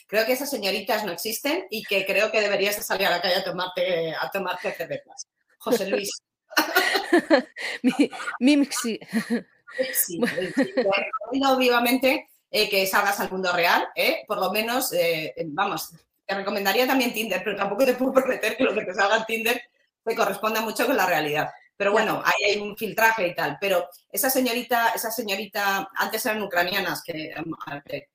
Creo 0.07 0.27
que 0.27 0.33
esas 0.33 0.51
señoritas 0.51 1.05
no 1.05 1.13
existen 1.13 1.67
y 1.71 1.83
que 1.85 2.05
creo 2.05 2.31
que 2.31 2.41
deberías 2.41 2.77
salir 2.85 3.07
a 3.07 3.11
la 3.11 3.23
calle 3.23 3.37
a 3.37 3.45
tomarte, 3.45 4.13
a 4.15 4.31
tomarte 4.31 4.73
cervezas. 4.73 5.27
José 5.59 5.89
Luis. 5.89 6.11
Mimixi. 8.41 9.01
Sí, 9.93 10.21
recomiendo 10.21 11.57
vivamente 11.57 12.29
eh, 12.51 12.69
que 12.71 12.87
salgas 12.87 13.21
al 13.21 13.31
mundo 13.31 13.53
real, 13.53 13.89
¿eh? 13.95 14.25
por 14.27 14.39
lo 14.39 14.51
menos, 14.51 14.93
eh, 14.95 15.35
vamos, 15.49 15.93
te 16.25 16.35
recomendaría 16.35 16.87
también 16.87 17.13
Tinder, 17.13 17.43
pero 17.45 17.57
tampoco 17.57 17.85
te 17.85 17.95
puedo 17.95 18.13
prometer 18.15 18.57
que 18.57 18.65
lo 18.65 18.75
que 18.75 18.85
te 18.85 18.95
salga 18.95 19.19
en 19.19 19.27
Tinder 19.27 19.63
te 20.05 20.17
corresponda 20.17 20.63
mucho 20.63 20.87
con 20.87 20.97
la 20.97 21.07
realidad. 21.07 21.51
Pero 21.77 21.93
bueno, 21.93 22.23
ahí 22.25 22.51
hay 22.51 22.59
un 22.59 22.77
filtraje 22.77 23.29
y 23.29 23.35
tal. 23.35 23.57
Pero 23.61 23.89
esa 24.11 24.31
señorita, 24.31 24.89
esa 24.97 25.13
señorita, 25.13 25.91
antes 25.95 26.27
eran 26.27 26.43
ucranianas 26.43 27.05
que, 27.05 27.33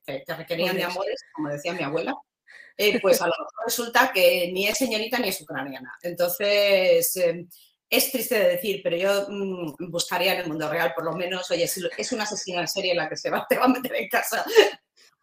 te 0.04 0.36
requerían 0.36 0.76
de 0.76 0.84
amores, 0.84 1.24
como 1.32 1.48
decía 1.48 1.72
mi 1.72 1.84
abuela. 1.84 2.14
pues 3.02 3.22
a 3.22 3.28
lo 3.28 3.32
mejor 3.32 3.66
resulta 3.66 4.12
que 4.12 4.52
ni 4.52 4.68
es 4.68 4.78
señorita 4.78 5.18
ni 5.20 5.30
es 5.30 5.40
ucraniana. 5.40 5.98
Entonces, 6.02 7.18
es 7.90 8.12
triste 8.12 8.40
de 8.40 8.50
decir, 8.50 8.82
pero 8.84 8.98
yo 8.98 9.28
mm, 9.30 9.90
buscaría 9.90 10.34
en 10.34 10.42
el 10.42 10.48
mundo 10.48 10.70
real, 10.70 10.94
por 10.96 11.06
lo 11.06 11.14
menos, 11.14 11.50
oye, 11.52 11.68
si 11.68 11.82
es 11.98 12.12
una 12.12 12.24
asesina 12.24 12.62
en 12.62 12.68
serie 12.68 12.96
la 12.96 13.10
que 13.10 13.18
se 13.18 13.30
va, 13.30 13.46
te 13.48 13.58
va 13.58 13.66
a 13.66 13.70
meter 13.70 13.96
en 13.96 14.10
casa, 14.10 14.44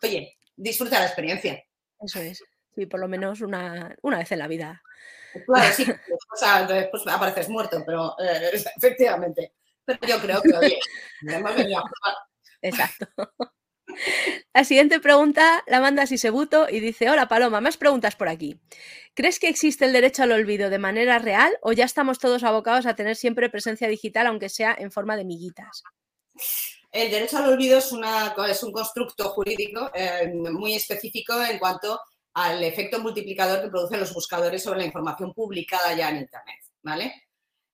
oye, 0.02 0.36
disfruta 0.56 0.98
la 0.98 1.06
experiencia. 1.06 1.62
Eso 2.00 2.20
es, 2.20 2.42
sí, 2.74 2.86
por 2.86 3.00
lo 3.00 3.08
menos 3.08 3.40
una, 3.40 3.96
una 4.02 4.18
vez 4.18 4.30
en 4.32 4.38
la 4.38 4.48
vida. 4.48 4.82
Claro, 5.46 5.74
sí, 5.74 5.84
después, 5.84 7.06
apareces 7.06 7.48
muerto, 7.48 7.82
pero 7.86 8.16
eh, 8.18 8.50
efectivamente. 8.76 9.54
Pero 9.84 9.98
yo 10.06 10.20
creo 10.20 10.42
que, 10.42 10.56
oye, 10.56 10.78
hemos 11.22 11.54
venido 11.54 11.78
a 11.78 11.82
jugar. 11.82 12.14
Exacto. 12.62 13.06
La 14.54 14.64
siguiente 14.64 15.00
pregunta 15.00 15.64
la 15.66 15.80
manda 15.80 16.06
Sisebuto 16.06 16.68
y 16.68 16.80
dice, 16.80 17.10
hola 17.10 17.28
Paloma, 17.28 17.60
más 17.60 17.76
preguntas 17.76 18.16
por 18.16 18.28
aquí. 18.28 18.60
¿Crees 19.14 19.38
que 19.38 19.48
existe 19.48 19.84
el 19.84 19.92
derecho 19.92 20.22
al 20.22 20.32
olvido 20.32 20.70
de 20.70 20.78
manera 20.78 21.18
real 21.18 21.52
o 21.62 21.72
ya 21.72 21.84
estamos 21.84 22.18
todos 22.18 22.44
abocados 22.44 22.86
a 22.86 22.94
tener 22.94 23.16
siempre 23.16 23.50
presencia 23.50 23.88
digital, 23.88 24.26
aunque 24.26 24.48
sea 24.48 24.74
en 24.78 24.92
forma 24.92 25.16
de 25.16 25.24
miguitas? 25.24 25.82
El 26.92 27.10
derecho 27.10 27.38
al 27.38 27.52
olvido 27.52 27.78
es, 27.78 27.92
una, 27.92 28.34
es 28.48 28.62
un 28.62 28.72
constructo 28.72 29.30
jurídico 29.30 29.90
eh, 29.94 30.32
muy 30.32 30.74
específico 30.74 31.40
en 31.42 31.58
cuanto 31.58 32.00
al 32.34 32.62
efecto 32.62 33.00
multiplicador 33.00 33.60
que 33.62 33.68
producen 33.68 34.00
los 34.00 34.14
buscadores 34.14 34.62
sobre 34.62 34.80
la 34.80 34.86
información 34.86 35.32
publicada 35.32 35.94
ya 35.94 36.10
en 36.10 36.18
Internet. 36.18 36.60
¿vale? 36.82 37.22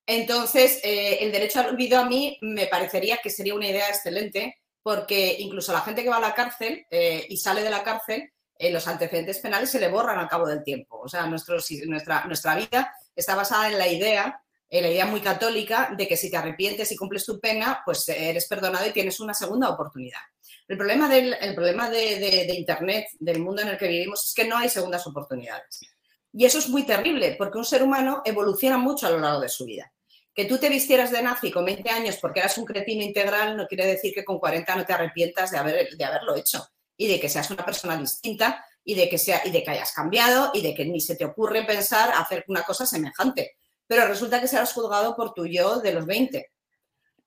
Entonces, 0.07 0.81
eh, 0.85 1.19
el 1.21 1.33
derecho 1.33 1.61
al 1.61 1.67
olvido 1.67 1.99
a 1.99 2.05
mí 2.05 2.39
me 2.41 2.67
parecería 2.67 3.19
que 3.19 3.31
sería 3.31 3.55
una 3.55 3.69
idea 3.69 3.89
excelente 3.89 4.57
porque 4.83 5.37
incluso 5.41 5.73
la 5.73 5.81
gente 5.81 6.03
que 6.03 6.09
va 6.09 6.19
a 6.19 6.21
la 6.21 6.35
cárcel 6.35 6.87
eh, 6.91 7.27
y 7.29 7.37
sale 7.39 7.63
de 7.63 7.71
la 7.71 7.83
cárcel, 7.83 8.31
eh, 8.59 8.73
los 8.73 8.89
antecedentes 8.89 9.39
penales 9.39 9.71
se 9.71 9.81
le 9.81 9.89
borran 9.89 10.19
al 10.19 10.29
cabo 10.29 10.47
del 10.47 10.63
tiempo. 10.63 11.01
O 11.01 11.09
sea, 11.09 11.27
nuestra, 11.27 12.55
vida 12.57 12.93
está 13.15 13.35
basada 13.35 13.69
en 13.69 13.79
la 13.79 13.89
idea, 13.89 14.43
en 14.69 14.83
la 14.83 14.91
idea 14.91 15.07
muy 15.07 15.21
católica 15.21 15.91
de 15.97 16.09
que 16.09 16.17
si 16.17 16.31
te 16.31 16.37
arrepientes 16.37 16.91
y 16.91 16.97
cumples 16.97 17.25
tu 17.25 17.39
pena, 17.39 17.83
pues 17.85 18.09
eres 18.09 18.47
perdonado 18.47 18.87
y 18.87 18.93
tienes 18.93 19.21
una 19.21 19.35
segunda 19.35 19.69
oportunidad. 19.69 20.21
El 20.69 20.77
problema, 20.77 21.09
del, 21.09 21.37
el 21.41 21.55
problema 21.55 21.91
de, 21.91 22.55
Internet, 22.57 23.09
del 23.19 23.41
mundo 23.41 23.63
en 23.63 23.69
el 23.69 23.79
que 23.79 23.89
vivimos, 23.89 24.25
es 24.27 24.35
que 24.35 24.47
no 24.47 24.57
hay 24.57 24.69
segundas 24.69 25.07
oportunidades. 25.07 25.81
Y 26.33 26.45
eso 26.45 26.59
es 26.59 26.69
muy 26.69 26.85
terrible, 26.85 27.37
porque 27.39 27.59
un 27.59 27.65
ser 27.65 27.83
humano 27.83 28.23
evoluciona 28.25 28.77
mucho 28.77 29.07
a 29.07 29.11
lo 29.11 29.21
largo 29.21 29.41
de 29.41 29.49
su 29.49 29.65
vida. 29.65 29.93
Que 30.35 30.45
tú 30.45 30.59
te 30.59 30.69
vistieras 30.69 31.11
de 31.11 31.23
nazi 31.23 31.51
con 31.51 31.65
20 31.65 31.89
años 31.89 32.19
porque 32.21 32.41
eras 32.41 32.59
un 32.59 32.67
cretino 32.67 33.03
integral 33.03 33.57
no 33.57 33.67
quiere 33.67 33.87
decir 33.87 34.13
que 34.13 34.25
con 34.25 34.39
40 34.39 34.77
no 34.77 34.85
te 34.85 34.93
arrepientas 34.93 35.51
de 35.51 35.59
haberlo 35.59 36.37
hecho 36.37 36.67
y 36.97 37.09
de 37.09 37.21
que 37.21 37.29
seas 37.29 37.51
una 37.51 37.65
persona 37.65 37.97
distinta 37.97 38.65
y 38.85 38.95
de, 38.95 39.09
que 39.09 39.19
sea, 39.19 39.43
y 39.45 39.51
de 39.51 39.63
que 39.63 39.71
hayas 39.71 39.93
cambiado 39.93 40.51
y 40.55 40.63
de 40.63 40.75
que 40.75 40.85
ni 40.85 41.01
se 41.01 41.17
te 41.17 41.25
ocurre 41.25 41.65
pensar 41.65 42.13
hacer 42.15 42.45
una 42.49 42.63
cosa 42.63 42.87
semejante. 42.87 43.57
Pero 43.87 44.07
resulta 44.07 44.41
que 44.41 44.49
serás 44.49 44.73
juzgado 44.73 45.15
por 45.17 45.35
tu 45.35 45.47
yo 45.47 45.81
de 45.81 45.93
los 45.93 46.07
20. 46.07 46.51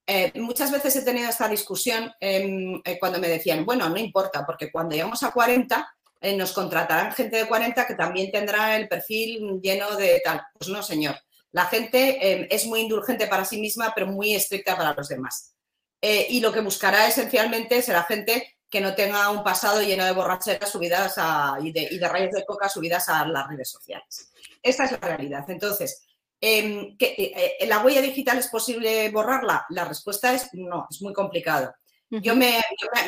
Eh, 0.08 0.32
muchas 0.39 0.71
veces 0.71 0.95
he 0.95 1.01
tenido 1.03 1.29
esta 1.29 1.47
discusión 1.47 2.12
em, 2.19 2.82
eh, 2.84 2.97
cuando 2.97 3.19
me 3.19 3.27
decían, 3.27 3.65
bueno, 3.65 3.88
no 3.89 3.97
importa, 3.97 4.43
porque 4.45 4.71
cuando 4.71 4.95
llegamos 4.95 5.21
a 5.21 5.32
40 5.32 5.88
eh, 6.21 6.36
nos 6.36 6.51
contratarán 6.51 7.13
gente 7.13 7.38
de 7.38 7.47
40 7.47 7.86
que 7.86 7.93
también 7.93 8.32
tendrá 8.32 8.75
el 8.75 8.88
perfil 8.88 9.60
lleno 9.62 9.95
de 9.95 10.19
tal. 10.23 10.41
Pues 10.58 10.69
no, 10.69 10.82
señor. 10.82 11.15
La 11.51 11.65
gente 11.65 12.32
em, 12.32 12.47
es 12.49 12.65
muy 12.65 12.82
indulgente 12.82 13.27
para 13.27 13.45
sí 13.45 13.60
misma, 13.60 13.91
pero 13.93 14.08
muy 14.08 14.34
estricta 14.34 14.75
para 14.75 14.93
los 14.93 15.08
demás. 15.10 15.55
Y 16.01 16.39
lo 16.39 16.53
que 16.53 16.62
buscará 16.62 17.08
esencialmente 17.08 17.82
será 17.82 18.03
gente 18.03 18.59
que 18.69 18.82
no 18.82 18.93
tenga 18.95 19.29
un 19.29 19.43
pasado 19.43 19.82
lleno 19.82 20.05
de 20.05 20.12
borracheras 20.12 20.71
subidas 20.71 21.15
y, 21.62 21.71
de, 21.71 22.08
rayos 22.08 22.32
de 22.32 22.45
coca 22.45 22.69
subidas 22.69 23.10
a 23.10 23.25
las 23.25 23.47
redes 23.47 23.69
sociales. 23.69 24.32
Esta 24.62 24.86
es 24.86 24.91
la 24.91 24.97
realidad. 24.99 25.45
Entonces, 25.49 26.05
em, 26.39 26.95
eh, 26.99 27.65
¿la 27.67 27.79
huella 27.79 28.01
digital 28.01 28.38
es 28.38 28.47
posible 28.47 29.10
borrarla? 29.10 29.65
La 29.69 29.86
respuesta 29.86 30.34
es 30.34 30.49
no, 30.53 30.88
es 30.89 31.01
muy 31.01 31.13
complicado. 31.13 31.73
Yo 32.12 32.36
me, 32.36 32.60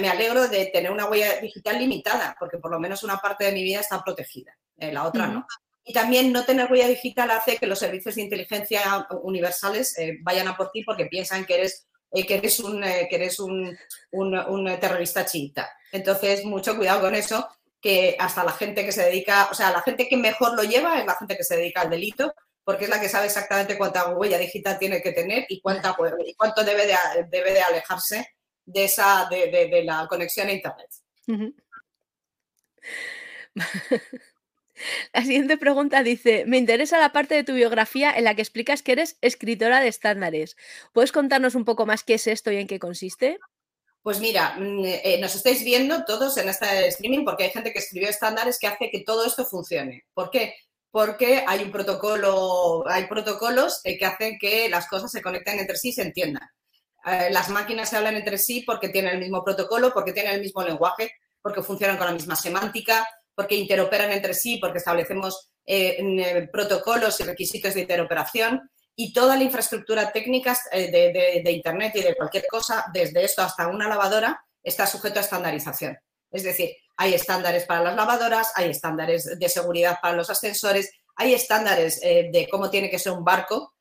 alegro 0.09 0.47
de 0.47 0.67
tener 0.67 0.91
una 0.91 1.05
huella 1.05 1.39
digital 1.39 1.79
limitada, 1.79 2.35
porque 2.39 2.59
por 2.59 2.69
lo 2.69 2.79
menos 2.79 3.03
una 3.03 3.17
parte 3.17 3.45
de 3.45 3.51
mi 3.51 3.63
vida 3.63 3.79
está 3.79 4.03
protegida, 4.03 4.55
eh, 4.77 4.91
la 4.91 5.07
otra 5.07 5.25
no. 5.27 5.47
Y 5.83 5.93
también 5.93 6.31
no 6.31 6.45
tener 6.45 6.71
huella 6.71 6.87
digital 6.87 7.31
hace 7.31 7.57
que 7.57 7.65
los 7.65 7.79
servicios 7.79 8.13
de 8.15 8.21
inteligencia 8.21 9.07
universales 9.23 9.97
eh, 9.97 10.19
vayan 10.21 10.47
a 10.47 10.55
por 10.55 10.69
ti 10.71 10.83
porque 10.83 11.07
piensan 11.07 11.45
que 11.45 11.55
eres, 11.55 11.87
eh, 12.11 12.25
que 12.25 12.35
eres, 12.35 12.59
un, 12.59 12.83
eh, 12.83 13.07
que 13.09 13.15
eres 13.15 13.39
un, 13.39 13.77
un, 14.11 14.79
terrorista 14.79 15.25
chiita. 15.25 15.69
Entonces, 15.91 16.43
mucho 16.45 16.75
cuidado 16.75 17.01
con 17.01 17.15
eso, 17.15 17.47
que 17.79 18.15
hasta 18.19 18.43
la 18.43 18.51
gente 18.51 18.85
que 18.85 18.91
se 18.91 19.03
dedica, 19.03 19.47
o 19.51 19.53
sea, 19.53 19.71
la 19.71 19.81
gente 19.81 20.07
que 20.07 20.17
mejor 20.17 20.55
lo 20.55 20.63
lleva 20.63 20.99
es 20.99 21.05
la 21.05 21.15
gente 21.15 21.37
que 21.37 21.43
se 21.43 21.57
dedica 21.57 21.81
al 21.81 21.89
delito, 21.89 22.33
porque 22.63 22.83
es 22.83 22.89
la 22.89 23.01
que 23.01 23.09
sabe 23.09 23.25
exactamente 23.25 23.77
cuánta 23.77 24.09
huella 24.09 24.37
digital 24.37 24.77
tiene 24.77 25.01
que 25.01 25.13
tener 25.13 25.45
y, 25.49 25.61
cuánta, 25.61 25.95
y 26.25 26.33
cuánto 26.35 26.63
debe 26.63 26.85
de, 26.85 26.95
debe 27.29 27.53
de 27.53 27.61
alejarse 27.61 28.35
de, 28.65 28.83
esa, 28.83 29.27
de, 29.29 29.47
de, 29.47 29.83
la 29.83 30.07
conexión 30.07 30.47
a 30.47 30.53
Internet. 30.53 30.89
La 35.13 35.21
siguiente 35.21 35.57
pregunta 35.57 36.03
dice, 36.03 36.43
me 36.47 36.57
interesa 36.57 36.99
la 36.99 37.11
parte 37.11 37.35
de 37.35 37.43
tu 37.43 37.53
biografía 37.53 38.11
en 38.11 38.23
la 38.23 38.35
que 38.35 38.41
explicas 38.41 38.81
que 38.81 38.93
eres 38.93 39.17
escritora 39.21 39.79
de 39.79 39.87
estándares. 39.87 40.57
¿Puedes 40.93 41.11
contarnos 41.11 41.55
un 41.55 41.65
poco 41.65 41.85
más 41.85 42.03
qué 42.03 42.15
es 42.15 42.27
esto 42.27 42.51
y 42.51 42.57
en 42.57 42.67
qué 42.67 42.79
consiste? 42.79 43.39
Pues 44.01 44.19
mira, 44.19 44.55
mm, 44.57 44.83
eh, 44.85 45.17
nos 45.19 45.35
estáis 45.35 45.63
viendo 45.63 46.03
todos 46.05 46.37
en 46.37 46.49
este 46.49 46.87
streaming 46.87 47.23
porque 47.23 47.43
hay 47.43 47.49
gente 47.51 47.71
que 47.71 47.79
escribió 47.79 48.09
estándares 48.09 48.57
que 48.59 48.67
hace 48.67 48.89
que 48.89 49.03
todo 49.03 49.25
esto 49.25 49.45
funcione. 49.45 50.05
¿Por 50.13 50.31
qué? 50.31 50.55
Porque 50.89 51.43
hay 51.47 51.63
un 51.63 51.71
protocolo, 51.71 52.83
hay 52.87 53.05
protocolos 53.05 53.81
que 53.83 54.05
hacen 54.05 54.37
que 54.39 54.69
las 54.69 54.87
cosas 54.87 55.11
se 55.11 55.21
conecten 55.21 55.59
entre 55.59 55.77
sí 55.77 55.89
y 55.89 55.93
se 55.93 56.01
entiendan. 56.01 56.49
Eh, 57.05 57.29
las 57.31 57.49
máquinas 57.49 57.89
se 57.89 57.97
hablan 57.97 58.15
entre 58.15 58.37
sí 58.37 58.63
porque 58.65 58.89
tienen 58.89 59.13
el 59.13 59.19
mismo 59.19 59.43
protocolo, 59.43 59.93
porque 59.93 60.13
tienen 60.13 60.33
el 60.33 60.41
mismo 60.41 60.63
lenguaje, 60.63 61.11
porque 61.41 61.63
funcionan 61.63 61.97
con 61.97 62.07
la 62.07 62.13
misma 62.13 62.35
semántica, 62.35 63.07
porque 63.35 63.55
interoperan 63.55 64.11
entre 64.11 64.33
sí, 64.33 64.57
porque 64.57 64.79
establecemos 64.79 65.51
eh, 65.65 65.97
eh, 65.99 66.49
protocolos 66.51 67.19
y 67.19 67.23
requisitos 67.23 67.73
de 67.73 67.81
interoperación 67.81 68.69
y 68.95 69.13
toda 69.13 69.37
la 69.37 69.43
infraestructura 69.43 70.11
técnica 70.11 70.57
eh, 70.71 70.91
de, 71.43 71.51
Internet 71.51 71.93
y 71.95 72.01
de 72.01 72.15
cualquier 72.15 72.45
cosa, 72.47 72.85
desde 72.93 73.23
esto 73.23 73.41
hasta 73.41 73.67
una 73.67 73.87
lavadora, 73.87 74.43
está 74.63 74.85
sujeto 74.85 75.19
a 75.19 75.21
estandarización. 75.21 75.97
Es 76.29 76.43
decir, 76.43 76.71
hay 76.97 77.13
estándares 77.13 77.65
para 77.65 77.83
las 77.83 77.95
lavadoras, 77.95 78.51
hay 78.55 78.69
estándares 78.69 79.39
de 79.39 79.49
seguridad 79.49 79.99
para 80.01 80.15
los 80.15 80.29
ascensores, 80.29 80.91
hay 81.15 81.33
estándares 81.33 81.99
de 81.99 82.47
cómo 82.49 82.69
tiene 82.69 82.89
que 82.89 82.99
ser 82.99 83.11
un 83.11 83.23
barco. 83.23 83.73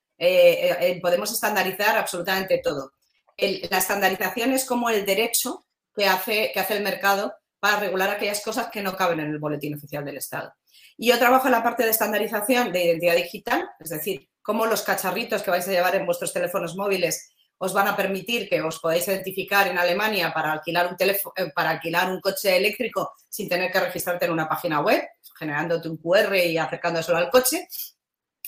podemos 1.01 1.33
estandarizar 1.33 1.97
absolutamente 1.97 2.59
todo. 2.59 2.93
la 3.37 3.79
estandarización 3.79 4.53
es 4.53 4.65
como 4.65 4.91
el 4.91 5.07
derecho 5.07 5.65
que 5.95 6.07
hace, 6.07 6.51
que 6.53 6.61
hace 6.61 6.77
el 6.77 6.83
mercado 6.83 7.35
para 7.61 7.79
regular 7.79 8.11
aquellas 8.11 8.43
cosas 8.43 8.69
que 8.73 8.83
no 8.83 8.97
caben 8.97 9.21
en 9.21 9.31
el 9.31 9.39
boletín 9.39 9.75
oficial 9.75 10.05
del 10.05 10.17
Estado. 10.17 10.53
Y 10.97 11.09
yo 11.09 11.19
trabajo 11.19 11.47
en 11.47 11.53
la 11.53 11.63
parte 11.63 11.85
de 11.85 11.91
estandarización 11.91 12.73
de 12.73 12.85
identidad 12.85 13.17
digital, 13.17 13.71
es 13.79 13.91
decir, 13.91 14.29
cómo 14.43 14.67
los 14.67 14.83
cacharritos 14.83 15.43
que 15.43 15.51
vais 15.51 15.69
a 15.69 15.71
llevar 15.71 15.95
en 15.95 16.07
vuestros 16.07 16.33
teléfonos 16.33 16.75
móviles 16.75 17.31
os 17.63 17.75
van 17.75 17.89
a 17.89 17.97
permitir 17.97 18.49
que 18.49 18.63
os 18.63 18.81
podáis 18.81 19.07
identificar 19.07 19.69
en 19.69 19.77
Alemania 19.77 20.33
para 20.33 20.51
alquilar 20.53 20.87
un, 20.87 20.97
eh, 20.99 21.53
para 21.55 21.71
alquilar 21.71 22.11
un 22.11 22.19
coche 22.19 22.57
eléctrico 22.57 23.13
sin 23.29 23.51
tener 23.51 23.71
que 23.71 23.81
registrarte 23.81 24.25
en 24.25 24.33
una 24.33 24.49
página 24.49 24.81
web, 24.81 25.07
generándote 25.39 25.91
un 25.91 25.99
QR 25.99 26.35
y 26.37 26.57
acercándoselo 26.57 27.19
al 27.19 27.29
coche. 27.29 27.69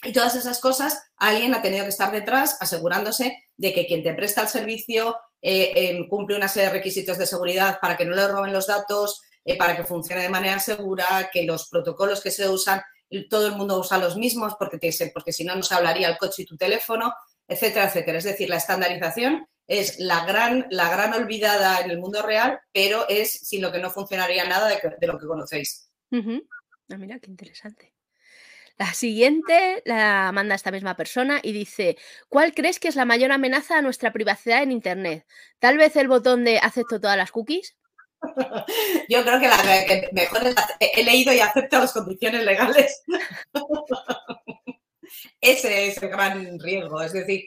Y 0.02 0.12
todas 0.12 0.34
esas 0.34 0.58
cosas, 0.60 1.10
alguien 1.16 1.54
ha 1.54 1.60
tenido 1.60 1.84
que 1.84 1.90
estar 1.90 2.10
detrás 2.10 2.56
asegurándose 2.60 3.36
de 3.56 3.72
que 3.74 3.86
quien 3.86 4.02
te 4.02 4.14
presta 4.14 4.40
el 4.40 4.48
servicio 4.48 5.16
em, 5.42 6.08
cumple 6.08 6.36
una 6.36 6.48
serie 6.48 6.68
de 6.68 6.74
requisitos 6.74 7.18
de 7.18 7.26
seguridad 7.26 7.78
para 7.80 7.96
que 7.96 8.04
no 8.04 8.14
le 8.14 8.28
roben 8.28 8.52
los 8.52 8.66
datos, 8.66 9.22
para 9.58 9.76
que 9.76 9.84
funcione 9.84 10.22
de 10.22 10.28
manera 10.28 10.60
segura, 10.60 11.28
que 11.32 11.42
los 11.42 11.68
protocolos 11.68 12.20
que 12.20 12.30
se 12.30 12.48
usan, 12.48 12.80
todo 13.28 13.48
el 13.48 13.56
mundo 13.56 13.78
usa 13.78 13.98
los 13.98 14.16
mismos 14.16 14.54
porque, 14.58 14.78
porque 15.12 15.32
si 15.32 15.44
no, 15.44 15.54
no 15.56 15.62
se 15.62 15.74
hablaría 15.74 16.08
el 16.08 16.16
coche 16.16 16.42
y 16.42 16.46
tu 16.46 16.56
teléfono, 16.56 17.12
etcétera, 17.46 17.86
etcétera. 17.86 18.18
Es 18.18 18.24
decir, 18.24 18.48
la 18.48 18.56
estandarización 18.56 19.46
es 19.66 19.98
la 19.98 20.24
gran, 20.24 20.66
la 20.70 20.90
gran 20.90 21.14
olvidada 21.14 21.80
en 21.80 21.90
el 21.90 21.98
mundo 21.98 22.22
real, 22.22 22.60
pero 22.72 23.08
es 23.08 23.32
sin 23.32 23.62
lo 23.62 23.72
que 23.72 23.78
no 23.78 23.90
funcionaría 23.90 24.44
nada 24.44 24.68
de, 24.68 25.06
lo 25.06 25.18
que 25.18 25.26
conocéis. 25.26 25.90
Ah, 26.12 26.96
mira, 26.98 27.18
qué 27.18 27.30
interesante. 27.30 27.91
La 28.78 28.94
siguiente 28.94 29.82
la 29.84 30.30
manda 30.32 30.54
esta 30.54 30.70
misma 30.70 30.96
persona 30.96 31.40
y 31.42 31.52
dice, 31.52 31.96
¿cuál 32.28 32.54
crees 32.54 32.80
que 32.80 32.88
es 32.88 32.96
la 32.96 33.04
mayor 33.04 33.32
amenaza 33.32 33.78
a 33.78 33.82
nuestra 33.82 34.12
privacidad 34.12 34.62
en 34.62 34.72
Internet? 34.72 35.26
¿Tal 35.58 35.78
vez 35.78 35.94
el 35.96 36.08
botón 36.08 36.44
de 36.44 36.58
acepto 36.58 37.00
todas 37.00 37.16
las 37.16 37.30
cookies? 37.30 37.76
Yo 39.08 39.22
creo 39.24 39.40
que 39.40 39.48
la 39.48 39.62
mejor 40.12 40.46
es, 40.46 40.54
he 40.80 41.02
leído 41.04 41.32
y 41.32 41.40
acepto 41.40 41.78
las 41.78 41.92
condiciones 41.92 42.44
legales. 42.44 43.02
Ese 45.40 45.88
es 45.88 46.02
el 46.02 46.08
gran 46.08 46.58
riesgo. 46.58 47.02
Es 47.02 47.12
decir, 47.12 47.44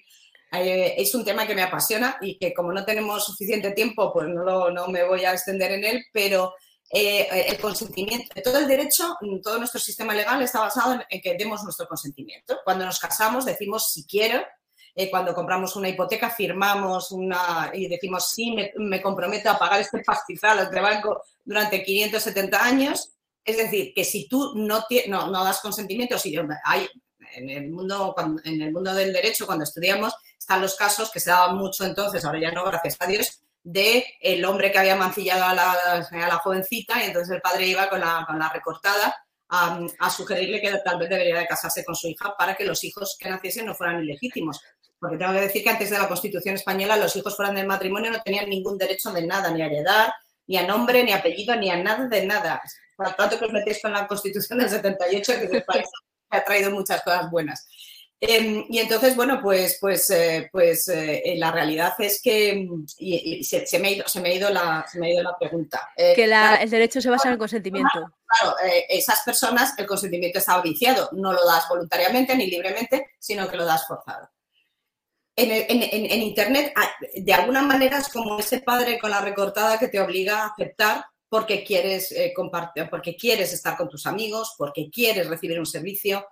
eh, 0.51 0.95
es 0.97 1.13
un 1.15 1.26
tema 1.26 1.47
que 1.47 1.55
me 1.55 1.63
apasiona 1.63 2.17
y 2.21 2.38
que 2.38 2.53
como 2.53 2.71
no 2.71 2.86
tenemos 2.86 3.26
suficiente 3.26 3.71
tiempo, 3.71 4.13
pues 4.13 4.28
no, 4.28 4.69
no 4.69 4.88
me 4.88 5.03
voy 5.03 5.26
a 5.26 5.34
extender 5.34 5.71
en 5.71 5.86
él, 5.86 6.05
pero 6.11 6.53
eh, 6.91 7.47
el 7.49 7.59
consentimiento, 7.59 8.41
todo 8.43 8.59
el 8.59 8.67
derecho, 8.67 9.17
todo 9.43 9.57
nuestro 9.57 9.79
sistema 9.79 10.13
legal 10.13 10.41
está 10.41 10.59
basado 10.59 10.99
en, 11.09 11.21
que 11.21 11.36
demos 11.38 11.63
nuestro 11.63 11.88
consentimiento. 11.88 12.59
Cuando 12.63 12.86
nos 12.86 12.99
casamos 12.99 13.43
decimos 13.45 13.91
si 13.91 14.05
quiero, 14.05 14.41
eh, 14.93 15.09
cuando 15.09 15.33
compramos 15.33 15.75
una 15.75 15.89
hipoteca 15.89 16.29
firmamos 16.29 17.11
una 17.11 17.71
y 17.73 17.88
decimos 17.88 18.29
sí, 18.29 18.55
me, 18.77 19.01
comprometo 19.01 19.49
a 19.49 19.59
pagar 19.59 19.81
este 19.81 19.99
pastizal 20.05 20.59
al 20.59 20.69
banco 20.69 21.21
durante 21.43 21.83
570 21.83 22.63
años. 22.63 23.11
Es 23.43 23.57
decir, 23.57 23.93
que 23.93 24.03
si 24.03 24.27
tú 24.27 24.53
no, 24.55 24.86
no, 25.07 25.27
no 25.27 25.43
das 25.43 25.59
consentimiento, 25.61 26.17
si 26.17 26.36
hay, 26.63 26.88
en 27.36 27.49
el, 27.49 27.69
mundo, 27.69 28.15
en 28.43 28.61
el 28.61 28.71
mundo 28.71 28.93
del 28.93 29.11
derecho, 29.11 29.45
cuando 29.45 29.63
estudiamos, 29.63 30.13
están 30.38 30.61
los 30.61 30.75
casos 30.75 31.11
que 31.11 31.19
se 31.19 31.29
daban 31.29 31.57
mucho 31.57 31.86
entonces, 31.86 32.23
ahora 32.25 32.39
ya 32.39 32.51
no, 32.51 32.63
gracias 32.63 32.95
a 32.99 33.05
Dios, 33.05 33.41
de 33.66 34.05
el 34.22 34.45
hombre 34.45 34.72
que 34.72 34.78
había 34.78 34.95
mancillado 34.95 35.43
a 35.43 35.53
la, 35.55 35.72
a 35.74 36.38
jovencita 36.38 37.01
y 37.01 37.07
entonces 37.07 37.36
el 37.36 37.41
padre 37.41 37.66
iba 37.66 37.89
con 37.89 37.99
la, 37.99 38.24
con 38.28 38.38
la 38.38 38.47
recortada 38.49 39.16
a, 39.49 40.09
sugerirle 40.11 40.61
que 40.61 40.72
tal 40.86 40.99
vez 40.99 41.09
debería 41.09 41.39
de 41.39 41.47
casarse 41.47 41.84
con 41.84 41.95
su 41.95 42.07
hija 42.07 42.36
para 42.38 42.53
que 42.53 42.63
los 42.63 42.84
hijos 42.84 43.18
que 43.20 43.28
naciesen 43.28 43.66
no 43.66 43.74
fueran 43.74 44.03
ilegítimos. 44.03 44.61
Porque 44.99 45.18
tengo 45.18 45.34
que 45.34 45.41
decir 45.41 45.63
que 45.63 45.72
antes 45.72 45.89
de 45.89 45.97
la 45.97 46.07
Constitución 46.07 46.55
española 46.55 46.95
los 46.95 47.16
hijos 47.16 47.36
fueran 47.36 47.55
del 47.55 47.66
matrimonio 47.66 48.11
no 48.11 48.22
tenían 48.22 48.49
ningún 48.49 48.78
derecho 48.78 49.11
de 49.11 49.26
nada, 49.26 49.49
ni 49.49 49.63
a 49.63 49.66
heredar, 49.66 50.13
ni 50.45 50.57
a 50.57 50.68
nombre, 50.68 51.03
ni 51.03 51.11
a 51.11 51.18
apellido, 51.18 51.55
ni 51.55 51.72
a 51.72 51.78
nada 51.78 52.07
de 52.07 52.24
nada. 52.24 52.61
Por 52.95 53.16
tanto 53.16 53.39
que 53.39 53.45
os 53.45 53.51
metéis 53.51 53.82
con 53.82 53.93
la 53.93 54.05
Constitución 54.05 54.59
del 54.59 54.70
78, 54.70 55.34
que 55.49 55.63
ha 56.30 56.43
traído 56.43 56.70
muchas 56.70 57.01
cosas 57.01 57.32
buenas. 57.32 57.68
Em, 58.22 58.66
y 58.70 58.80
entonces, 58.80 59.16
bueno, 59.16 59.39
pues, 59.41 59.78
pues, 59.80 60.09
eh, 60.09 60.49
pues 60.51 60.88
eh, 60.88 61.36
la 61.38 61.51
realidad 61.51 61.93
es 61.99 62.22
que 62.22 62.68
se, 63.41 63.80
me 63.80 63.89
ha 63.89 63.91
ido, 63.91 64.07
se, 64.07 64.22
me 64.22 64.30
ha 64.30 64.34
ido 64.34 64.49
la, 64.49 64.86
se 64.89 64.99
me 64.99 65.07
ha 65.07 65.13
ido 65.13 65.24
la 65.24 65.38
pregunta. 65.38 65.89
Eh, 65.97 66.13
que 66.16 66.24
el 66.24 66.70
derecho 66.70 67.01
se 67.01 67.09
basa 67.09 67.28
en 67.28 67.34
el 67.34 67.39
consentimiento. 67.39 67.89
Claro, 68.26 68.55
esas 68.89 69.22
personas, 69.24 69.78
el 69.78 69.86
consentimiento 69.86 70.39
está 70.39 70.61
viciado. 70.61 71.09
No 71.11 71.34
lo 71.34 71.45
das 71.45 71.68
voluntariamente 71.68 72.36
ni 72.36 72.47
libremente, 72.47 73.11
sino 73.20 73.47
que 73.47 73.57
lo 73.57 73.66
das 73.66 73.86
forzado. 73.86 74.30
En, 75.38 75.51
en, 75.51 76.22
Internet, 76.22 76.72
ah, 76.78 76.89
de 77.13 77.34
alguna 77.34 77.61
manera, 77.61 77.97
es 77.97 78.07
como 78.07 78.39
ese 78.39 78.61
padre 78.61 78.97
con 78.97 79.11
la 79.11 79.20
recortada 79.20 79.78
que 79.78 79.89
te 79.89 79.99
obliga 79.99 80.43
a 80.43 80.47
aceptar 80.47 81.05
porque 81.28 81.66
quieres 81.66 82.16
compartir, 82.34 82.88
porque 82.89 83.18
quieres 83.18 83.51
estar 83.51 83.76
con 83.76 83.89
tus 83.89 84.05
amigos, 84.05 84.55
porque 84.57 84.89
quieres 84.89 85.28
recibir 85.28 85.59
un 85.59 85.66
servicio, 85.66 86.26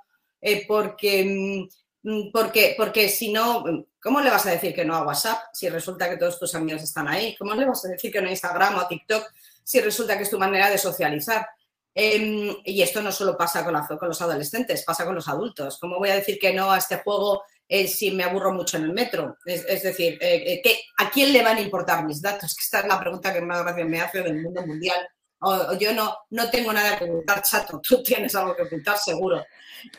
porque 0.68 1.26
mm, 1.26 1.68
Mm, 2.04 2.32
porque, 2.32 2.76
porque 2.78 3.08
si 3.08 3.32
no, 3.32 3.64
¿cómo 4.02 4.20
le 4.20 4.30
vas 4.30 4.46
a 4.46 4.52
decir 4.52 4.76
que 4.76 4.84
no 4.84 4.96
a 4.96 5.06
WhatsApp 5.06 5.40
si 5.54 5.70
resulta 5.70 6.10
que 6.10 6.18
todos 6.18 6.38
tus 6.38 6.54
amigos 6.54 6.84
están 6.84 7.08
ahí? 7.08 7.36
¿Cómo 7.40 7.56
le 7.56 7.66
vas 7.66 7.86
a 7.86 7.90
decir 7.90 8.12
que 8.12 8.22
no 8.22 8.28
a 8.28 8.32
Instagram 8.32 8.76
o 8.76 8.82
a 8.82 8.88
TikTok 8.88 9.26
si 9.64 9.80
resulta 9.80 10.18
que 10.18 10.24
es 10.24 10.30
tu 10.30 10.38
manera 10.38 10.70
de 10.70 10.78
socializar? 10.78 11.48
Em, 11.96 12.54
y 12.66 12.82
esto 12.82 13.02
no 13.02 13.12
solo 13.12 13.38
pasa 13.38 13.64
con, 13.64 13.74
los 14.10 14.22
adolescentes, 14.22 14.84
pasa 14.84 15.06
con 15.06 15.16
los 15.16 15.30
adultos. 15.30 15.78
¿Cómo 15.80 15.98
voy 15.98 16.10
a 16.10 16.16
decir 16.16 16.38
que 16.40 16.54
no 16.54 16.72
a 16.72 16.78
este 16.78 16.98
juego 16.98 17.44
eh, 17.70 17.88
si 17.88 18.12
me 18.12 18.24
aburro 18.24 18.52
mucho 18.52 18.78
en 18.78 18.84
el 18.84 18.94
metro? 18.94 19.38
Es, 19.46 19.84
decir, 19.84 20.18
eh, 20.20 20.62
eh, 20.66 20.80
¿a 20.98 21.10
quién 21.10 21.32
le 21.32 21.42
van 21.42 21.58
a 21.58 21.62
importar 21.62 22.04
mis 22.06 22.22
datos? 22.22 22.58
Esta 22.60 22.80
es 22.80 22.88
la 22.88 23.00
pregunta 23.00 23.32
que 23.32 23.42
más 23.42 23.64
gracia 23.64 23.86
me 23.86 24.02
hace 24.02 24.22
del 24.22 24.42
mundo 24.42 24.66
mundial 24.66 25.08
o, 25.44 25.78
yo 25.78 25.94
no, 25.94 26.16
no 26.30 26.50
tengo 26.50 26.74
nada 26.74 26.98
que 26.98 27.06
ocultar, 27.06 27.42
chato, 27.42 27.82
tú 27.88 28.02
tienes 28.04 28.34
algo 28.36 28.56
que 28.56 28.64
ocultar 28.64 28.98
seguro. 28.98 29.44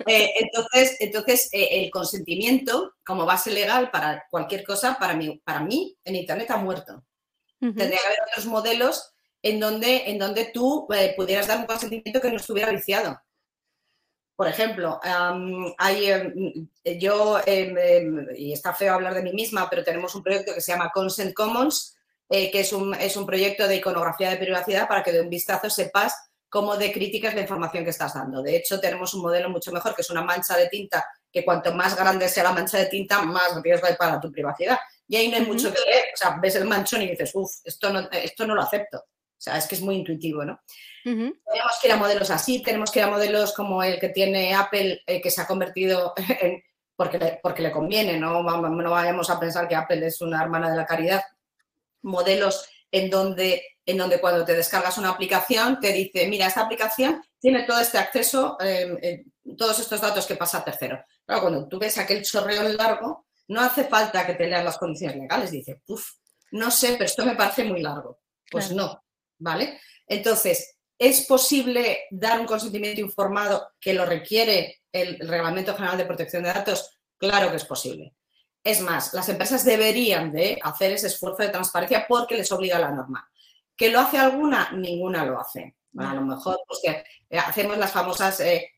Eh, 0.07 0.31
entonces, 0.41 0.97
entonces 1.01 1.49
eh, 1.53 1.69
el 1.73 1.91
consentimiento 1.91 2.95
como 3.05 3.27
base 3.27 3.51
legal 3.51 3.91
para 3.91 4.27
cualquier 4.31 4.65
cosa, 4.65 4.97
para 4.99 5.15
mí, 5.15 5.41
para 5.45 5.61
mí 5.61 5.97
en 6.05 6.17
Internet 6.17 6.51
ha 6.51 6.57
muerto. 6.57 7.05
Tendría 7.61 7.99
que 7.99 8.07
haber 8.07 8.19
otros 8.31 8.47
modelos 8.47 9.15
en 9.41 9.59
donde, 9.59 10.11
en 10.11 10.19
donde 10.19 10.47
tú 10.47 10.87
eh, 10.95 11.15
pudieras 11.17 11.47
dar 11.47 11.59
un 11.59 11.67
consentimiento 11.67 12.21
que 12.21 12.31
no 12.31 12.37
estuviera 12.37 12.71
viciado. 12.71 13.19
Por 14.37 14.49
ejemplo, 14.49 15.01
hay, 15.79 16.11
em, 16.11 16.69
yo, 16.99 17.41
em, 17.47 17.79
em, 17.79 18.27
y 18.37 18.53
está 18.53 18.75
feo 18.75 18.95
hablar 18.95 19.15
de 19.15 19.23
mí 19.23 19.33
misma, 19.33 19.71
pero 19.71 19.85
tenemos 19.85 20.15
un 20.15 20.23
proyecto 20.23 20.53
que 20.53 20.61
se 20.61 20.73
llama 20.73 20.91
Consent 20.93 21.33
Commons, 21.35 21.97
eh, 22.37 22.51
que 22.51 22.61
es 22.61 22.73
un, 22.73 22.93
es 22.95 23.17
un 23.17 23.25
proyecto 23.25 23.69
de 23.69 23.77
iconografía 23.77 24.29
de 24.29 24.37
privacidad 24.37 24.89
para 24.89 25.05
que 25.05 25.13
de 25.13 25.21
un 25.21 25.31
vistazo 25.31 25.71
sepas 25.71 26.17
cómo 26.49 26.77
de 26.77 26.93
crítica 26.93 27.29
es 27.29 27.35
la 27.37 27.43
información 27.43 27.85
que 27.85 27.91
estás 27.91 28.15
dando. 28.15 28.43
De 28.43 28.57
hecho, 28.57 28.81
tenemos 28.81 29.15
un 29.15 29.23
modelo 29.23 29.49
mucho 29.51 29.71
mejor, 29.71 29.95
que 29.95 30.03
es 30.03 30.11
una 30.11 30.23
mancha 30.23 30.57
de 30.57 30.69
tinta, 30.69 31.07
que 31.31 31.45
cuanto 31.45 31.73
más 31.73 31.97
grande 31.97 32.29
sea 32.29 32.43
la 32.43 32.53
mancha 32.53 32.79
de 32.79 32.87
tinta, 32.87 33.23
más 33.23 33.63
riesgo 33.63 33.87
hay 33.87 33.95
para 33.95 34.21
tu 34.21 34.33
privacidad. 34.33 34.79
Y 35.07 35.15
ahí 35.15 35.29
no 35.29 35.37
hay 35.37 35.47
mucho 35.47 35.73
que 35.73 35.79
ver. 35.81 36.05
O 36.13 36.17
sea, 36.17 36.37
ves 36.43 36.57
el 36.57 36.65
manchón 36.65 37.03
y 37.03 37.11
dices, 37.11 37.31
uff, 37.35 37.53
esto 37.63 37.93
no, 37.93 38.09
esto 38.11 38.47
no 38.49 38.57
lo 38.57 38.63
acepto. 38.63 38.99
O 38.99 39.41
sea, 39.45 39.57
es 39.57 39.69
que 39.69 39.77
es 39.77 39.81
muy 39.81 39.95
intuitivo, 39.95 40.45
¿no? 40.45 40.61
Tenemos 41.05 41.79
que 41.81 41.87
ir 41.87 41.93
a 41.93 41.97
modelos 41.97 42.31
así, 42.31 42.63
tenemos 42.63 42.91
que 42.91 42.99
ir 42.99 43.05
a 43.05 43.11
modelos 43.11 43.53
como 43.53 43.81
el 43.83 44.01
que 44.01 44.09
tiene 44.09 44.55
Apple, 44.55 45.03
eh, 45.07 45.21
que 45.21 45.31
se 45.31 45.41
ha 45.41 45.47
convertido 45.47 46.15
en, 46.41 46.63
porque 46.97 47.19
le, 47.19 47.41
porque 47.43 47.63
le 47.63 47.71
conviene, 47.71 48.19
¿no? 48.19 48.43
no 48.43 48.91
vayamos 48.91 49.31
a 49.31 49.39
pensar 49.39 49.69
que 49.69 49.75
Apple 49.75 50.07
es 50.07 50.21
una 50.21 50.43
hermana 50.43 50.71
de 50.71 50.77
la 50.77 50.87
caridad, 50.87 51.23
modelos 52.05 52.69
en 52.93 53.11
donde, 53.11 53.63
en 53.85 53.99
donde 53.99 54.21
cuando 54.21 54.45
te 54.45 54.55
descargas 54.55 54.99
una 54.99 55.11
aplicación 55.11 55.81
te 55.81 55.93
dice, 55.93 56.29
mira, 56.29 56.47
esta 56.47 56.61
aplicación 56.61 57.23
tiene 57.41 57.65
todo 57.65 57.81
este 57.81 57.99
acceso, 57.99 58.57
eh, 58.61 59.25
todos 59.59 59.81
estos 59.81 60.01
datos 60.01 60.27
que 60.27 60.37
pasa 60.37 60.59
a 60.59 60.65
tercero. 60.65 61.05
Claro, 61.27 61.43
cuando 61.43 61.69
tú 61.69 61.79
ves 61.79 61.99
aquel 61.99 62.23
chorreo 62.23 62.63
largo, 62.69 63.27
no 63.49 63.61
hace 63.61 63.85
falta 63.85 64.25
que 64.27 64.35
te 64.35 64.47
leas 64.47 64.65
las 64.65 64.79
condiciones 64.79 65.17
legales. 65.17 65.51
Dice, 65.51 65.83
uff, 65.87 66.09
no 66.53 66.71
sé, 66.71 66.93
pero 66.93 67.05
esto 67.05 67.27
me 67.27 67.35
parece 67.35 67.65
muy 67.65 67.83
largo. 67.83 68.21
Pues 68.51 68.71
no, 68.71 69.05
¿vale? 69.39 69.81
Entonces, 70.07 70.77
¿es 70.99 71.27
posible 71.27 72.05
dar 72.11 72.39
un 72.41 72.47
consentimiento 72.47 73.01
informado 73.01 73.73
que 73.81 73.95
lo 73.95 74.07
requiere 74.07 74.83
el 74.93 75.19
Reglamento 75.19 75.75
General 75.75 75.99
de 75.99 76.05
Protección 76.05 76.45
de 76.45 76.53
Datos? 76.53 76.99
Claro 77.17 77.51
que 77.51 77.57
es 77.57 77.65
posible. 77.65 78.15
Es 78.65 78.81
más, 78.81 79.13
las 79.13 79.29
empresas 79.29 79.65
deberían 79.65 80.33
de 80.33 80.59
hacer 80.63 80.93
ese 80.93 81.09
esfuerzo 81.09 81.43
de 81.43 81.51
transparencia 81.51 82.07
porque 82.09 82.37
les 82.37 82.51
obliga 82.51 82.79
la 82.79 82.91
norma. 82.91 83.31
¿Que 83.77 83.91
lo 83.91 84.01
hace 84.01 84.17
alguna? 84.17 84.71
Ninguna 84.73 85.25
lo 85.25 85.39
hace. 85.39 85.77
a 85.99 86.15
lo 86.15 86.23
mejor 86.23 86.61
pues, 86.67 86.81
eh, 86.85 87.05
hacemos 87.39 87.77
las 87.77 87.93
famosas 87.93 88.41
eh, 88.41 88.75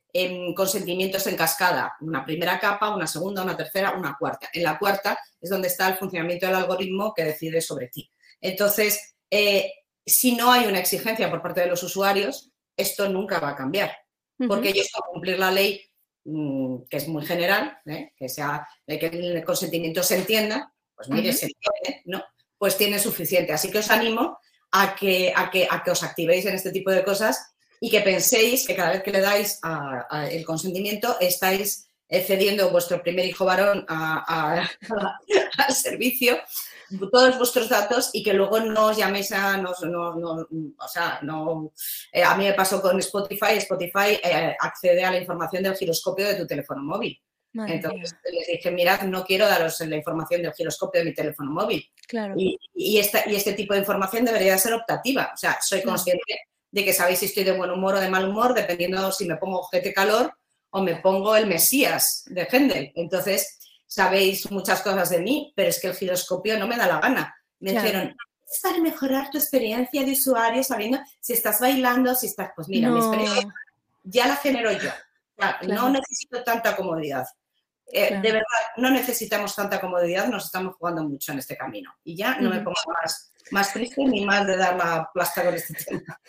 consentimientos 0.54 1.26
en 1.26 1.36
cascada, 1.36 1.94
una 2.00 2.24
primera 2.24 2.58
capa, 2.58 2.94
una 2.94 3.06
segunda, 3.06 3.42
una 3.42 3.56
tercera, 3.56 3.92
una 3.92 4.16
cuarta. 4.18 4.48
En 4.52 4.64
la 4.64 4.78
cuarta 4.78 5.18
es 5.40 5.50
donde 5.50 5.68
está 5.68 5.88
el 5.88 5.96
funcionamiento 5.96 6.46
del 6.46 6.56
algoritmo 6.56 7.14
que 7.14 7.24
decide 7.24 7.60
sobre 7.60 7.88
ti. 7.88 8.10
Entonces, 8.40 9.16
eh, 9.30 9.70
si 10.04 10.34
no 10.34 10.50
hay 10.50 10.66
una 10.66 10.78
exigencia 10.78 11.30
por 11.30 11.42
parte 11.42 11.60
de 11.60 11.66
los 11.68 11.82
usuarios, 11.82 12.50
esto 12.76 13.08
nunca 13.08 13.40
va 13.40 13.50
a 13.50 13.56
cambiar, 13.56 13.96
porque 14.48 14.70
ellos 14.70 14.88
para 14.92 15.10
cumplir 15.10 15.38
la 15.38 15.50
ley 15.50 15.80
que 16.88 16.96
es 16.96 17.08
muy 17.08 17.24
general, 17.24 17.78
¿eh? 17.86 18.12
que, 18.16 18.28
sea, 18.28 18.66
que 18.86 19.06
el 19.06 19.44
consentimiento 19.44 20.02
se 20.02 20.16
entienda, 20.16 20.72
pues 20.94 21.08
mire, 21.08 21.32
se 21.32 21.46
entiende, 21.46 22.02
¿no? 22.06 22.24
Pues 22.58 22.76
tiene 22.76 22.98
suficiente. 22.98 23.52
Así 23.52 23.70
que 23.70 23.78
os 23.78 23.90
animo 23.90 24.38
a 24.72 24.96
que, 24.96 25.32
a 25.34 25.50
que, 25.50 25.68
a 25.70 25.82
que 25.84 25.90
os 25.90 26.02
activéis 26.02 26.46
en 26.46 26.54
este 26.54 26.72
tipo 26.72 26.90
de 26.90 27.04
cosas 27.04 27.54
y 27.80 27.90
que 27.90 28.00
penséis 28.00 28.66
que 28.66 28.74
cada 28.74 28.92
vez 28.92 29.02
que 29.02 29.12
le 29.12 29.20
dais 29.20 29.60
el 30.30 30.44
consentimiento 30.44 31.16
estáis 31.20 31.88
cediendo 32.08 32.70
vuestro 32.70 33.02
primer 33.02 33.26
hijo 33.26 33.44
varón 33.44 33.84
al 33.88 34.68
servicio 35.74 36.38
todos 37.10 37.38
vuestros 37.38 37.68
datos 37.68 38.10
y 38.12 38.22
que 38.22 38.32
luego 38.32 38.60
no 38.60 38.86
os 38.86 38.96
llaméis 38.96 39.32
a, 39.32 39.56
no, 39.56 39.70
o 39.70 40.88
sea, 40.88 41.18
no, 41.22 41.72
eh, 42.12 42.22
a 42.22 42.36
mí 42.36 42.44
me 42.44 42.54
pasó 42.54 42.80
con 42.80 42.98
Spotify, 42.98 43.56
Spotify 43.56 44.18
eh, 44.22 44.56
accede 44.60 45.04
a 45.04 45.10
la 45.10 45.18
información 45.18 45.62
del 45.62 45.76
giroscopio 45.76 46.26
de 46.26 46.34
tu 46.34 46.46
teléfono 46.46 46.82
móvil. 46.82 47.20
Entonces 47.66 48.14
les 48.30 48.46
dije, 48.48 48.70
mirad, 48.70 49.02
no 49.04 49.24
quiero 49.24 49.46
daros 49.46 49.80
la 49.80 49.96
información 49.96 50.42
del 50.42 50.52
giroscopio 50.52 51.00
de 51.00 51.06
mi 51.06 51.14
teléfono 51.14 51.50
móvil. 51.50 51.88
Claro. 52.06 52.34
Y, 52.36 52.58
y, 52.74 52.98
esta, 52.98 53.28
y 53.28 53.34
este 53.34 53.54
tipo 53.54 53.72
de 53.72 53.80
información 53.80 54.26
debería 54.26 54.58
ser 54.58 54.74
optativa. 54.74 55.30
O 55.32 55.36
sea, 55.36 55.58
soy 55.62 55.82
consciente 55.82 56.40
de 56.70 56.84
que 56.84 56.92
sabéis 56.92 57.20
si 57.20 57.26
estoy 57.26 57.44
de 57.44 57.56
buen 57.56 57.70
humor 57.70 57.94
o 57.94 58.00
de 58.00 58.10
mal 58.10 58.28
humor, 58.28 58.52
dependiendo 58.52 59.10
si 59.10 59.26
me 59.26 59.36
pongo 59.36 59.60
ojete 59.60 59.94
calor 59.94 60.34
o 60.70 60.82
me 60.82 60.96
pongo 60.96 61.34
el 61.36 61.46
Mesías 61.46 62.24
de 62.26 62.46
Hendel. 62.50 62.92
Entonces, 62.94 63.58
sabéis 63.96 64.50
muchas 64.50 64.82
cosas 64.82 65.08
de 65.08 65.20
mí, 65.20 65.54
pero 65.56 65.70
es 65.70 65.80
que 65.80 65.86
el 65.86 65.96
giroscopio 65.96 66.58
no 66.58 66.66
me 66.66 66.76
da 66.76 66.86
la 66.86 67.00
gana. 67.00 67.34
Me 67.60 67.72
dijeron, 67.72 68.14
es 68.46 68.60
para 68.60 68.78
mejorar 68.78 69.30
tu 69.30 69.38
experiencia 69.38 70.04
de 70.04 70.12
usuario 70.12 70.62
sabiendo 70.62 70.98
si 71.18 71.32
estás 71.32 71.60
bailando, 71.60 72.14
si 72.14 72.26
estás, 72.26 72.50
pues 72.54 72.68
mira, 72.68 72.90
mi 72.90 72.98
experiencia 72.98 73.48
ya 74.04 74.26
la 74.26 74.36
genero 74.36 74.70
yo. 74.70 74.90
No 75.66 75.88
necesito 75.88 76.44
tanta 76.44 76.76
comodidad. 76.76 77.24
Eh, 77.86 78.20
de 78.20 78.32
verdad, 78.32 78.62
no 78.76 78.90
necesitamos 78.90 79.54
tanta 79.54 79.80
comodidad, 79.80 80.26
nos 80.28 80.44
estamos 80.44 80.74
jugando 80.74 81.02
mucho 81.02 81.32
en 81.32 81.38
este 81.38 81.56
camino. 81.56 81.94
Y 82.04 82.16
ya 82.16 82.38
no 82.38 82.50
me 82.50 82.58
pongo 82.58 82.76
más, 83.00 83.32
más 83.50 83.72
triste 83.72 84.04
ni 84.04 84.26
más 84.26 84.46
de 84.46 84.58
dar 84.58 84.76
la 84.76 85.08
plasta 85.10 85.42
con 85.42 85.54
este 85.54 85.72
tema. 85.84 86.20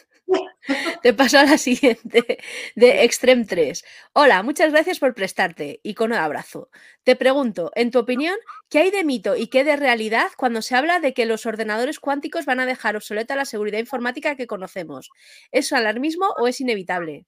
Te 1.02 1.14
paso 1.14 1.40
a 1.40 1.44
la 1.44 1.58
siguiente, 1.58 2.40
de 2.76 3.04
Extreme 3.04 3.46
3. 3.46 3.84
Hola, 4.14 4.44
muchas 4.44 4.72
gracias 4.72 5.00
por 5.00 5.14
prestarte 5.14 5.80
y 5.84 5.94
con 5.94 6.12
un 6.12 6.18
abrazo. 6.18 6.70
Te 7.04 7.16
pregunto, 7.16 7.72
en 7.76 7.92
tu 7.92 8.00
opinión, 8.00 8.36
¿qué 8.70 8.80
hay 8.80 8.92
de 8.92 9.04
mito 9.04 9.36
y 9.36 9.48
qué 9.48 9.64
de 9.64 9.76
realidad 9.76 10.28
cuando 10.38 10.62
se 10.62 10.76
habla 10.76 11.00
de 11.00 11.14
que 11.14 11.26
los 11.26 11.46
ordenadores 11.46 12.00
cuánticos 12.00 12.46
van 12.46 12.60
a 12.60 12.66
dejar 12.66 12.96
obsoleta 12.96 13.36
la 13.36 13.46
seguridad 13.46 13.80
informática 13.80 14.36
que 14.36 14.48
conocemos? 14.48 15.10
¿Es 15.52 15.72
alarmismo 15.72 16.28
o 16.38 16.48
es 16.48 16.60
inevitable? 16.62 17.26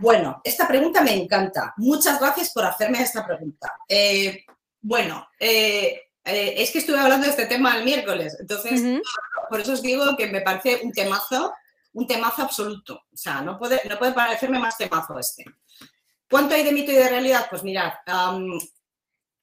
Bueno, 0.00 0.40
esta 0.42 0.66
pregunta 0.66 1.02
me 1.02 1.14
encanta. 1.14 1.74
Muchas 1.76 2.18
gracias 2.20 2.52
por 2.52 2.64
hacerme 2.64 3.02
esta 3.02 3.24
pregunta. 3.24 3.72
Eh, 3.88 4.44
bueno, 4.80 5.28
eh, 5.38 6.00
eh, 6.24 6.54
es 6.56 6.70
que 6.72 6.78
estuve 6.78 6.98
hablando 6.98 7.26
de 7.26 7.30
este 7.30 7.46
tema 7.46 7.76
el 7.76 7.84
miércoles, 7.84 8.36
entonces 8.40 8.82
por 9.48 9.60
eso 9.60 9.74
os 9.74 9.82
digo 9.82 10.16
que 10.16 10.26
me 10.26 10.40
parece 10.40 10.80
un 10.82 10.92
temazo 10.92 11.52
un 11.96 12.06
temazo 12.06 12.42
absoluto. 12.42 13.04
O 13.10 13.16
sea, 13.16 13.40
no 13.40 13.58
puede, 13.58 13.80
no 13.88 13.98
puede 13.98 14.12
parecerme 14.12 14.58
más 14.58 14.76
temazo 14.76 15.18
este. 15.18 15.44
¿Cuánto 16.30 16.54
hay 16.54 16.62
de 16.62 16.72
mito 16.72 16.92
y 16.92 16.96
de 16.96 17.08
realidad? 17.08 17.46
Pues 17.48 17.62
mirad, 17.62 17.92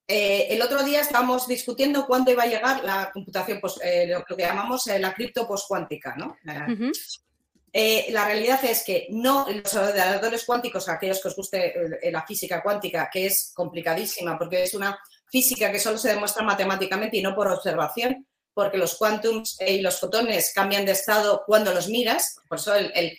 eh, 0.08 0.48
el 0.50 0.62
otro 0.62 0.84
día 0.84 1.02
estábamos 1.02 1.48
discutiendo 1.48 2.06
cuándo 2.06 2.32
iba 2.32 2.44
a 2.44 2.48
llegar 2.48 2.84
la 2.84 3.10
computación, 3.12 3.60
pues, 3.60 3.80
lo, 4.08 4.24
que 4.24 4.44
llamamos 4.44 4.86
eh, 4.88 5.00
la 5.00 5.14
cripto 5.14 5.48
postcuántica, 5.48 6.16
¿no? 6.16 6.38
la 6.44 8.26
realidad 8.26 8.64
es 8.66 8.84
que 8.84 9.08
no 9.10 9.48
los 9.50 9.74
ordenadores 9.74 10.46
cuánticos, 10.46 10.88
aquellos 10.90 11.20
que 11.20 11.30
os 11.30 11.36
guste 11.36 11.74
la 12.12 12.24
física 12.24 12.62
cuántica, 12.62 13.10
que 13.12 13.26
es 13.26 13.52
complicadísima 13.56 14.38
porque 14.38 14.62
es 14.62 14.76
una 14.76 14.96
física 15.32 15.72
que 15.72 15.80
solo 15.80 15.98
se 15.98 16.10
demuestra 16.10 16.44
matemáticamente 16.44 17.18
y 17.18 17.24
no 17.24 17.34
por 17.34 17.48
observación, 17.48 18.28
porque 18.54 18.78
los 18.78 18.96
quantums 18.98 19.58
y 19.62 19.82
los 19.82 20.00
fotones 20.00 20.52
cambian 20.54 20.86
de 20.86 20.92
estado 20.92 21.44
cuando 21.46 21.74
los 21.74 21.88
miras, 21.88 22.36
por 22.48 22.58
eso 22.58 22.74
el, 22.76 23.18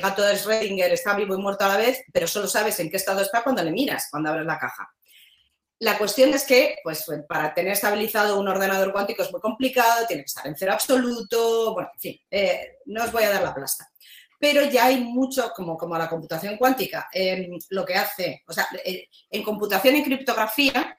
gato 0.00 0.22
de 0.22 0.34
Schrödinger 0.34 0.90
está 0.90 1.14
vivo 1.14 1.34
y 1.34 1.38
muerto 1.38 1.64
a 1.64 1.68
la 1.68 1.76
vez, 1.76 2.02
pero 2.12 2.26
solo 2.26 2.46
sabes 2.46 2.78
en 2.80 2.90
qué 2.90 2.96
estado 2.96 3.20
está 3.20 3.42
cuando 3.42 3.62
le 3.62 3.72
miras, 3.72 4.08
cuando 4.10 4.30
abres 4.30 4.46
la 4.46 4.58
caja. 4.58 4.88
La 5.80 5.96
cuestión 5.96 6.34
es 6.34 6.44
que, 6.44 6.76
pues, 6.82 7.06
para 7.28 7.54
tener 7.54 7.72
estabilizado 7.72 8.38
un 8.38 8.48
ordenador 8.48 8.92
cuántico 8.92 9.22
es 9.22 9.30
muy 9.30 9.40
complicado, 9.40 10.06
tiene 10.06 10.22
que 10.22 10.26
estar 10.26 10.46
en 10.46 10.56
cero 10.56 10.72
absoluto, 10.72 11.72
bueno, 11.74 11.90
en 11.94 12.00
fin, 12.00 12.20
eh, 12.30 12.78
no 12.86 13.04
os 13.04 13.12
voy 13.12 13.22
a 13.22 13.30
dar 13.30 13.42
la 13.42 13.54
plasta. 13.54 13.88
Pero 14.40 14.64
ya 14.64 14.86
hay 14.86 15.02
mucho, 15.02 15.52
como, 15.54 15.76
como 15.76 15.96
la 15.96 16.08
computación 16.08 16.56
cuántica, 16.56 17.08
lo 17.70 17.84
que 17.84 17.94
hace, 17.94 18.42
o 18.46 18.52
sea, 18.52 18.68
eh, 18.84 19.08
en 19.30 19.42
computación 19.42 19.96
y 19.96 20.04
criptografía, 20.04 20.98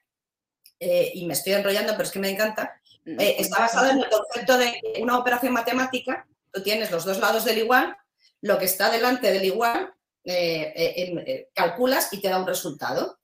eh, 0.79 1.11
y 1.13 1.25
me 1.25 1.33
estoy 1.33 1.53
enrollando, 1.53 1.93
pero 1.93 2.03
es 2.03 2.11
que 2.11 2.19
me 2.19 2.29
encanta, 2.29 2.81
eh, 3.05 3.35
está 3.39 3.59
basado 3.59 3.91
en 3.91 3.99
el 3.99 4.09
concepto 4.09 4.57
de 4.57 4.81
una 5.01 5.17
operación 5.17 5.53
matemática, 5.53 6.27
tú 6.51 6.61
tienes 6.61 6.91
los 6.91 7.05
dos 7.05 7.19
lados 7.19 7.45
del 7.45 7.59
igual, 7.59 7.95
lo 8.41 8.57
que 8.57 8.65
está 8.65 8.89
delante 8.89 9.31
del 9.31 9.45
igual, 9.45 9.93
eh, 10.23 10.73
eh, 10.75 11.49
calculas 11.53 12.11
y 12.11 12.21
te 12.21 12.29
da 12.29 12.39
un 12.39 12.47
resultado. 12.47 13.19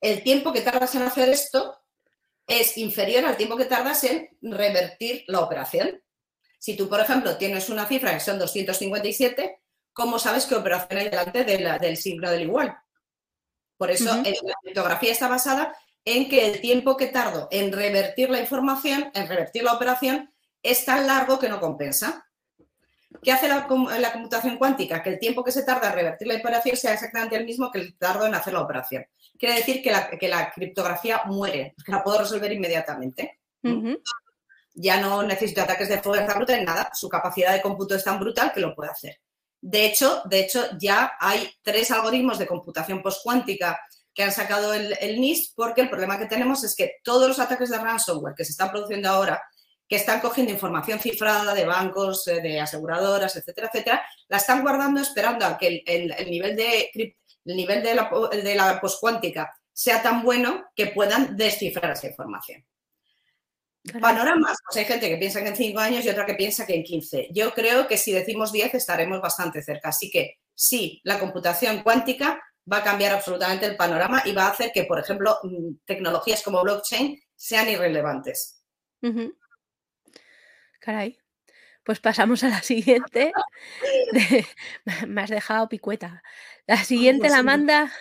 El 0.00 0.22
tiempo 0.22 0.52
que 0.52 0.60
tardas 0.60 0.94
en 0.94 1.02
hacer 1.02 1.28
esto 1.28 1.78
es 2.46 2.76
inferior 2.78 3.24
al 3.24 3.36
tiempo 3.36 3.56
que 3.56 3.64
tardas 3.64 4.04
en 4.04 4.30
revertir 4.42 5.24
la 5.28 5.40
operación. 5.40 6.02
Si 6.58 6.76
tú, 6.76 6.88
por 6.88 7.00
ejemplo, 7.00 7.36
tienes 7.36 7.68
una 7.70 7.86
cifra 7.86 8.12
que 8.12 8.20
son 8.20 8.38
257, 8.38 9.60
¿cómo 9.92 10.18
sabes 10.18 10.46
qué 10.46 10.54
operación 10.54 11.00
hay 11.00 11.08
delante 11.08 11.44
del 11.44 11.96
signo 11.96 12.30
del 12.30 12.42
igual? 12.42 12.76
Por 13.76 13.90
eso 13.90 14.16
la 14.16 14.54
criptografía 14.62 15.12
está 15.12 15.28
basada 15.28 15.76
en 16.06 16.28
que 16.28 16.46
el 16.46 16.60
tiempo 16.60 16.96
que 16.96 17.08
tardo 17.08 17.48
en 17.50 17.72
revertir 17.72 18.30
la 18.30 18.40
información, 18.40 19.10
en 19.12 19.28
revertir 19.28 19.64
la 19.64 19.74
operación, 19.74 20.32
es 20.62 20.84
tan 20.84 21.06
largo 21.06 21.38
que 21.38 21.48
no 21.48 21.60
compensa. 21.60 22.24
¿Qué 23.22 23.32
hace 23.32 23.48
la, 23.48 23.66
computación 23.66 24.56
cuántica? 24.56 25.02
Que 25.02 25.10
el 25.10 25.18
tiempo 25.18 25.42
que 25.42 25.50
se 25.50 25.64
tarda 25.64 25.88
en 25.88 25.94
revertir 25.94 26.28
la 26.28 26.36
operación 26.36 26.76
sea 26.76 26.94
exactamente 26.94 27.34
el 27.34 27.44
mismo 27.44 27.72
que 27.72 27.80
el 27.80 27.98
tardo 27.98 28.24
en 28.24 28.36
hacer 28.36 28.52
la 28.52 28.60
operación. 28.60 29.04
Quiere 29.36 29.56
decir 29.56 29.82
que 29.82 30.28
la, 30.28 30.52
criptografía 30.52 31.22
muere, 31.26 31.74
que 31.84 31.92
la 31.92 32.04
puedo 32.04 32.20
resolver 32.20 32.52
inmediatamente. 32.52 33.40
Ya 34.74 35.00
no 35.00 35.24
necesito 35.24 35.62
ataques 35.62 35.88
de 35.88 36.00
fuerza 36.00 36.34
bruta 36.34 36.56
en 36.56 36.66
nada, 36.66 36.90
su 36.94 37.08
capacidad 37.08 37.52
de 37.52 37.62
cómputo 37.62 37.96
es 37.96 38.04
tan 38.04 38.20
brutal 38.20 38.52
que 38.52 38.60
lo 38.60 38.76
puede 38.76 38.90
hacer. 38.90 39.18
De 39.60 39.86
hecho, 39.86 40.22
de 40.26 40.40
hecho, 40.40 40.66
ya 40.78 41.14
hay 41.18 41.50
tres 41.62 41.90
algoritmos 41.90 42.38
de 42.38 42.46
computación 42.46 43.02
postcuántica 43.02 43.80
que 44.16 44.22
han 44.22 44.32
sacado 44.32 44.72
el, 44.72 44.96
el, 44.98 45.20
NIST, 45.20 45.54
porque 45.54 45.82
el 45.82 45.90
problema 45.90 46.18
que 46.18 46.24
tenemos 46.24 46.64
es 46.64 46.74
que 46.74 46.94
todos 47.04 47.28
los 47.28 47.38
ataques 47.38 47.68
de 47.68 47.76
ransomware 47.76 48.34
que 48.34 48.46
se 48.46 48.52
están 48.52 48.70
produciendo 48.70 49.10
ahora, 49.10 49.42
que 49.86 49.96
están 49.96 50.20
cogiendo 50.20 50.52
información 50.52 50.98
cifrada 50.98 51.52
de 51.52 51.66
bancos, 51.66 52.26
eh, 52.26 52.40
de 52.40 52.58
aseguradoras, 52.58 53.36
etcétera, 53.36 53.68
etcétera, 53.68 54.02
la 54.28 54.38
están 54.38 54.62
guardando 54.62 55.02
esperando 55.02 55.44
a 55.44 55.58
que 55.58 55.82
el, 55.84 56.30
nivel 56.30 56.56
de 56.56 56.90
el 56.94 57.56
nivel 57.56 57.82
de 57.82 57.94
la, 57.94 58.10
de 58.32 58.54
la 58.54 58.80
poscuántica 58.80 59.54
sea 59.70 60.02
tan 60.02 60.22
bueno 60.22 60.64
que 60.74 60.86
puedan 60.86 61.36
descifrar 61.36 61.92
esa 61.92 62.08
información. 62.08 62.64
Panoramas, 64.00 64.56
pues 64.66 64.78
hay 64.78 64.84
gente 64.86 65.10
que 65.10 65.18
piensa 65.18 65.42
que 65.42 65.48
en 65.48 65.56
5 65.56 65.78
años 65.78 66.04
y 66.04 66.08
otra 66.08 66.24
que 66.24 66.34
piensa 66.34 66.66
que 66.66 66.74
en 66.74 66.82
15. 66.82 67.28
Yo 67.32 67.52
creo 67.52 67.86
que 67.86 67.98
si 67.98 68.12
decimos 68.12 68.50
10 68.50 68.74
estaremos 68.74 69.20
bastante 69.20 69.62
cerca. 69.62 69.90
Así 69.90 70.10
que 70.10 70.38
sí, 70.54 71.00
la 71.04 71.20
computación 71.20 71.82
cuántica 71.82 72.40
va 72.70 72.78
a 72.78 72.84
cambiar 72.84 73.12
absolutamente 73.12 73.66
el 73.66 73.76
panorama 73.76 74.22
y 74.24 74.32
va 74.32 74.46
a 74.46 74.50
hacer 74.50 74.72
que, 74.72 74.84
por 74.84 74.98
ejemplo, 74.98 75.38
mm, 75.42 75.84
tecnologías 75.84 76.42
como 76.42 76.62
blockchain 76.62 77.22
sean 77.34 77.68
irrelevantes. 77.68 78.62
Caray. 80.80 81.18
Pues 81.84 82.00
pasamos 82.00 82.42
a 82.42 82.48
la 82.48 82.62
siguiente. 82.62 83.32
me 85.06 85.22
has 85.22 85.30
dejado 85.30 85.68
picueta. 85.68 86.22
La 86.66 86.78
siguiente 86.78 87.28
la 87.28 87.42
manda 87.44 87.92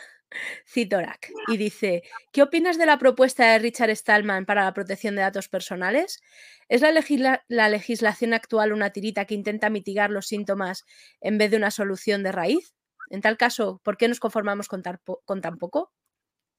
Citorak 0.66 1.30
y 1.47 1.57
dice, 1.57 2.03
¿qué 2.32 2.41
opinas 2.41 2.78
de 2.78 2.86
la 2.86 2.97
propuesta 2.97 3.51
de 3.51 3.59
Richard 3.59 3.95
Stallman 3.95 4.45
para 4.45 4.63
la 4.63 4.74
protección 4.74 5.16
de 5.16 5.22
datos 5.22 5.47
personales? 5.47 6.22
¿Es 6.68 6.82
la, 6.82 7.43
la 7.47 7.70
legislación 7.70 8.34
actual 8.34 8.74
una 8.74 8.89
tirita 8.89 9.26
que 9.26 9.36
intenta 9.36 9.70
mitigar 9.70 10.09
los 10.09 10.28
síntomas 10.28 10.86
en 11.22 11.38
vez 11.38 11.51
de 11.51 11.57
una 11.57 11.72
solución 11.72 12.24
de 12.24 12.32
raíz? 12.32 12.74
En 13.10 13.22
tal 13.22 13.38
caso, 13.38 13.80
¿por 13.84 13.97
qué 13.97 14.08
nos 14.08 14.20
conformamos 14.20 14.68
con, 14.68 14.82
tan 14.84 15.58
poco? 15.58 15.93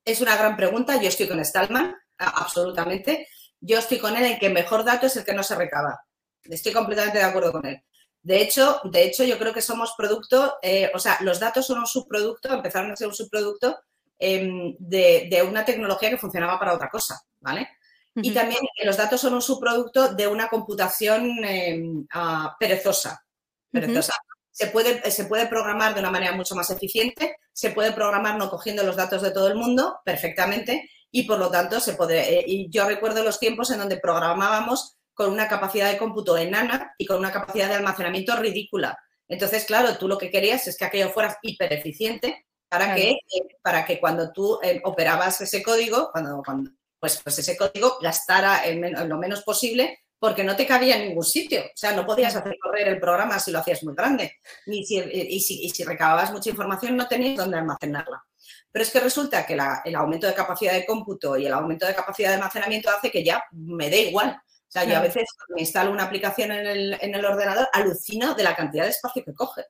Es 0.04 0.20
una 0.20 0.36
gran 0.36 0.56
pregunta. 0.56 1.00
Yo 1.00 1.08
estoy 1.08 1.28
con 1.28 1.44
Stallman, 1.44 1.94
absolutamente. 2.18 3.28
Yo 3.60 3.78
estoy 3.78 3.98
con 3.98 4.16
él 4.16 4.24
en 4.24 4.38
que 4.38 4.50
mejor 4.50 4.84
dato 4.84 5.06
es 5.06 5.16
el 5.16 5.24
que 5.24 5.34
no 5.34 5.42
se 5.42 5.56
recaba. 5.56 5.98
Estoy 6.44 6.72
completamente 6.72 7.18
de 7.18 7.24
acuerdo 7.24 7.52
con 7.52 7.66
él. 7.66 7.82
De 8.22 8.40
hecho, 8.40 8.80
de 8.84 9.04
hecho 9.04 9.24
yo 9.24 9.38
creo 9.38 9.52
que 9.52 9.62
somos 9.62 9.94
producto, 9.96 10.56
eh, 10.62 10.90
o 10.94 10.98
sea, 10.98 11.18
los 11.20 11.38
datos 11.38 11.66
son 11.66 11.78
un 11.78 11.86
subproducto, 11.86 12.52
empezaron 12.52 12.90
a 12.90 12.96
ser 12.96 13.06
un 13.06 13.14
subproducto 13.14 13.78
em, 14.18 14.74
de, 14.78 15.44
una 15.48 15.64
tecnología 15.64 16.10
que 16.10 16.18
funcionaba 16.18 16.58
para 16.58 16.74
otra 16.74 16.88
cosa, 16.88 17.20
¿vale? 17.40 17.68
Y 18.16 18.32
también 18.32 18.60
los 18.82 18.96
datos 18.96 19.20
son 19.20 19.34
un 19.34 19.42
subproducto 19.42 20.14
de 20.14 20.26
una 20.26 20.48
computación 20.48 21.44
em, 21.44 22.06
ah, 22.12 22.56
perezosa, 22.58 23.22
perezosa 23.70 24.14
se 24.56 24.68
puede, 24.68 25.10
se 25.10 25.26
puede 25.26 25.46
programar 25.48 25.92
de 25.92 26.00
una 26.00 26.10
manera 26.10 26.32
mucho 26.32 26.54
más 26.54 26.70
eficiente, 26.70 27.36
se 27.52 27.72
puede 27.72 27.92
programar 27.92 28.38
no 28.38 28.48
cogiendo 28.48 28.82
los 28.84 28.96
datos 28.96 29.20
de 29.20 29.30
todo 29.30 29.48
el 29.48 29.54
mundo 29.54 30.00
perfectamente 30.02 30.88
y 31.10 31.24
por 31.24 31.38
lo 31.38 31.50
tanto 31.50 31.78
se 31.78 31.92
puede. 31.92 32.38
Eh, 32.38 32.44
y 32.46 32.70
yo 32.70 32.88
recuerdo 32.88 33.22
los 33.22 33.38
tiempos 33.38 33.70
en 33.70 33.80
donde 33.80 33.98
programábamos 33.98 34.96
con 35.12 35.30
una 35.30 35.46
capacidad 35.46 35.92
de 35.92 35.98
cómputo 35.98 36.38
enana 36.38 36.94
y 36.96 37.04
con 37.04 37.18
una 37.18 37.30
capacidad 37.30 37.68
de 37.68 37.74
almacenamiento 37.74 38.34
ridícula. 38.36 38.98
Entonces, 39.28 39.66
claro, 39.66 39.98
tú 39.98 40.08
lo 40.08 40.16
que 40.16 40.30
querías 40.30 40.66
es 40.66 40.78
que 40.78 40.86
aquello 40.86 41.10
fuera 41.10 41.36
hiper 41.42 41.74
eficiente 41.74 42.46
para, 42.66 42.94
que, 42.94 43.10
eh, 43.10 43.18
para 43.60 43.84
que 43.84 44.00
cuando 44.00 44.32
tú 44.32 44.58
eh, 44.62 44.80
operabas 44.84 45.38
ese 45.42 45.62
código, 45.62 46.08
cuando, 46.12 46.42
cuando 46.42 46.70
pues, 46.98 47.20
pues 47.22 47.38
ese 47.40 47.58
código 47.58 47.98
gastara 48.00 48.62
lo 49.04 49.18
menos 49.18 49.42
posible 49.42 50.05
porque 50.18 50.44
no 50.44 50.56
te 50.56 50.66
cabía 50.66 50.96
en 50.96 51.08
ningún 51.08 51.24
sitio. 51.24 51.62
O 51.62 51.76
sea, 51.76 51.92
no 51.92 52.06
podías 52.06 52.34
hacer 52.34 52.56
correr 52.60 52.88
el 52.88 53.00
programa 53.00 53.38
si 53.38 53.50
lo 53.50 53.58
hacías 53.58 53.84
muy 53.84 53.94
grande. 53.94 54.36
Ni 54.66 54.84
si, 54.84 54.98
y, 54.98 55.40
si, 55.40 55.84
recababas 55.84 56.32
mucha 56.32 56.50
información, 56.50 56.96
no 56.96 57.06
tenías 57.06 57.36
dónde 57.36 57.58
almacenarla. 57.58 58.24
Pero 58.72 58.82
es 58.82 58.90
que 58.90 59.00
resulta 59.00 59.46
que 59.46 59.58
el 59.84 59.94
aumento 59.94 60.26
de 60.26 60.34
capacidad 60.34 60.72
de 60.72 60.86
cómputo 60.86 61.36
y 61.36 61.46
el 61.46 61.52
aumento 61.52 61.86
de 61.86 61.94
capacidad 61.94 62.30
de 62.30 62.34
almacenamiento 62.36 62.90
hace 62.90 63.10
que 63.10 63.24
ya 63.24 63.42
me 63.52 63.90
dé 63.90 64.02
igual. 64.02 64.40
O 64.68 64.70
sea, 64.70 64.84
yo 64.84 64.96
a 64.96 65.00
veces 65.00 65.24
me 65.54 65.60
instalo 65.60 65.90
una 65.90 66.04
aplicación 66.04 66.50
en 66.52 66.66
el, 66.66 66.98
en 67.00 67.14
el, 67.14 67.24
ordenador, 67.24 67.68
alucino 67.72 68.34
de 68.34 68.42
la 68.42 68.56
cantidad 68.56 68.84
de 68.84 68.90
espacio 68.90 69.24
que 69.24 69.32
coge. 69.32 69.62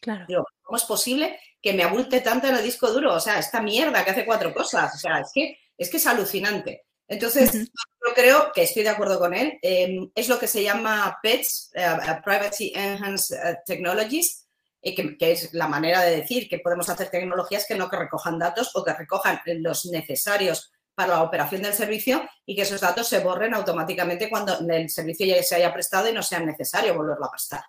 Claro. 0.00 0.24
Digo, 0.26 0.46
¿cómo 0.62 0.76
es 0.76 0.84
posible 0.84 1.38
que 1.62 1.72
me 1.72 1.84
abulte 1.84 2.20
tanto 2.20 2.48
en 2.48 2.56
el 2.56 2.62
disco 2.62 2.90
duro? 2.90 3.14
O 3.14 3.20
sea, 3.20 3.38
esta 3.38 3.62
mierda 3.62 4.04
que 4.04 4.10
hace 4.10 4.26
cuatro 4.26 4.52
cosas. 4.52 4.94
O 4.94 4.98
sea, 4.98 5.20
es 5.20 5.30
que 5.32 5.58
es, 5.76 5.88
que 5.88 5.98
es 5.98 6.06
alucinante. 6.06 6.84
Entonces, 7.10 7.52
yo 7.52 8.14
creo 8.14 8.52
que 8.54 8.62
estoy 8.62 8.84
de 8.84 8.88
acuerdo 8.88 9.18
con 9.18 9.34
él. 9.34 9.58
Em, 9.62 10.08
es 10.14 10.28
lo 10.28 10.38
que 10.38 10.46
se 10.46 10.62
llama 10.62 11.18
PETS, 11.20 11.72
eh, 11.74 11.82
eh, 11.82 12.20
Privacy 12.24 12.72
Enhanced 12.74 13.36
eh, 13.36 13.58
Technologies, 13.66 14.46
que, 14.80 15.18
que, 15.18 15.32
es 15.32 15.52
la 15.52 15.66
manera 15.66 16.02
de 16.02 16.18
decir 16.18 16.48
que 16.48 16.60
podemos 16.60 16.88
hacer 16.88 17.10
tecnologías 17.10 17.66
que 17.66 17.74
no 17.74 17.90
que 17.90 17.96
recojan 17.96 18.38
datos 18.38 18.70
o 18.74 18.84
que 18.84 18.94
recojan 18.94 19.40
los 19.44 19.86
necesarios 19.86 20.70
para 20.94 21.14
la 21.16 21.22
operación 21.22 21.62
del 21.62 21.74
servicio 21.74 22.22
y 22.46 22.54
que 22.54 22.62
esos 22.62 22.80
datos 22.80 23.08
se 23.08 23.18
borren 23.18 23.54
automáticamente 23.54 24.30
cuando 24.30 24.56
el 24.60 24.88
servicio 24.88 25.26
ya 25.26 25.42
se 25.42 25.56
haya 25.56 25.74
prestado 25.74 26.08
y 26.08 26.12
no 26.12 26.22
sea 26.22 26.38
necesario 26.40 26.94
volverlo 26.94 27.26
a 27.26 27.30
prestar. 27.32 27.64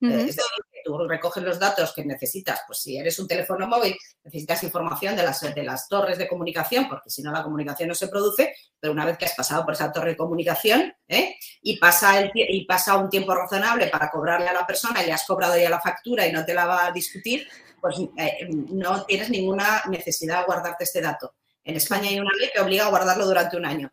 Es 0.00 0.26
decir, 0.26 0.42
tú 0.86 0.98
recoges 1.08 1.42
los 1.42 1.58
datos 1.58 1.92
que 1.92 2.04
necesitas, 2.04 2.62
pues 2.66 2.80
si 2.80 2.96
eres 2.96 3.18
un 3.18 3.26
teléfono 3.26 3.66
móvil, 3.66 3.96
necesitas 4.22 4.62
información 4.62 5.16
de 5.16 5.22
las, 5.22 5.40
de 5.40 5.62
las 5.64 5.88
torres 5.88 6.18
de 6.18 6.28
comunicación, 6.28 6.88
porque 6.88 7.10
si 7.10 7.22
no 7.22 7.32
la 7.32 7.42
comunicación 7.42 7.88
no 7.88 7.94
se 7.94 8.08
produce, 8.08 8.54
pero 8.78 8.92
una 8.92 9.04
vez 9.04 9.16
que 9.18 9.24
has 9.24 9.34
pasado 9.34 9.64
por 9.64 9.74
esa 9.74 9.90
torre 9.90 10.10
de 10.10 10.16
comunicación 10.16 10.94
¿eh? 11.08 11.36
y, 11.62 11.78
pasa 11.78 12.20
el, 12.20 12.30
y 12.34 12.64
pasa 12.66 12.96
un 12.96 13.08
tiempo 13.10 13.34
razonable 13.34 13.88
para 13.88 14.10
cobrarle 14.10 14.48
a 14.48 14.52
la 14.52 14.66
persona 14.66 15.02
y 15.02 15.06
le 15.06 15.12
has 15.12 15.26
cobrado 15.26 15.58
ya 15.58 15.70
la 15.70 15.80
factura 15.80 16.26
y 16.26 16.32
no 16.32 16.44
te 16.44 16.54
la 16.54 16.66
va 16.66 16.86
a 16.86 16.92
discutir, 16.92 17.48
pues 17.80 17.96
eh, 18.16 18.46
no 18.50 19.04
tienes 19.06 19.30
ninguna 19.30 19.82
necesidad 19.88 20.40
de 20.40 20.44
guardarte 20.46 20.84
este 20.84 21.00
dato. 21.00 21.34
En 21.64 21.74
España 21.74 22.10
hay 22.10 22.20
una 22.20 22.30
ley 22.38 22.50
que 22.54 22.60
obliga 22.60 22.86
a 22.86 22.90
guardarlo 22.90 23.26
durante 23.26 23.56
un 23.56 23.64
año, 23.64 23.90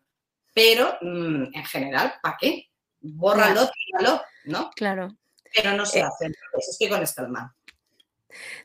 pero 0.53 0.97
mm, 1.01 1.55
en 1.55 1.65
general, 1.65 2.13
¿para 2.21 2.37
qué? 2.39 2.67
Bórralo, 2.99 3.69
tíralo, 3.71 4.21
¿no? 4.45 4.69
Claro 4.75 5.17
pero 5.53 5.73
no 5.73 5.85
se 5.85 5.99
eh, 5.99 6.03
hace. 6.03 6.31
estoy 6.57 6.89
con 6.89 7.05
Stallman. 7.05 7.51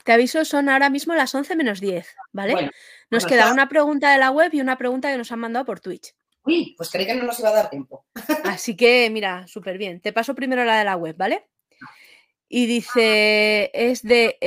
Te 0.04 0.12
aviso, 0.12 0.44
son 0.44 0.68
ahora 0.68 0.90
mismo 0.90 1.14
las 1.14 1.34
11 1.34 1.56
menos 1.56 1.80
10, 1.80 2.14
¿vale? 2.32 2.70
nos 3.10 3.26
queda 3.26 3.52
una 3.52 3.68
pregunta 3.68 4.12
de 4.12 4.18
la 4.18 4.30
web 4.30 4.50
y 4.52 4.60
una 4.60 4.78
pregunta 4.78 5.10
que 5.10 5.18
nos 5.18 5.30
han 5.32 5.40
mandado 5.40 5.64
por 5.64 5.80
Twitch. 5.80 6.14
Uy, 6.44 6.74
pues 6.76 6.90
creí 6.90 7.06
que 7.06 7.14
no 7.14 7.24
nos 7.24 7.38
iba 7.40 7.50
a 7.50 7.54
dar 7.54 7.70
tiempo. 7.70 8.06
Así 8.44 8.76
que, 8.76 9.10
mira, 9.10 9.46
súper 9.46 9.76
bien. 9.76 10.00
Te 10.00 10.12
paso 10.12 10.34
primero 10.34 10.64
la 10.64 10.78
de 10.78 10.84
la 10.84 10.96
web, 10.96 11.16
¿vale? 11.16 11.48
Y 12.48 12.64
dice, 12.66 13.70
es 13.74 14.02
de 14.02 14.38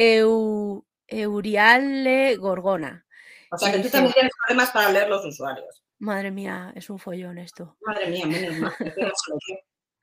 Euriale 1.08 2.36
Gorgona. 2.38 3.06
O 3.52 3.58
sea, 3.58 3.72
que 3.72 3.80
tú 3.80 3.90
también 3.90 4.14
tienes 4.14 4.32
problemas 4.40 4.72
para 4.72 4.92
leer 4.92 5.10
los 5.10 5.24
usuarios. 5.26 5.84
Madre 6.00 6.32
mía, 6.32 6.72
es 6.76 6.90
un 6.90 6.98
follón 6.98 7.38
esto. 7.38 7.78
Madre 7.86 8.08
mía, 8.08 8.26
menos 8.26 8.58
mal. 8.58 8.74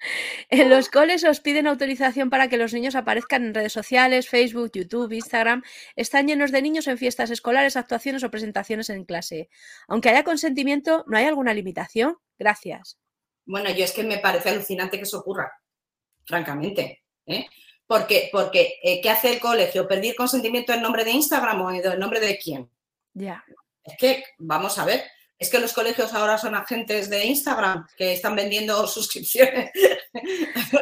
En 0.51 0.71
los 0.71 0.89
coles 0.89 1.25
os 1.25 1.41
piden 1.41 1.67
autorización 1.67 2.31
para 2.31 2.49
que 2.49 2.57
los 2.57 2.73
niños 2.73 2.95
aparezcan 2.95 3.45
en 3.45 3.55
redes 3.55 3.73
sociales, 3.73 4.29
Facebook, 4.29 4.71
YouTube, 4.75 5.13
Instagram. 5.13 5.63
Están 5.97 6.27
llenos 6.27 6.53
de 6.53 6.63
niños 6.63 6.87
en 6.87 6.99
fiestas 6.99 7.31
escolares, 7.31 7.77
actuaciones 7.77 8.25
o 8.25 8.31
presentaciones 8.31 8.91
en 8.91 9.05
clase. 9.05 9.49
Aunque 9.89 10.09
haya 10.11 10.25
consentimiento, 10.25 11.05
¿no 11.07 11.19
hay 11.19 11.25
alguna 11.25 11.55
limitación? 11.55 12.17
Gracias. 12.39 12.99
Bueno, 13.45 13.71
yo 13.71 13.85
es 13.85 13.93
que 13.93 14.05
me 14.05 14.19
parece 14.19 14.51
alucinante 14.51 14.99
que 14.99 15.05
eso 15.05 15.21
ocurra, 15.21 15.51
francamente. 16.25 17.03
¿eh? 17.27 17.47
Porque, 17.87 18.29
porque 18.31 18.75
eh, 18.83 19.01
¿qué 19.01 19.11
hace 19.11 19.33
el 19.33 19.41
colegio? 19.41 19.89
¿Pedir 19.89 20.15
consentimiento 20.15 20.73
en 20.73 20.83
nombre 20.83 21.05
de 21.05 21.13
Instagram 21.13 21.63
o 21.63 21.71
en 21.73 21.99
nombre 21.99 22.21
de 22.21 22.39
quién? 22.39 22.71
Ya. 23.15 23.43
Es 23.83 23.97
que, 23.97 24.25
vamos 24.39 24.79
a 24.79 24.85
ver, 24.85 25.03
es 25.39 25.51
que 25.51 25.61
los 25.61 25.73
colegios 25.73 26.13
ahora 26.15 26.37
son 26.37 26.55
agentes 26.55 27.09
de 27.09 27.25
Instagram 27.25 27.87
que 27.97 28.13
están 28.13 28.35
vendiendo 28.35 28.87
suscripciones 28.89 29.71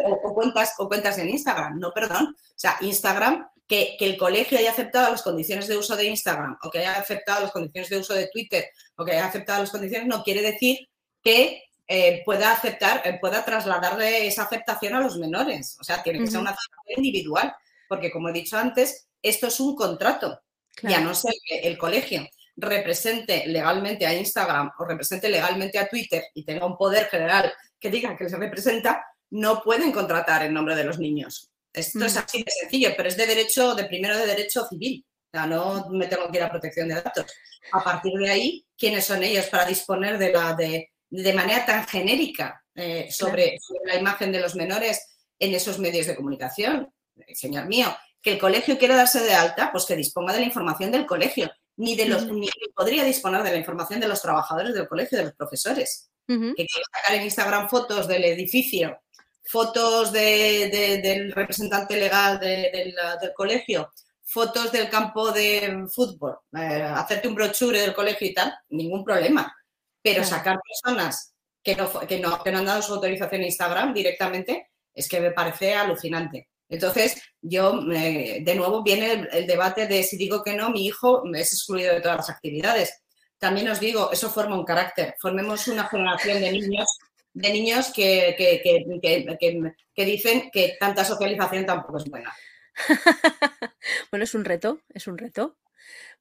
o, 0.05 0.35
cuentas, 0.35 0.75
o 0.79 0.89
cuentas 0.89 1.19
en 1.19 1.29
Instagram. 1.29 1.79
No, 1.79 1.93
perdón. 1.93 2.35
O 2.39 2.59
sea, 2.59 2.79
Instagram, 2.81 3.49
que, 3.69 3.97
el 4.01 4.17
colegio 4.17 4.59
haya 4.59 4.71
aceptado 4.71 5.11
las 5.11 5.23
condiciones 5.23 5.69
de 5.69 5.77
uso 5.77 5.95
de 5.95 6.07
Instagram 6.07 6.57
o 6.63 6.71
que 6.71 6.79
haya 6.79 6.95
aceptado 6.95 7.43
las 7.43 7.53
condiciones 7.53 7.91
de 7.91 7.99
uso 7.99 8.15
de 8.15 8.29
Twitter 8.29 8.71
o 8.97 9.05
que 9.05 9.13
haya 9.13 9.27
aceptado 9.27 9.61
las 9.61 9.71
condiciones, 9.71 10.09
no 10.09 10.23
quiere 10.23 10.41
decir 10.41 10.89
que 11.23 11.65
eh, 11.89 12.23
pueda 12.25 12.53
aceptar, 12.53 13.03
eh, 13.05 13.19
pueda 13.21 13.45
trasladarle 13.45 14.27
esa 14.27 14.45
aceptación 14.45 14.95
a 14.95 15.01
los 15.01 15.19
menores. 15.19 15.77
O 15.81 15.85
sea, 15.85 16.03
tiene 16.03 16.21
que 16.21 16.29
ser 16.29 16.41
una 16.41 16.51
aceptación 16.51 17.05
individual, 17.05 17.55
porque 17.89 18.11
como 18.11 18.31
he 18.31 18.33
dicho 18.33 18.57
antes, 18.57 19.09
esto 19.21 19.49
es 19.49 19.61
un 19.61 19.77
contrato. 19.77 20.41
Ya 20.83 21.01
no 21.01 21.15
sé 21.15 21.31
el 21.49 21.79
colegio 21.79 22.27
represente 22.57 23.47
legalmente 23.47 24.07
a 24.07 24.15
Instagram 24.15 24.73
o 24.79 24.85
represente 24.85 25.29
legalmente 25.29 25.79
a 25.79 25.89
Twitter 25.89 26.25
y 26.35 26.45
tenga 26.45 26.67
un 26.67 26.77
poder 26.77 27.07
general 27.07 27.53
que 27.79 27.91
diga 27.91 28.17
que 28.17 28.29
se 28.29 28.37
representa, 28.37 29.05
no 29.31 29.63
pueden 29.63 29.93
contratar 29.93 30.43
en 30.45 30.55
nombre 30.55 30.75
de 30.75 30.85
los 30.85 30.99
niños. 30.99 31.51
Esto 31.73 32.05
es 32.07 32.17
así 32.17 32.43
de 32.43 32.51
sencillo, 32.51 32.91
pero 32.97 33.09
es 33.09 33.17
de 33.17 33.27
derecho, 33.27 33.75
de 33.75 33.85
primero 33.85 34.17
de 34.17 34.27
derecho 34.27 34.67
civil. 34.67 35.05
O 35.31 35.37
sea, 35.37 35.47
no 35.47 35.91
me 35.91 36.07
tengo 36.07 36.31
que 36.31 36.39
ir 36.39 36.45
a 36.45 36.51
protección 36.51 36.89
de 36.89 36.95
datos. 36.95 37.27
A 37.73 37.85
partir 37.85 38.15
de 38.19 38.31
ahí, 38.31 38.67
¿quiénes 38.79 39.05
son 39.05 39.23
ellos 39.23 39.47
para 39.47 39.67
disponer 39.67 40.17
de, 40.17 40.33
la, 40.33 40.55
de, 40.55 40.91
de 41.11 41.33
manera 41.35 41.67
tan 41.67 41.87
genérica 41.87 42.65
eh, 42.75 43.09
sobre, 43.11 43.59
sobre 43.61 43.93
la 43.93 43.97
imagen 43.97 44.33
de 44.33 44.41
los 44.41 44.55
menores 44.55 45.19
en 45.39 45.55
esos 45.55 45.79
medios 45.79 46.07
de 46.07 46.17
comunicación? 46.17 46.91
Señor 47.35 47.67
mío, 47.67 47.95
que 48.23 48.33
el 48.33 48.39
colegio 48.39 48.79
quiere 48.79 48.95
darse 48.95 49.21
de 49.21 49.35
alta, 49.35 49.71
pues 49.71 49.85
que 49.85 49.97
disponga 49.97 50.33
de 50.33 50.41
la 50.41 50.47
información 50.47 50.91
del 50.91 51.05
colegio 51.05 51.53
ni 51.77 51.95
de 51.95 52.07
los, 52.07 52.27
ni 52.27 52.49
podría 52.75 53.05
disponer 53.05 53.43
de 53.43 53.53
la 53.53 53.59
información 53.59 54.01
de 54.01 54.09
los 54.09 54.23
trabajadores 54.23 54.75
del 54.75 54.89
colegio, 54.89 55.19
de 55.19 55.25
los 55.25 55.35
profesores. 55.35 56.11
Que 56.27 56.35
quieren 56.35 56.85
sacar 56.93 57.15
en 57.15 57.23
Instagram 57.23 57.69
fotos 57.69 58.09
del 58.09 58.25
edificio, 58.25 59.01
fotos 59.45 60.11
del 60.13 61.31
representante 61.33 61.97
legal 61.97 62.41
del, 62.41 62.95
colegio, 63.35 63.93
fotos 64.25 64.73
del 64.73 64.91
campo 64.91 65.31
de 65.31 65.87
fútbol, 65.89 66.39
eh, 66.59 66.83
hacerte 66.83 67.29
un 67.29 67.37
brochure 67.37 67.81
del 67.81 67.95
colegio 67.95 68.27
y 68.27 68.35
tal, 68.35 68.53
ningún 68.71 69.05
problema. 69.05 69.55
Pero 70.03 70.25
sacar 70.25 70.59
personas 70.61 71.33
que 71.63 71.77
no, 71.77 71.89
que, 72.01 72.19
no, 72.19 72.43
que 72.43 72.51
no 72.51 72.59
han 72.59 72.65
dado 72.65 72.83
su 72.83 72.95
autorización 72.95 73.43
a 73.43 73.47
Instagram 73.47 73.95
directamente 73.95 74.71
es 74.93 75.09
que 75.09 75.21
me 75.21 75.31
parece 75.31 75.75
alucinante. 75.75 76.49
Entonces, 76.69 77.23
yo, 77.41 77.81
de 77.81 78.55
nuevo, 78.57 78.83
viene 78.83 79.29
el, 79.31 79.47
debate 79.47 79.87
de 79.87 80.03
si 80.03 80.17
digo 80.17 80.43
que 80.43 80.55
no, 80.55 80.71
mi 80.71 80.87
hijo 80.87 81.23
es 81.35 81.53
excluido 81.53 81.95
de 81.95 82.01
todas 82.01 82.19
las 82.19 82.31
actividades. 82.31 83.03
También 83.39 83.69
os 83.69 83.81
digo, 83.81 84.11
eso 84.11 84.31
forma 84.31 84.57
un 84.57 84.65
carácter. 84.65 85.15
Formemos 85.21 85.69
una 85.69 85.87
generación 85.89 86.41
de 86.41 86.53
niños, 86.53 86.99
de 87.33 87.53
niños 87.53 87.93
que, 87.93 88.35
que, 88.37 90.05
dicen 90.05 90.51
que 90.53 90.77
tanta 90.81 91.05
socialización 91.05 91.67
tampoco 91.67 91.99
es 91.99 92.05
buena. 92.07 92.35
bueno, 94.11 94.25
es 94.25 94.35
un 94.35 94.45
reto, 94.45 94.81
es 94.89 95.07
un 95.07 95.19
reto. 95.19 95.59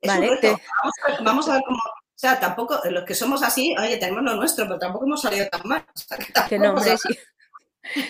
vale, 0.03 0.29
Vamos, 1.23 1.49
a 1.49 1.53
ver, 1.53 1.63
cómo. 1.65 1.77
O 1.77 2.17
sea, 2.17 2.39
tampoco, 2.39 2.79
los 2.91 3.03
que 3.03 3.13
somos 3.13 3.43
así, 3.43 3.75
oye, 3.77 3.97
tenemos 3.97 4.23
lo 4.23 4.35
nuestro, 4.35 4.65
pero 4.65 4.79
tampoco 4.79 5.05
hemos 5.05 5.21
salido 5.21 5.47
tan 5.49 5.61
mal. 5.65 5.85
que, 6.47 6.57
no, 6.57 6.69
hombre, 6.69 6.97
sí. 6.97 7.17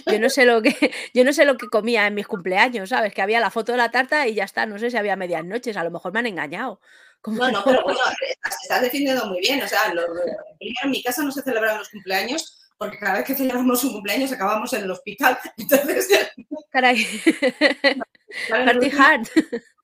Yo 0.06 0.20
no 0.20 0.30
sé 0.30 0.46
lo 0.46 0.62
que 0.62 0.74
yo 1.14 1.24
no 1.24 1.34
sé 1.34 1.46
lo 1.46 1.58
que 1.58 1.68
comía 1.68 2.08
en 2.08 2.16
mis 2.16 2.28
cumpleaños, 2.28 2.90
¿sabes? 2.90 3.14
Que 3.14 3.22
había 3.22 3.40
la 3.40 3.52
foto 3.52 3.72
de 3.72 3.78
la 3.78 3.92
tarta 3.92 4.28
y 4.28 4.36
ya 4.36 4.44
está, 4.44 4.66
no 4.66 4.80
sé 4.80 4.92
si 4.92 4.98
había 4.98 5.16
medias 5.16 5.46
noches, 5.46 5.78
a 5.78 5.84
lo 5.84 5.92
mejor 5.92 6.14
me 6.14 6.20
han 6.20 6.28
engañado. 6.28 6.80
No, 7.26 7.52
no, 7.52 7.64
pero 7.66 7.84
bueno, 7.84 8.00
estás 8.62 8.82
defendiendo 8.82 9.26
muy 9.26 9.40
bien, 9.40 9.62
o 9.62 9.68
sea, 9.68 9.84
primero 9.90 10.80
en 10.84 10.92
mi 10.92 11.02
casa 11.02 11.24
no 11.24 11.32
se 11.32 11.42
celebran 11.42 11.78
los 11.78 11.90
cumpleaños 11.90 12.62
porque 12.78 12.98
cada 12.98 13.16
vez 13.16 13.26
que 13.26 13.36
celebramos 13.36 13.84
un 13.84 13.94
cumpleaños 13.94 14.32
acabamos 14.32 14.74
en 14.74 14.84
el 14.84 14.92
hospital, 14.92 15.38
entonces... 15.58 16.10
Caray, 16.72 17.08
party 18.50 18.92
hard. 18.98 19.28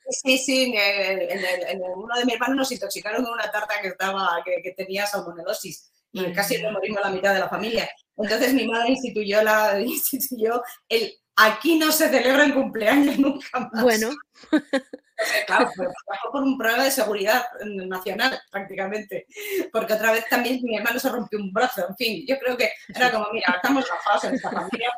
Sí, 0.10 0.38
sí, 0.38 0.74
en, 0.76 1.82
uno 1.96 2.18
de 2.18 2.26
mis 2.26 2.34
hermanos 2.36 2.58
nos 2.58 2.72
intoxicaron 2.72 3.24
con 3.24 3.34
una 3.34 3.50
tarta 3.50 3.82
que, 3.82 3.88
estaba, 3.88 4.44
que, 4.44 4.74
tenía 4.76 5.06
salmonelosis 5.08 5.90
y 6.12 6.32
casi 6.34 6.62
nos 6.62 6.74
morimos 6.74 7.02
la 7.02 7.10
mitad 7.10 7.34
de 7.34 7.40
la 7.40 7.50
familia. 7.50 7.90
Entonces 8.18 8.54
mi 8.54 8.68
madre 8.68 8.92
instituyó, 8.92 9.42
la, 9.42 9.80
instituyó 9.80 10.62
el 10.90 11.14
aquí 11.36 11.78
no 11.78 11.92
se 11.92 12.10
celebran 12.10 12.54
cumpleaños 12.54 13.18
nunca 13.18 13.48
más. 13.60 13.84
Bueno. 13.84 14.10
claro, 15.46 15.70
por 16.32 16.44
un 16.44 16.58
problema 16.58 16.84
de 16.84 16.92
seguridad 16.92 17.44
nacional 17.64 18.40
prácticamente, 18.52 19.28
porque 19.72 19.94
otra 19.94 20.12
vez 20.12 20.28
también 20.30 20.60
mi 20.64 20.78
hermano 20.78 21.00
se 21.00 21.10
rompió 21.10 21.40
un 21.40 21.54
brazo, 21.54 21.88
en 21.88 21.96
fin, 21.96 22.26
yo 22.28 22.38
creo 22.40 22.58
que 22.58 22.72
era 22.90 23.12
como, 23.12 23.28
mira, 23.32 23.54
estamos 23.56 23.88
bajados 23.88 24.24
en 24.26 24.36
esta 24.36 24.50
familia, 24.50 24.90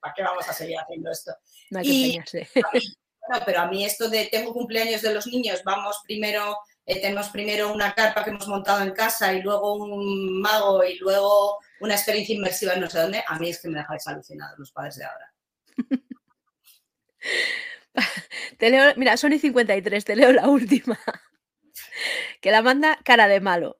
¿para 0.00 0.14
qué, 0.14 0.22
vamos 0.22 0.48
a 0.48 0.52
seguir 0.52 0.78
haciendo 0.78 1.10
esto? 1.10 1.32
No 1.70 1.78
hay 1.78 1.84
que 1.84 2.42
y, 2.42 2.46
pero 3.46 3.60
a 3.60 3.66
mí 3.66 3.84
esto 3.84 4.08
de 4.08 4.26
tengo 4.26 4.52
cumpleaños 4.52 5.02
de 5.02 5.14
los 5.14 5.26
niños, 5.26 5.62
vamos 5.64 6.00
primero 6.04 6.56
eh, 6.88 7.00
tenemos 7.02 7.28
primero 7.28 7.70
una 7.70 7.92
carpa 7.92 8.24
que 8.24 8.30
hemos 8.30 8.48
montado 8.48 8.82
en 8.82 8.92
casa 8.92 9.34
y 9.34 9.42
luego 9.42 9.74
un 9.74 10.40
mago 10.40 10.82
y 10.82 10.96
luego 10.96 11.58
una 11.80 11.94
experiencia 11.94 12.34
inmersiva 12.34 12.72
en 12.72 12.80
no 12.80 12.88
sé 12.88 12.98
dónde, 12.98 13.22
a 13.26 13.38
mí 13.38 13.50
es 13.50 13.60
que 13.60 13.68
me 13.68 13.78
dejáis 13.78 14.06
alucinados 14.06 14.58
los 14.58 14.72
padres 14.72 14.96
de 14.96 15.04
ahora. 15.04 15.34
mira, 18.96 19.18
Sony 19.18 19.38
53, 19.38 20.02
te 20.02 20.16
leo 20.16 20.32
la 20.32 20.48
última. 20.48 20.98
que 22.40 22.50
la 22.50 22.62
manda 22.62 22.98
cara 23.04 23.28
de 23.28 23.40
malo. 23.40 23.78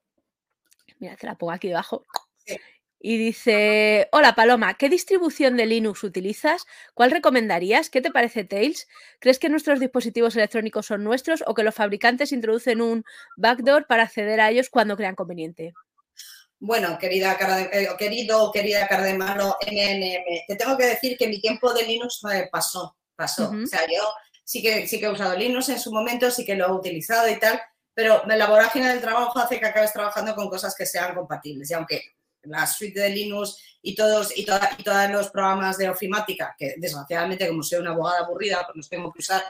Mira, 0.99 1.17
te 1.17 1.27
la 1.27 1.37
pongo 1.37 1.53
aquí 1.53 1.69
debajo. 1.69 2.05
Y 3.01 3.17
dice, 3.17 4.09
hola 4.11 4.35
Paloma, 4.35 4.75
¿qué 4.75 4.89
distribución 4.89 5.57
de 5.57 5.67
Linux 5.67 6.03
utilizas? 6.03 6.67
¿Cuál 6.95 7.13
recomendarías? 7.13 7.91
¿Qué 7.91 8.01
te 8.01 8.11
parece 8.11 8.45
Tails? 8.45 8.89
¿Crees 9.21 9.39
que 9.39 9.49
nuestros 9.49 9.79
dispositivos 9.79 10.35
electrónicos 10.35 10.87
son 10.87 11.05
nuestros 11.05 11.45
o 11.47 11.55
que 11.55 11.63
los 11.63 11.75
fabricantes 11.75 12.33
introducen 12.33 12.81
un 12.81 13.05
backdoor 13.37 13.87
para 13.87 14.03
acceder 14.03 14.41
a 14.41 14.51
ellos 14.51 14.69
cuando 14.69 14.97
crean 14.97 15.15
conveniente? 15.15 15.75
Bueno, 16.59 16.99
querida 16.99 17.37
cara 17.39 17.57
de, 17.57 17.85
eh, 17.85 17.89
querido, 17.97 18.51
querida 18.51 18.89
cara 18.89 19.05
de 19.05 19.15
mano 19.15 19.57
MNM, 19.65 20.45
te 20.49 20.57
tengo 20.57 20.77
que 20.77 20.87
decir 20.87 21.17
que 21.17 21.29
mi 21.29 21.41
tiempo 21.41 21.73
de 21.73 21.85
Linux 21.85 22.21
pasó, 22.51 22.97
pasó. 23.15 23.51
O 23.51 23.67
sea, 23.67 23.83
yo 23.87 24.03
sí 24.43 24.61
que, 24.61 24.89
sí 24.89 24.99
que 24.99 25.07
he 25.07 25.11
usado 25.11 25.37
Linux 25.37 25.69
en 25.69 25.79
su 25.79 25.93
momento, 25.93 26.33
sí 26.33 26.45
que 26.45 26.57
lo 26.57 26.67
he 26.67 26.73
utilizado 26.73 27.29
y 27.29 27.39
tal, 27.39 27.61
pero 27.95 28.25
la 28.27 28.49
vorágine 28.49 28.89
del 28.89 29.01
trabajo 29.01 29.39
hace 29.39 29.61
que 29.61 29.67
acabes 29.67 29.93
trabajando 29.93 30.35
con 30.35 30.49
cosas 30.49 30.75
que 30.75 30.85
sean 30.85 31.15
compatibles. 31.15 31.71
Y 31.71 31.75
aunque 31.75 32.18
la 32.49 32.67
suite 32.67 33.01
de 33.01 33.11
Linux 33.11 33.57
y 33.83 33.95
todos, 33.95 34.37
y, 34.37 34.43
y 34.43 34.83
todos 34.83 35.11
los 35.11 35.31
programas 35.31 35.79
de 35.79 35.89
ofimática, 35.89 36.55
que 36.59 36.75
desgraciadamente, 36.77 37.49
como 37.49 37.63
soy 37.63 37.79
una 37.79 37.93
abogada 37.93 38.21
aburrida, 38.21 38.63
pues 38.65 38.77
los 38.77 38.89
tengo 38.89 39.13
que 39.13 39.21
usar, 39.21 39.43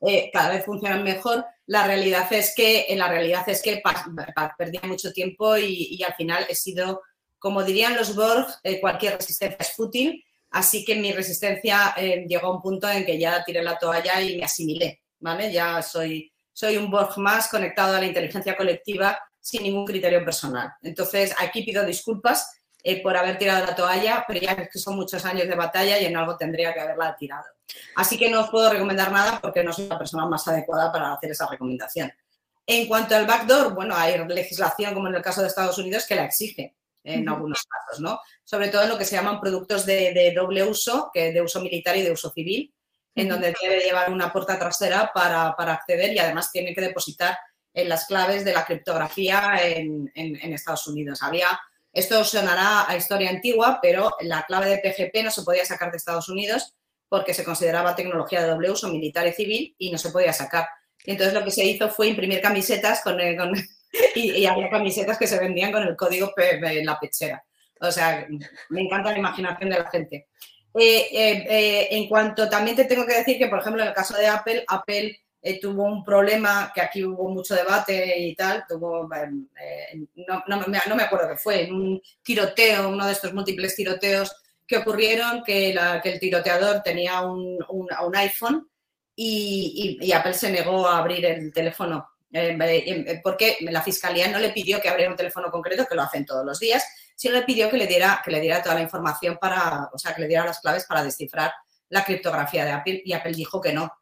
eh, 0.00 0.30
cada 0.32 0.50
vez 0.50 0.64
funcionan 0.64 1.02
mejor. 1.02 1.44
La 1.66 1.86
realidad 1.86 2.30
es 2.32 2.54
que, 2.54 2.86
en 2.88 2.98
la 2.98 3.08
realidad 3.08 3.48
es 3.48 3.62
que 3.62 3.82
perdí 4.58 4.78
mucho 4.84 5.12
tiempo 5.12 5.56
y, 5.56 6.02
al 6.02 6.14
final 6.14 6.46
he 6.48 6.54
sido, 6.54 7.02
como 7.38 7.64
dirían 7.64 7.96
los 7.96 8.14
Borg, 8.14 8.46
eh, 8.62 8.80
cualquier 8.80 9.16
resistencia 9.16 9.58
es 9.60 9.72
fútil. 9.72 10.24
Así 10.50 10.84
que 10.84 10.94
mi 10.94 11.12
resistencia 11.12 11.94
eh, 11.96 12.24
llegó 12.28 12.46
a 12.46 12.56
un 12.56 12.62
punto 12.62 12.88
en 12.88 13.04
que 13.04 13.18
ya 13.18 13.44
tiré 13.44 13.62
la 13.62 13.78
toalla 13.78 14.20
y 14.22 14.38
me 14.38 14.44
asimilé, 14.44 15.02
¿vale? 15.18 15.52
Ya 15.52 15.82
soy, 15.82 16.32
soy 16.52 16.76
un 16.76 16.90
Borg 16.90 17.18
más 17.18 17.48
conectado 17.48 17.96
a 17.96 18.00
la 18.00 18.06
inteligencia 18.06 18.56
colectiva 18.56 19.18
sin 19.46 19.62
ningún 19.62 19.86
criterio 19.86 20.24
personal. 20.24 20.74
Entonces, 20.82 21.32
aquí 21.38 21.62
pido 21.62 21.86
disculpas 21.86 22.58
eh, 22.82 23.00
por 23.00 23.16
haber 23.16 23.38
tirado 23.38 23.64
la 23.64 23.76
toalla, 23.76 24.24
pero 24.26 24.40
ya 24.40 24.56
que 24.56 24.76
son 24.76 24.96
muchos 24.96 25.24
años 25.24 25.46
de 25.46 25.54
batalla 25.54 26.00
y 26.00 26.04
en 26.04 26.16
algo 26.16 26.36
tendría 26.36 26.74
que 26.74 26.80
haberla 26.80 27.14
tirado. 27.16 27.44
Así 27.94 28.18
que 28.18 28.28
no 28.28 28.40
os 28.40 28.50
puedo 28.50 28.68
recomendar 28.68 29.12
nada 29.12 29.38
porque 29.40 29.62
no 29.62 29.72
soy 29.72 29.86
la 29.86 29.98
persona 29.98 30.26
más 30.26 30.48
adecuada 30.48 30.90
para 30.90 31.12
hacer 31.12 31.30
esa 31.30 31.46
recomendación. 31.46 32.12
En 32.66 32.88
cuanto 32.88 33.14
al 33.14 33.24
backdoor, 33.24 33.72
bueno, 33.72 33.94
hay 33.96 34.18
legislación, 34.26 34.94
como 34.94 35.06
en 35.06 35.14
el 35.14 35.22
caso 35.22 35.42
de 35.42 35.46
Estados 35.46 35.78
Unidos, 35.78 36.06
que 36.08 36.16
la 36.16 36.24
exige 36.24 36.74
en 37.04 37.28
algunos 37.28 37.64
casos, 37.68 38.00
¿no? 38.00 38.18
Sobre 38.42 38.66
todo 38.66 38.82
en 38.82 38.88
lo 38.88 38.98
que 38.98 39.04
se 39.04 39.14
llaman 39.14 39.38
productos 39.38 39.86
de, 39.86 40.32
doble 40.34 40.64
uso, 40.64 41.08
que 41.14 41.30
de 41.30 41.40
uso 41.40 41.60
militar 41.60 41.96
y 41.96 42.02
de 42.02 42.10
uso 42.10 42.32
civil, 42.32 42.74
en 43.14 43.28
donde 43.28 43.54
debe 43.62 43.78
llevar 43.78 44.10
una 44.10 44.32
puerta 44.32 44.58
trasera 44.58 45.12
para, 45.14 45.54
para 45.54 45.74
acceder 45.74 46.12
y 46.12 46.18
además 46.18 46.50
tiene 46.50 46.74
que 46.74 46.80
depositar 46.80 47.38
en 47.76 47.90
las 47.90 48.06
claves 48.06 48.42
de 48.44 48.54
la 48.54 48.64
criptografía 48.64 49.60
en, 49.62 50.10
Estados 50.14 50.86
Unidos. 50.86 51.22
Había, 51.22 51.60
esto 51.92 52.24
sonará 52.24 52.90
a 52.90 52.96
historia 52.96 53.28
antigua, 53.28 53.80
pero 53.82 54.10
la 54.20 54.46
clave 54.46 54.70
de 54.70 54.78
PGP 54.78 55.22
no 55.22 55.30
se 55.30 55.42
podía 55.42 55.64
sacar 55.66 55.90
de 55.90 55.98
Estados 55.98 56.30
Unidos 56.30 56.74
porque 57.06 57.34
se 57.34 57.44
consideraba 57.44 57.94
tecnología 57.94 58.40
de 58.40 58.48
doble 58.48 58.70
uso 58.70 58.88
militar 58.88 59.26
y 59.26 59.32
civil 59.32 59.74
y 59.78 59.92
no 59.92 59.98
se 59.98 60.10
podía 60.10 60.32
sacar. 60.32 60.66
Y 61.04 61.10
entonces 61.10 61.34
lo 61.34 61.44
que 61.44 61.50
se 61.50 61.66
hizo 61.66 61.90
fue 61.90 62.08
imprimir 62.08 62.40
camisetas 62.40 63.02
con, 63.02 63.18
y, 64.14 64.46
había 64.46 64.70
camisetas 64.70 65.18
que 65.18 65.26
se 65.26 65.38
vendían 65.38 65.70
con 65.70 65.82
el 65.82 65.94
código 65.96 66.32
en 66.38 66.86
la 66.86 66.98
pechera. 66.98 67.44
O 67.78 67.92
sea, 67.92 68.26
me 68.70 68.80
encanta 68.80 69.12
la 69.12 69.18
imaginación 69.18 69.68
de 69.68 69.78
la 69.78 69.90
gente. 69.90 70.28
Eh, 70.74 71.08
eh, 71.12 71.46
eh, 71.48 71.88
en 71.90 72.08
cuanto 72.08 72.48
también 72.48 72.74
te 72.74 72.86
tengo 72.86 73.04
que 73.06 73.18
decir 73.18 73.36
que, 73.36 73.48
por 73.48 73.58
ejemplo, 73.58 73.82
en 73.82 73.88
el 73.88 73.94
caso 73.94 74.16
de 74.16 74.26
Apple, 74.26 74.64
Apple 74.66 75.25
eh, 75.48 75.60
tuvo 75.60 75.84
un 75.84 76.02
problema, 76.02 76.72
que 76.74 76.80
aquí 76.80 77.04
hubo 77.04 77.30
mucho 77.30 77.54
debate 77.54 78.18
y 78.18 78.34
tal, 78.34 78.64
tuvo, 78.68 79.08
eh, 79.14 80.04
no, 80.26 80.66
me 80.66 81.02
acuerdo 81.04 81.28
qué 81.28 81.36
fue, 81.36 81.62
en 81.62 81.72
un 81.72 82.02
tiroteo, 82.20 82.88
uno 82.88 83.06
de 83.06 83.12
estos 83.12 83.32
múltiples 83.32 83.76
tiroteos 83.76 84.34
que 84.66 84.78
ocurrieron, 84.78 85.44
que, 85.44 85.70
el 85.70 86.18
tiroteador 86.18 86.82
tenía 86.82 87.20
un, 87.20 87.56
iPhone 88.14 88.68
y, 89.14 90.12
Apple 90.12 90.34
se 90.34 90.50
negó 90.50 90.84
a 90.88 90.98
abrir 90.98 91.24
el 91.24 91.52
teléfono. 91.52 92.08
Eh, 92.32 93.20
porque 93.22 93.58
la 93.60 93.82
fiscalía 93.82 94.26
no 94.26 94.40
le 94.40 94.50
pidió 94.50 94.80
que 94.80 94.88
abriera 94.88 95.12
un 95.12 95.16
teléfono 95.16 95.48
concreto, 95.48 95.86
que 95.86 95.94
lo 95.94 96.02
hacen 96.02 96.26
todos 96.26 96.44
los 96.44 96.58
días, 96.58 96.84
sino 97.14 97.34
le 97.34 97.42
pidió 97.42 97.70
que 97.70 97.76
le 97.76 97.86
diera, 97.86 98.20
que 98.24 98.32
le 98.32 98.40
diera 98.40 98.64
toda 98.64 98.74
la 98.74 98.82
información 98.82 99.38
para, 99.40 99.90
o 99.92 99.98
sea, 99.98 100.12
que 100.12 100.22
le 100.22 100.26
diera 100.26 100.44
las 100.44 100.58
claves 100.58 100.86
para 100.86 101.04
descifrar 101.04 101.52
la 101.88 102.04
criptografía 102.04 102.64
de 102.64 102.72
Apple 102.72 103.02
y 103.04 103.12
Apple 103.12 103.32
dijo 103.32 103.60
que 103.60 103.72
no, 103.72 103.92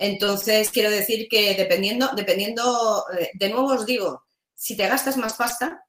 entonces, 0.00 0.70
quiero 0.70 0.90
decir 0.90 1.28
que 1.28 1.54
dependiendo, 1.54 2.08
dependiendo, 2.16 3.04
eh, 3.18 3.32
de 3.34 3.50
nuevo 3.50 3.74
os 3.74 3.84
digo, 3.84 4.24
si 4.54 4.74
te 4.74 4.88
gastas 4.88 5.18
más 5.18 5.34
pasta, 5.34 5.84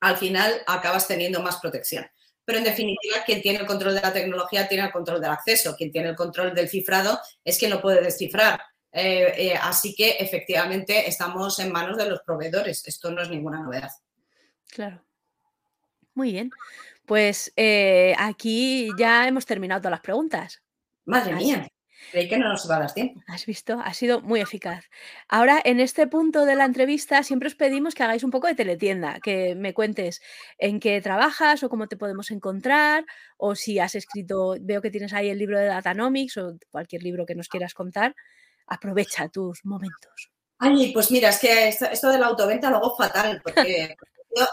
al 0.00 0.16
final 0.16 0.62
acabas 0.66 1.06
teniendo 1.06 1.42
más 1.42 1.58
protección. 1.58 2.06
Pero 2.46 2.56
en 2.56 2.64
definitiva, 2.64 3.18
quien 3.26 3.42
tiene 3.42 3.58
el 3.58 3.66
control 3.66 3.96
de 3.96 4.00
la 4.00 4.14
tecnología 4.14 4.66
tiene 4.66 4.84
el 4.84 4.92
control 4.92 5.20
del 5.20 5.30
acceso, 5.30 5.76
quien 5.76 5.92
tiene 5.92 6.08
el 6.08 6.16
control 6.16 6.54
del 6.54 6.70
cifrado 6.70 7.20
es 7.44 7.58
quien 7.58 7.70
lo 7.70 7.82
puede 7.82 8.00
descifrar. 8.00 8.62
Eh, 8.90 9.34
eh, 9.36 9.54
así 9.60 9.94
que 9.94 10.12
efectivamente 10.12 11.06
estamos 11.06 11.58
en 11.58 11.70
manos 11.70 11.98
de 11.98 12.08
los 12.08 12.20
proveedores. 12.20 12.88
Esto 12.88 13.10
no 13.10 13.20
es 13.20 13.28
ninguna 13.28 13.60
novedad. 13.60 13.90
Claro. 14.68 15.04
Muy 16.14 16.32
bien. 16.32 16.50
Pues 17.04 17.52
aquí 18.16 18.88
ya 18.98 19.28
hemos 19.28 19.44
terminado 19.44 19.82
todas 19.82 19.90
las 19.92 20.00
preguntas. 20.00 20.62
Madre 21.04 21.34
mía. 21.34 21.68
Creí 22.10 22.28
que 22.28 22.38
no 22.38 22.48
nos 22.48 22.70
va 22.70 22.76
a 22.76 22.80
dar 22.80 22.94
tiempo. 22.94 23.20
Has 23.26 23.44
visto, 23.44 23.80
ha 23.84 23.92
sido 23.92 24.20
muy 24.20 24.40
eficaz. 24.40 24.84
Ahora, 25.28 25.60
en 25.64 25.80
este 25.80 26.06
punto 26.06 26.44
de 26.44 26.54
la 26.56 26.64
entrevista, 26.64 27.22
siempre 27.22 27.48
os 27.48 27.54
pedimos 27.54 27.94
que 27.94 28.02
hagáis 28.02 28.24
un 28.24 28.30
poco 28.30 28.46
de 28.46 28.54
teletienda, 28.54 29.20
que 29.20 29.54
me 29.54 29.74
cuentes 29.74 30.22
en 30.58 30.80
qué 30.80 31.00
trabajas 31.00 31.62
o 31.62 31.68
cómo 31.68 31.86
te 31.86 31.96
podemos 31.96 32.30
encontrar, 32.30 33.04
o 33.36 33.54
si 33.54 33.78
has 33.78 33.94
escrito, 33.94 34.56
veo 34.60 34.80
que 34.80 34.90
tienes 34.90 35.12
ahí 35.12 35.28
el 35.28 35.38
libro 35.38 35.58
de 35.58 35.66
Datanomics 35.66 36.36
o 36.38 36.58
cualquier 36.70 37.02
libro 37.02 37.26
que 37.26 37.34
nos 37.34 37.48
quieras 37.48 37.74
contar. 37.74 38.14
Aprovecha 38.66 39.28
tus 39.28 39.64
momentos. 39.64 40.30
Ay, 40.58 40.92
pues 40.92 41.10
mira, 41.10 41.28
es 41.28 41.38
que 41.38 41.68
esto, 41.68 42.10
de 42.10 42.18
la 42.18 42.26
autoventa 42.26 42.70
lo 42.70 42.78
hago 42.78 42.96
fatal, 42.96 43.40
porque 43.42 43.96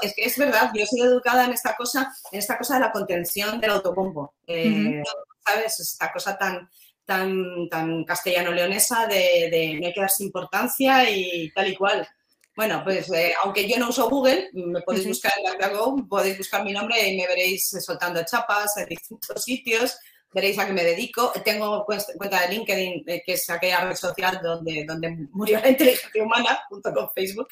es 0.02 0.14
que 0.14 0.24
es 0.24 0.38
verdad, 0.38 0.72
yo 0.74 0.84
he 0.84 0.88
sido 0.88 1.08
educada 1.08 1.46
en 1.46 1.54
esta 1.54 1.76
cosa, 1.76 2.14
en 2.32 2.40
esta 2.40 2.58
cosa 2.58 2.76
de 2.76 2.82
la 2.82 2.92
contención 2.92 3.60
del 3.60 3.72
autobombo. 3.72 4.36
Eh, 4.46 5.02
¿Sabes? 5.46 5.80
Esta 5.80 6.12
cosa 6.12 6.38
tan, 6.38 6.70
tan, 7.06 7.70
tan 7.70 8.04
castellano-leonesa 8.04 9.08
de, 9.08 9.78
no 9.80 9.88
hay 9.88 9.94
que 9.94 10.02
darse 10.02 10.24
importancia 10.24 11.10
y 11.10 11.52
tal 11.52 11.70
y 11.70 11.76
cual. 11.76 12.08
Bueno, 12.56 12.82
pues 12.86 13.12
eh, 13.12 13.34
aunque 13.44 13.68
yo 13.68 13.78
no 13.78 13.90
uso 13.90 14.10
Google, 14.10 14.50
me 14.54 14.82
podéis 14.82 15.08
buscar 15.08 15.34
en 15.38 15.52
DuckDuckGo, 15.52 16.08
podéis 16.08 16.38
buscar 16.38 16.64
mi 16.64 16.72
nombre 16.72 17.06
y 17.06 17.18
me 17.18 17.28
veréis 17.28 17.70
soltando 17.86 18.24
chapas 18.24 18.78
en 18.78 18.86
distintos 18.86 19.44
sitios, 19.44 19.98
veréis 20.34 20.58
a 20.58 20.66
qué 20.66 20.72
me 20.72 20.86
dedico. 20.86 21.34
Tengo 21.44 21.86
cuenta 21.86 22.42
de 22.42 22.56
LinkedIn, 22.56 23.04
eh, 23.08 23.24
que 23.26 23.34
es 23.34 23.50
aquella 23.50 23.82
red 23.82 23.96
social 23.96 24.40
donde, 24.42 24.86
donde 24.88 25.28
murió 25.32 25.60
la 25.60 25.70
inteligencia 25.70 26.24
humana, 26.24 26.60
junto 26.70 26.94
con 26.94 27.10
Facebook. 27.14 27.50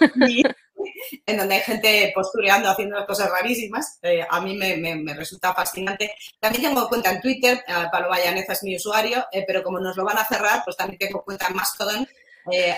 Y, 0.28 0.42
en 1.26 1.36
donde 1.36 1.56
hay 1.56 1.62
gente 1.62 2.12
postureando, 2.14 2.70
haciendo 2.70 3.04
cosas 3.06 3.28
rarísimas. 3.30 3.98
Eh, 4.02 4.24
a 4.28 4.40
mí 4.40 4.56
me, 4.56 5.14
resulta 5.14 5.54
fascinante. 5.54 6.12
También 6.38 6.64
tengo 6.64 6.88
cuenta 6.88 7.10
en 7.12 7.20
Twitter, 7.20 7.62
eh, 7.66 7.72
Paloma 7.90 8.18
Llaneza 8.18 8.52
es 8.52 8.62
mi 8.62 8.76
usuario, 8.76 9.26
eh, 9.32 9.42
pero 9.46 9.62
como 9.62 9.80
nos 9.80 9.96
lo 9.96 10.04
van 10.04 10.18
a 10.18 10.26
cerrar, 10.26 10.60
pues 10.64 10.76
también 10.76 10.98
tengo 10.98 11.24
cuenta 11.24 11.46
en 11.48 11.56
Mastodon, 11.56 12.06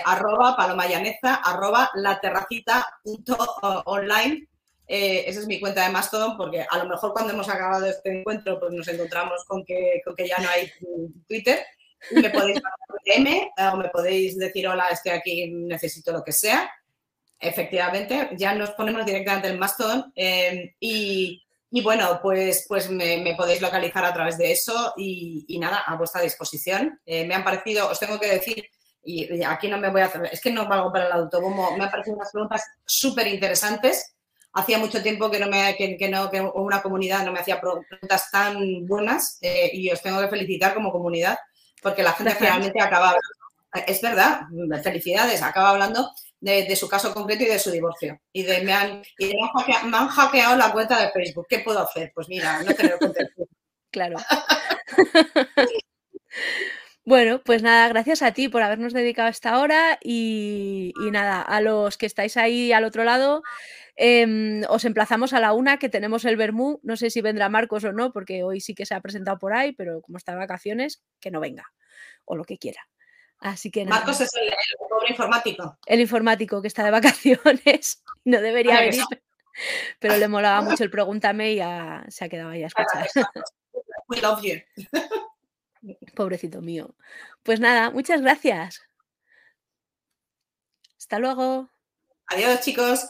arroba 0.05 0.55
Paloma 0.55 0.87
Llaneza, 0.87 1.35
arroba 1.35 1.91
laterracita.online. 1.95 4.47
esa 4.85 5.39
es 5.39 5.47
mi 5.47 5.59
cuenta 5.59 5.85
de 5.85 5.91
Mastodon 5.91 6.37
porque 6.37 6.63
a 6.69 6.77
lo 6.77 6.85
mejor 6.85 7.11
cuando 7.13 7.33
hemos 7.33 7.49
acabado 7.49 7.87
este 7.87 8.19
encuentro 8.19 8.59
pues 8.59 8.71
nos 8.71 8.87
encontramos 8.87 9.43
con 9.47 9.65
que, 9.65 9.99
con 10.05 10.15
que 10.15 10.27
ya 10.27 10.37
no 10.37 10.47
hay 10.49 10.71
Twitter. 11.27 11.65
me 12.11 12.29
podéis 12.29 12.61
mandar 12.61 12.89
un 12.89 12.99
DM 13.05 13.49
o 13.73 13.77
me 13.77 13.89
podéis 13.89 14.37
decir 14.37 14.67
hola, 14.67 14.89
estoy 14.89 15.13
aquí, 15.13 15.49
necesito 15.49 16.11
lo 16.11 16.23
que 16.23 16.33
sea 16.33 16.69
efectivamente, 17.43 18.29
ya 18.37 18.53
nos 18.53 18.71
ponemos 18.71 19.05
directamente 19.05 19.47
en 19.47 19.59
Mastodon 19.59 20.11
eh, 20.15 20.75
y, 20.79 21.41
bueno, 21.81 22.19
pues, 22.21 22.65
pues 22.67 22.89
me, 22.89 23.33
podéis 23.35 23.61
localizar 23.61 24.05
a 24.05 24.13
través 24.13 24.37
de 24.37 24.51
eso 24.51 24.93
y, 24.97 25.57
nada, 25.59 25.83
a 25.85 25.95
vuestra 25.95 26.21
disposición. 26.21 26.99
Eh, 27.05 27.25
me 27.25 27.35
han 27.35 27.43
parecido, 27.43 27.89
os 27.89 27.99
tengo 27.99 28.19
que 28.19 28.27
decir, 28.27 28.65
y, 29.03 29.43
aquí 29.43 29.67
no 29.67 29.77
me 29.77 29.89
voy 29.89 30.01
a 30.01 30.05
hacer, 30.05 30.29
es 30.31 30.41
que 30.41 30.51
no 30.51 30.67
valgo 30.67 30.91
para 30.91 31.07
el 31.07 31.11
autobombo, 31.11 31.75
me 31.77 31.83
han 31.83 31.91
parecido 31.91 32.15
unas 32.15 32.31
preguntas 32.31 32.63
súper 32.85 33.27
interesantes. 33.27 34.15
Hacía 34.53 34.77
mucho 34.77 35.01
tiempo 35.01 35.31
que, 35.31 35.39
no 35.39 35.47
me, 35.47 35.75
que, 35.75 36.09
no, 36.09 36.29
que 36.29 36.39
una 36.39 36.81
comunidad 36.81 37.25
no 37.25 37.31
me 37.31 37.39
hacía 37.39 37.59
preguntas 37.59 38.29
tan 38.31 38.85
buenas 38.85 39.39
eh, 39.41 39.71
y 39.73 39.89
os 39.89 39.99
tengo 40.01 40.21
que 40.21 40.27
felicitar 40.27 40.75
como 40.75 40.91
comunidad 40.91 41.37
porque 41.83 42.01
la 42.01 42.13
gente 42.13 42.33
realmente 42.39 42.81
acaba 42.81 43.15
Es 43.85 44.01
verdad, 44.01 44.41
felicidades. 44.81 45.43
Acaba 45.43 45.71
hablando 45.71 46.11
de, 46.43 46.75
su 46.75 46.87
caso 46.89 47.13
concreto 47.13 47.43
y 47.43 47.47
de 47.47 47.59
su 47.59 47.71
divorcio. 47.71 48.19
Y 48.33 48.43
de 48.43 48.61
me 48.61 48.73
han, 48.73 49.01
me 49.19 49.97
han, 49.97 50.07
hackeado, 50.07 50.57
la 50.57 50.71
cuenta 50.71 51.01
de 51.01 51.11
Facebook. 51.11 51.47
¿Qué 51.47 51.59
puedo 51.59 51.79
hacer? 51.79 52.11
Pues 52.13 52.27
mira, 52.27 52.61
no 52.63 52.73
tener. 52.73 52.97
Claro. 53.91 54.17
Bueno, 57.05 57.41
pues 57.43 57.61
nada, 57.61 57.89
gracias 57.89 58.21
a 58.21 58.31
ti 58.31 58.47
por 58.47 58.61
habernos 58.61 58.93
dedicado 58.93 59.27
esta 59.27 59.59
hora 59.59 59.99
y, 60.01 60.93
nada, 61.11 61.41
a 61.41 61.59
los 61.59 61.97
que 61.97 62.05
estáis 62.05 62.37
ahí 62.37 62.71
al 62.71 62.85
otro 62.85 63.03
lado, 63.03 63.43
em, 63.97 64.61
os 64.69 64.85
emplazamos 64.85 65.33
a 65.33 65.41
la 65.41 65.51
una 65.51 65.77
que 65.77 65.89
tenemos 65.89 66.23
el 66.23 66.37
Bermú. 66.37 66.79
No 66.81 66.95
sé 66.95 67.09
si 67.09 67.19
vendrá 67.19 67.49
Marcos 67.49 67.83
o 67.83 67.91
no, 67.91 68.13
porque 68.13 68.43
hoy 68.43 68.61
sí 68.61 68.73
que 68.73 68.85
se 68.85 68.95
ha 68.95 69.01
presentado 69.01 69.37
por 69.37 69.53
ahí, 69.53 69.73
pero 69.73 70.01
como 70.01 70.17
está 70.17 70.31
de 70.31 70.37
vacaciones, 70.37 71.03
que 71.19 71.29
no 71.29 71.41
venga 71.41 71.73
o 72.23 72.37
lo 72.37 72.45
que 72.45 72.57
quiera. 72.57 72.87
Así 73.43 73.69
que 73.69 73.83
nada. 73.83 73.97
Marcos 73.97 74.21
es 74.21 74.33
el, 74.35 74.53
pobre 74.89 75.09
informático. 75.09 75.77
El 75.85 75.99
informático 75.99 76.61
que 76.61 76.69
está 76.69 76.85
de 76.85 76.91
vacaciones. 76.91 78.01
No 78.23 78.39
debería 78.39 78.79
venir, 78.79 79.03
pero 79.99 80.15
le 80.15 80.27
molaba 80.29 80.61
mucho 80.61 80.83
el 80.85 80.89
pregúntame 80.89 81.51
y 81.51 81.55
ya 81.57 82.05
se 82.07 82.23
ha 82.23 82.29
quedado 82.29 82.51
ahí 82.51 82.63
a 82.63 82.67
escuchar. 82.67 83.09
We 84.07 84.21
love 84.21 84.41
you. 84.41 84.61
Pobrecito 86.15 86.61
mío. 86.61 86.95
Pues 87.43 87.59
nada, 87.59 87.89
muchas 87.91 88.21
gracias. 88.21 88.81
Hasta 90.97 91.19
luego. 91.19 91.69
Adiós, 92.27 92.61
chicos. 92.61 93.09